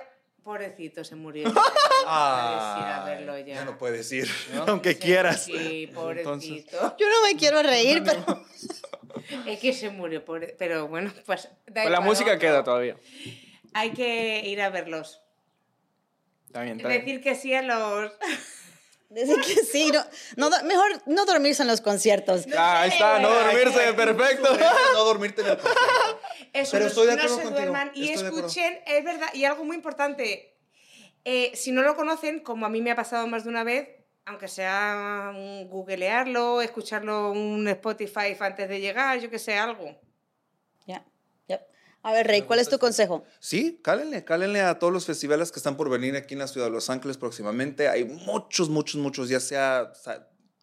Pobrecito, 0.48 1.04
se 1.04 1.14
murió. 1.14 1.52
Ah, 2.10 2.70
Puedes 2.72 2.86
ir 2.86 2.92
a 2.94 3.04
verlo 3.04 3.38
ya. 3.38 3.54
ya 3.56 3.64
no 3.66 3.76
puedes 3.76 4.10
ir, 4.12 4.26
aunque 4.66 4.96
quieras. 4.96 5.44
Sí, 5.44 5.90
pobrecito. 5.94 6.96
Yo 6.98 7.06
no 7.06 7.22
me 7.26 7.36
quiero 7.36 7.62
reír, 7.62 8.02
pero... 8.02 8.44
Es 9.46 9.58
que 9.60 9.74
se 9.74 9.90
murió, 9.90 10.24
pobre- 10.24 10.54
pero 10.58 10.88
bueno, 10.88 11.12
pues... 11.26 11.50
da 11.66 11.82
Pues 11.82 11.90
la 11.90 12.00
música 12.00 12.30
otro. 12.30 12.38
queda 12.40 12.64
todavía. 12.64 12.96
Hay 13.74 13.90
que 13.90 14.40
ir 14.46 14.62
a 14.62 14.70
verlos. 14.70 15.20
Está 16.46 16.62
bien. 16.62 16.78
Decir 16.78 17.20
que 17.22 17.34
sí 17.34 17.52
a 17.54 17.60
los... 17.60 18.10
Decir 19.10 19.36
que 19.42 19.54
sí, 19.64 19.90
no, 19.92 20.02
no 20.36 20.62
mejor 20.64 21.02
no 21.06 21.26
dormirse 21.26 21.60
en 21.62 21.68
los 21.68 21.82
conciertos. 21.82 22.46
Ah, 22.56 22.82
ahí 22.82 22.90
está, 22.90 23.18
no 23.18 23.28
dormirse, 23.28 23.92
perfecto. 23.92 24.56
No 24.94 25.04
dormirte 25.04 25.42
en 25.42 25.48
el 25.48 25.56
concierto. 25.58 26.20
Eso, 26.52 26.72
Pero 26.72 26.84
no- 26.84 26.88
estoy 26.88 27.06
de 27.06 27.12
no 27.16 27.18
acuerdo 27.22 27.36
se 27.36 27.42
contigo, 27.42 27.60
duerman 27.60 27.90
y 27.94 28.08
estoy 28.08 28.26
escuchen, 28.28 28.78
es 28.86 29.04
verdad, 29.04 29.28
y 29.34 29.44
algo 29.44 29.64
muy 29.64 29.76
importante, 29.76 30.56
eh, 31.24 31.52
si 31.54 31.72
no 31.72 31.82
lo 31.82 31.94
conocen, 31.96 32.40
como 32.40 32.66
a 32.66 32.68
mí 32.68 32.80
me 32.80 32.90
ha 32.90 32.96
pasado 32.96 33.26
más 33.26 33.44
de 33.44 33.50
una 33.50 33.64
vez, 33.64 33.88
aunque 34.24 34.48
sea 34.48 35.32
un 35.34 35.68
googlearlo, 35.68 36.60
escucharlo 36.62 37.32
un 37.32 37.66
Spotify 37.68 38.36
antes 38.38 38.68
de 38.68 38.80
llegar, 38.80 39.18
yo 39.20 39.30
que 39.30 39.38
sé, 39.38 39.56
algo. 39.56 39.98
Ya, 40.86 41.04
ya. 41.48 41.64
A 42.02 42.12
ver, 42.12 42.26
Rey, 42.26 42.42
¿cuál 42.42 42.60
es 42.60 42.68
tu 42.68 42.78
consejo? 42.78 43.24
Sí, 43.40 43.80
cálenle, 43.82 44.24
cálenle 44.24 44.60
a 44.60 44.78
todos 44.78 44.92
los 44.92 45.06
festivales 45.06 45.50
que 45.50 45.58
están 45.58 45.76
por 45.76 45.88
venir 45.90 46.14
aquí 46.16 46.34
en 46.34 46.40
la 46.40 46.46
ciudad 46.46 46.66
de 46.66 46.72
Los 46.72 46.90
Ángeles 46.90 47.16
próximamente. 47.16 47.88
Hay 47.88 48.04
muchos, 48.04 48.68
muchos, 48.68 49.00
muchos, 49.00 49.28
ya 49.28 49.40
sea 49.40 49.92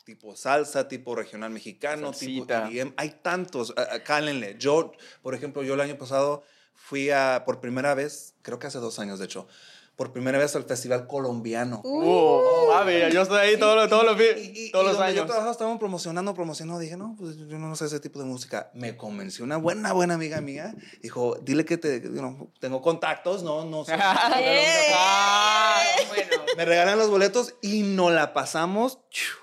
tipo 0.05 0.35
salsa, 0.35 0.87
tipo 0.87 1.15
regional 1.15 1.49
mexicano, 1.49 2.13
Salsita. 2.13 2.67
tipo 2.67 2.79
EDM. 2.79 2.93
Hay 2.97 3.09
tantos, 3.21 3.73
ah, 3.75 3.99
cálenle. 4.05 4.55
Yo, 4.59 4.91
por 5.21 5.33
ejemplo, 5.35 5.63
yo 5.63 5.73
el 5.73 5.81
año 5.81 5.97
pasado 5.97 6.43
fui 6.73 7.09
a, 7.09 7.43
por 7.45 7.59
primera 7.59 7.93
vez, 7.95 8.35
creo 8.43 8.59
que 8.59 8.67
hace 8.67 8.77
dos 8.77 8.99
años 8.99 9.17
de 9.19 9.25
hecho, 9.25 9.47
por 9.95 10.11
primera 10.11 10.37
vez 10.37 10.53
al 10.57 10.65
festival 10.65 11.07
colombiano. 11.07 11.81
Uh, 11.85 12.67
papi, 12.69 12.91
yo 13.13 13.21
estoy 13.21 13.39
ahí 13.39 13.57
todos 13.57 13.77
los, 13.77 13.87
todos 13.89 14.03
los, 14.03 14.15
Y- 14.19 14.19
vi- 14.19 14.41
y- 14.59 14.65
y 14.67 14.71
todos 14.71 14.85
los 14.87 14.97
donde 14.97 15.13
yo 15.13 15.21
años. 15.21 15.27
trabajaba 15.27 15.51
estaban 15.53 15.79
promocionando, 15.79 16.33
promocionando. 16.33 16.79
Dije, 16.81 16.97
no, 16.97 17.15
pues 17.17 17.37
yo 17.37 17.57
no 17.57 17.73
sé 17.77 17.85
ese 17.85 18.01
tipo 18.01 18.19
de 18.19 18.25
música. 18.25 18.69
Me 18.73 18.97
convenció 18.97 19.45
una 19.45 19.55
buena, 19.55 19.93
buena 19.93 20.15
amiga 20.15 20.41
mía. 20.41 20.75
Dijo, 21.01 21.37
dile 21.41 21.63
que 21.63 21.77
te, 21.77 22.01
you 22.01 22.09
know, 22.11 22.51
tengo 22.59 22.81
contactos, 22.81 23.41
no, 23.41 23.63
no 23.63 23.85
sé. 23.85 23.93
Ah, 23.97 25.81
Bueno, 26.09 26.43
Me 26.57 26.65
regalan 26.65 26.97
los 26.99 27.09
boletos 27.09 27.55
y 27.61 27.83
nos 27.83 28.11
la 28.11 28.33
pasamos 28.33 28.99
chiu, 29.09 29.33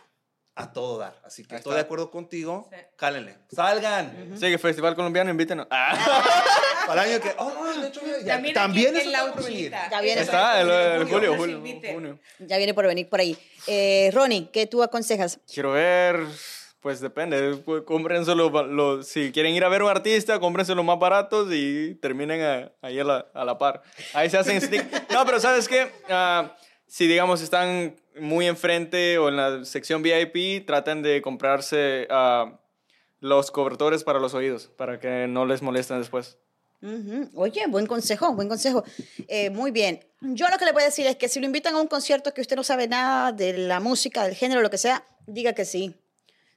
a 0.54 0.72
todo 0.72 0.98
dar. 0.98 1.14
Así 1.24 1.44
que 1.44 1.54
Ahí 1.54 1.58
estoy 1.58 1.70
está. 1.70 1.76
de 1.76 1.80
acuerdo 1.82 2.10
contigo. 2.10 2.68
Sí. 2.70 2.76
Cálenle. 2.96 3.36
Salgan. 3.50 4.32
Sí, 4.38 4.50
que 4.50 4.58
Festival 4.58 4.94
Colombiano, 4.94 5.30
invítenos. 5.30 5.66
Ah, 5.70 5.96
Para 6.86 7.04
el 7.04 7.10
año 7.12 7.22
que. 7.22 7.32
Oh, 7.38 7.50
no, 7.50 7.80
de 7.80 7.88
hecho, 7.88 8.00
ya- 8.24 8.34
también, 8.34 8.54
también, 8.54 8.96
eso 8.96 9.08
está 9.10 9.32
por 9.32 9.44
venir. 9.44 9.60
Uchita. 9.62 9.88
Ya 9.90 10.00
viene. 10.00 10.20
Está, 10.20 10.60
el, 10.60 10.70
es 10.70 11.00
el 11.00 11.08
julio, 11.08 11.36
julio, 11.36 11.56
inviten. 11.58 11.94
junio. 11.94 12.18
Ya 12.40 12.56
viene 12.58 12.74
por 12.74 12.86
venir 12.86 13.08
por 13.08 13.20
ahí. 13.20 13.38
Eh, 13.66 14.10
Ronnie, 14.12 14.48
¿qué 14.52 14.66
tú 14.66 14.82
aconsejas? 14.82 15.38
Quiero 15.52 15.72
ver, 15.72 16.20
pues 16.80 17.00
depende. 17.00 17.56
pues, 17.64 17.82
cómprense 17.84 18.34
los, 18.34 18.50
los- 18.68 19.06
si 19.06 19.30
quieren 19.32 19.54
ir 19.54 19.64
a 19.64 19.68
ver 19.68 19.82
un 19.82 19.90
artista, 19.90 20.38
cómprense 20.40 20.74
los 20.74 20.84
más 20.84 20.98
baratos 20.98 21.48
y 21.52 21.94
terminen 21.94 22.42
a- 22.42 22.72
ahí 22.82 22.98
a 22.98 23.04
la, 23.04 23.26
a 23.32 23.44
la 23.44 23.56
par. 23.56 23.82
Ahí 24.12 24.28
se 24.28 24.36
hacen 24.38 24.60
stick. 24.60 25.10
No, 25.12 25.24
pero 25.24 25.38
¿sabes 25.40 25.68
qué? 25.68 25.90
Ah, 26.10 26.54
si 26.92 27.06
digamos 27.06 27.40
están 27.40 27.96
muy 28.20 28.46
enfrente 28.46 29.16
o 29.16 29.30
en 29.30 29.36
la 29.36 29.64
sección 29.64 30.02
VIP, 30.02 30.66
traten 30.66 31.00
de 31.00 31.22
comprarse 31.22 32.06
ah, 32.10 32.60
los 33.18 33.50
cobertores 33.50 34.04
para 34.04 34.18
los 34.18 34.34
oídos, 34.34 34.66
para 34.76 35.00
que 35.00 35.26
no 35.26 35.46
les 35.46 35.62
molesten 35.62 36.00
después. 36.00 36.36
Oye, 37.34 37.66
buen 37.68 37.86
consejo, 37.86 38.34
buen 38.34 38.46
consejo. 38.46 38.84
Eh, 39.26 39.48
muy 39.48 39.70
bien. 39.70 40.04
Yo 40.20 40.48
lo 40.48 40.58
que 40.58 40.66
le 40.66 40.72
voy 40.72 40.82
a 40.82 40.86
decir 40.86 41.06
es 41.06 41.16
que 41.16 41.30
si 41.30 41.40
lo 41.40 41.46
invitan 41.46 41.74
a 41.76 41.80
un 41.80 41.86
concierto 41.86 42.34
que 42.34 42.42
usted 42.42 42.56
no 42.56 42.62
sabe 42.62 42.88
nada 42.88 43.32
de 43.32 43.56
la 43.56 43.80
música, 43.80 44.24
del 44.24 44.34
género, 44.34 44.60
lo 44.60 44.68
que 44.68 44.76
sea, 44.76 45.02
diga 45.26 45.54
que 45.54 45.64
sí. 45.64 45.94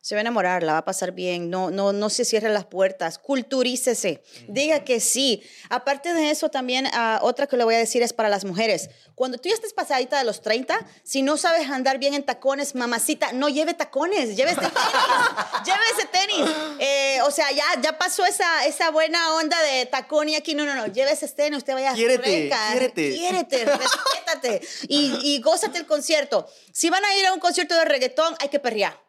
Se 0.05 0.13
va 0.13 0.19
a 0.19 0.21
enamorar, 0.21 0.61
la 0.61 0.73
va 0.73 0.77
a 0.77 0.85
pasar 0.85 1.13
bien, 1.13 1.49
no, 1.49 1.71
no, 1.71 1.91
no 1.91 2.11
se 2.11 2.25
cierren 2.25 2.53
las 2.53 2.65
puertas, 2.65 3.17
culturícese, 3.17 4.21
diga 4.47 4.83
que 4.83 4.99
sí. 4.99 5.41
Aparte 5.71 6.13
de 6.13 6.29
eso, 6.29 6.49
también 6.49 6.85
ah, 6.93 7.17
otra 7.23 7.47
que 7.47 7.57
le 7.57 7.63
voy 7.63 7.73
a 7.73 7.79
decir 7.79 8.03
es 8.03 8.13
para 8.13 8.29
las 8.29 8.45
mujeres. 8.45 8.91
Cuando 9.15 9.39
tú 9.39 9.49
ya 9.49 9.55
estés 9.55 9.73
pasadita 9.73 10.19
de 10.19 10.23
los 10.23 10.43
30, 10.43 10.77
si 11.03 11.23
no 11.23 11.37
sabes 11.37 11.71
andar 11.71 11.97
bien 11.97 12.13
en 12.13 12.21
tacones, 12.23 12.75
mamacita, 12.75 13.31
no 13.31 13.49
lleve 13.49 13.73
tacones, 13.73 14.35
llévese 14.37 14.61
tenis, 14.61 14.75
llévese 15.65 16.07
tenis. 16.11 16.55
Eh, 16.77 17.21
o 17.23 17.31
sea, 17.31 17.51
ya, 17.51 17.65
ya 17.81 17.97
pasó 17.97 18.27
esa, 18.27 18.67
esa 18.67 18.91
buena 18.91 19.33
onda 19.33 19.59
de 19.63 19.87
tacón 19.87 20.29
y 20.29 20.35
aquí, 20.35 20.53
no, 20.53 20.65
no, 20.65 20.75
no, 20.75 20.85
llévese 20.85 21.27
tenis, 21.29 21.57
usted 21.57 21.73
vaya 21.73 21.95
Quiérete, 21.95 22.21
fresca, 22.21 22.59
quiérete. 22.69 23.09
quiérete, 23.15 23.65
respétate 23.65 24.61
y, 24.87 25.17
y 25.23 25.41
gózate 25.41 25.79
el 25.79 25.87
concierto. 25.87 26.47
Si 26.71 26.91
van 26.91 27.03
a 27.03 27.15
ir 27.17 27.25
a 27.25 27.33
un 27.33 27.39
concierto 27.39 27.73
de 27.73 27.85
reggaetón, 27.85 28.35
hay 28.39 28.49
que 28.49 28.59
perrear. 28.59 29.04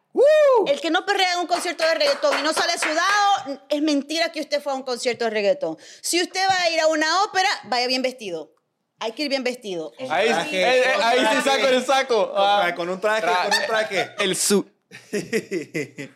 El 0.66 0.80
que 0.80 0.90
no 0.90 1.04
perrea 1.04 1.34
en 1.34 1.40
un 1.40 1.46
concierto 1.46 1.84
de 1.84 1.94
reggaetón 1.94 2.38
y 2.38 2.42
no 2.42 2.52
sale 2.52 2.72
sudado, 2.78 3.60
es 3.68 3.82
mentira 3.82 4.32
que 4.32 4.40
usted 4.40 4.62
fue 4.62 4.72
a 4.72 4.76
un 4.76 4.82
concierto 4.82 5.24
de 5.24 5.30
reggaetón. 5.30 5.76
Si 6.00 6.20
usted 6.20 6.40
va 6.48 6.60
a 6.62 6.70
ir 6.70 6.80
a 6.80 6.86
una 6.86 7.22
ópera, 7.24 7.48
vaya 7.64 7.86
bien 7.86 8.02
vestido. 8.02 8.52
Hay 8.98 9.12
que 9.12 9.24
ir 9.24 9.28
bien 9.28 9.44
vestido. 9.44 9.92
Ahí, 10.08 10.28
Traje, 10.28 10.62
eh, 10.62 10.80
eh, 10.80 10.94
ahí 11.02 11.18
sí 11.18 11.42
saco 11.42 11.66
el 11.66 11.84
saco. 11.84 12.32
Ah, 12.34 12.72
con 12.74 12.88
un 12.88 13.00
traje, 13.00 13.26
con 13.26 13.60
un 13.60 13.66
traje. 13.66 14.14
el 14.18 14.34
su. 14.36 14.75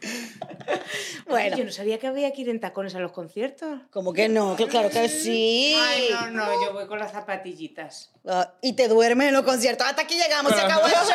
Bueno, 1.26 1.56
Yo 1.56 1.64
no 1.64 1.70
sabía 1.72 1.98
que 1.98 2.06
había 2.06 2.32
que 2.32 2.42
ir 2.42 2.48
en 2.48 2.60
tacones 2.60 2.94
a 2.94 2.98
los 2.98 3.12
conciertos. 3.12 3.80
como 3.90 4.12
que 4.12 4.28
no, 4.28 4.56
claro 4.56 4.90
que 4.90 5.08
sí. 5.08 5.76
Ay, 5.78 6.08
no, 6.12 6.44
no, 6.44 6.64
yo 6.64 6.72
voy 6.72 6.86
con 6.86 6.98
las 6.98 7.12
zapatillitas. 7.12 8.10
Ah, 8.26 8.52
y 8.60 8.74
te 8.74 8.88
duermes 8.88 9.28
en 9.28 9.34
los 9.34 9.44
conciertos. 9.44 9.86
Hasta 9.86 10.02
aquí 10.02 10.14
llegamos, 10.20 10.52
se 10.52 10.60
acabó 10.60 10.86
el 10.86 10.92
show. 10.92 11.00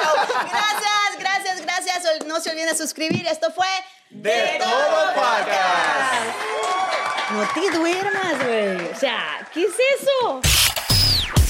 Gracias, 0.49 1.20
gracias, 1.20 1.62
gracias. 1.62 2.26
No 2.28 2.39
se 2.39 2.49
olviden 2.51 2.70
de 2.70 2.76
suscribir. 2.76 3.26
Esto 3.28 3.51
fue 3.51 3.68
De 4.10 4.58
Todo 4.60 5.14
Podcast. 5.16 6.26
No 7.32 7.47
te 7.53 7.78
duermas, 7.78 8.45
güey. 8.45 8.91
O 8.91 8.95
sea, 8.95 9.47
¿qué 9.53 9.64
es 9.64 9.74
eso? 10.01 10.41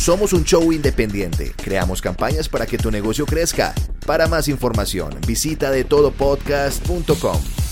Somos 0.06 0.34
un 0.34 0.44
show 0.44 0.72
independiente. 0.72 1.52
Creamos 1.64 2.00
campañas 2.00 2.48
para 2.48 2.68
que 2.68 2.78
tu 2.78 2.92
negocio 2.92 3.26
crezca. 3.26 3.74
Para 4.06 4.28
más 4.28 4.48
información, 4.48 5.10
visita 5.26 5.72
de 5.72 5.84
todopodcast.com. 5.84 7.65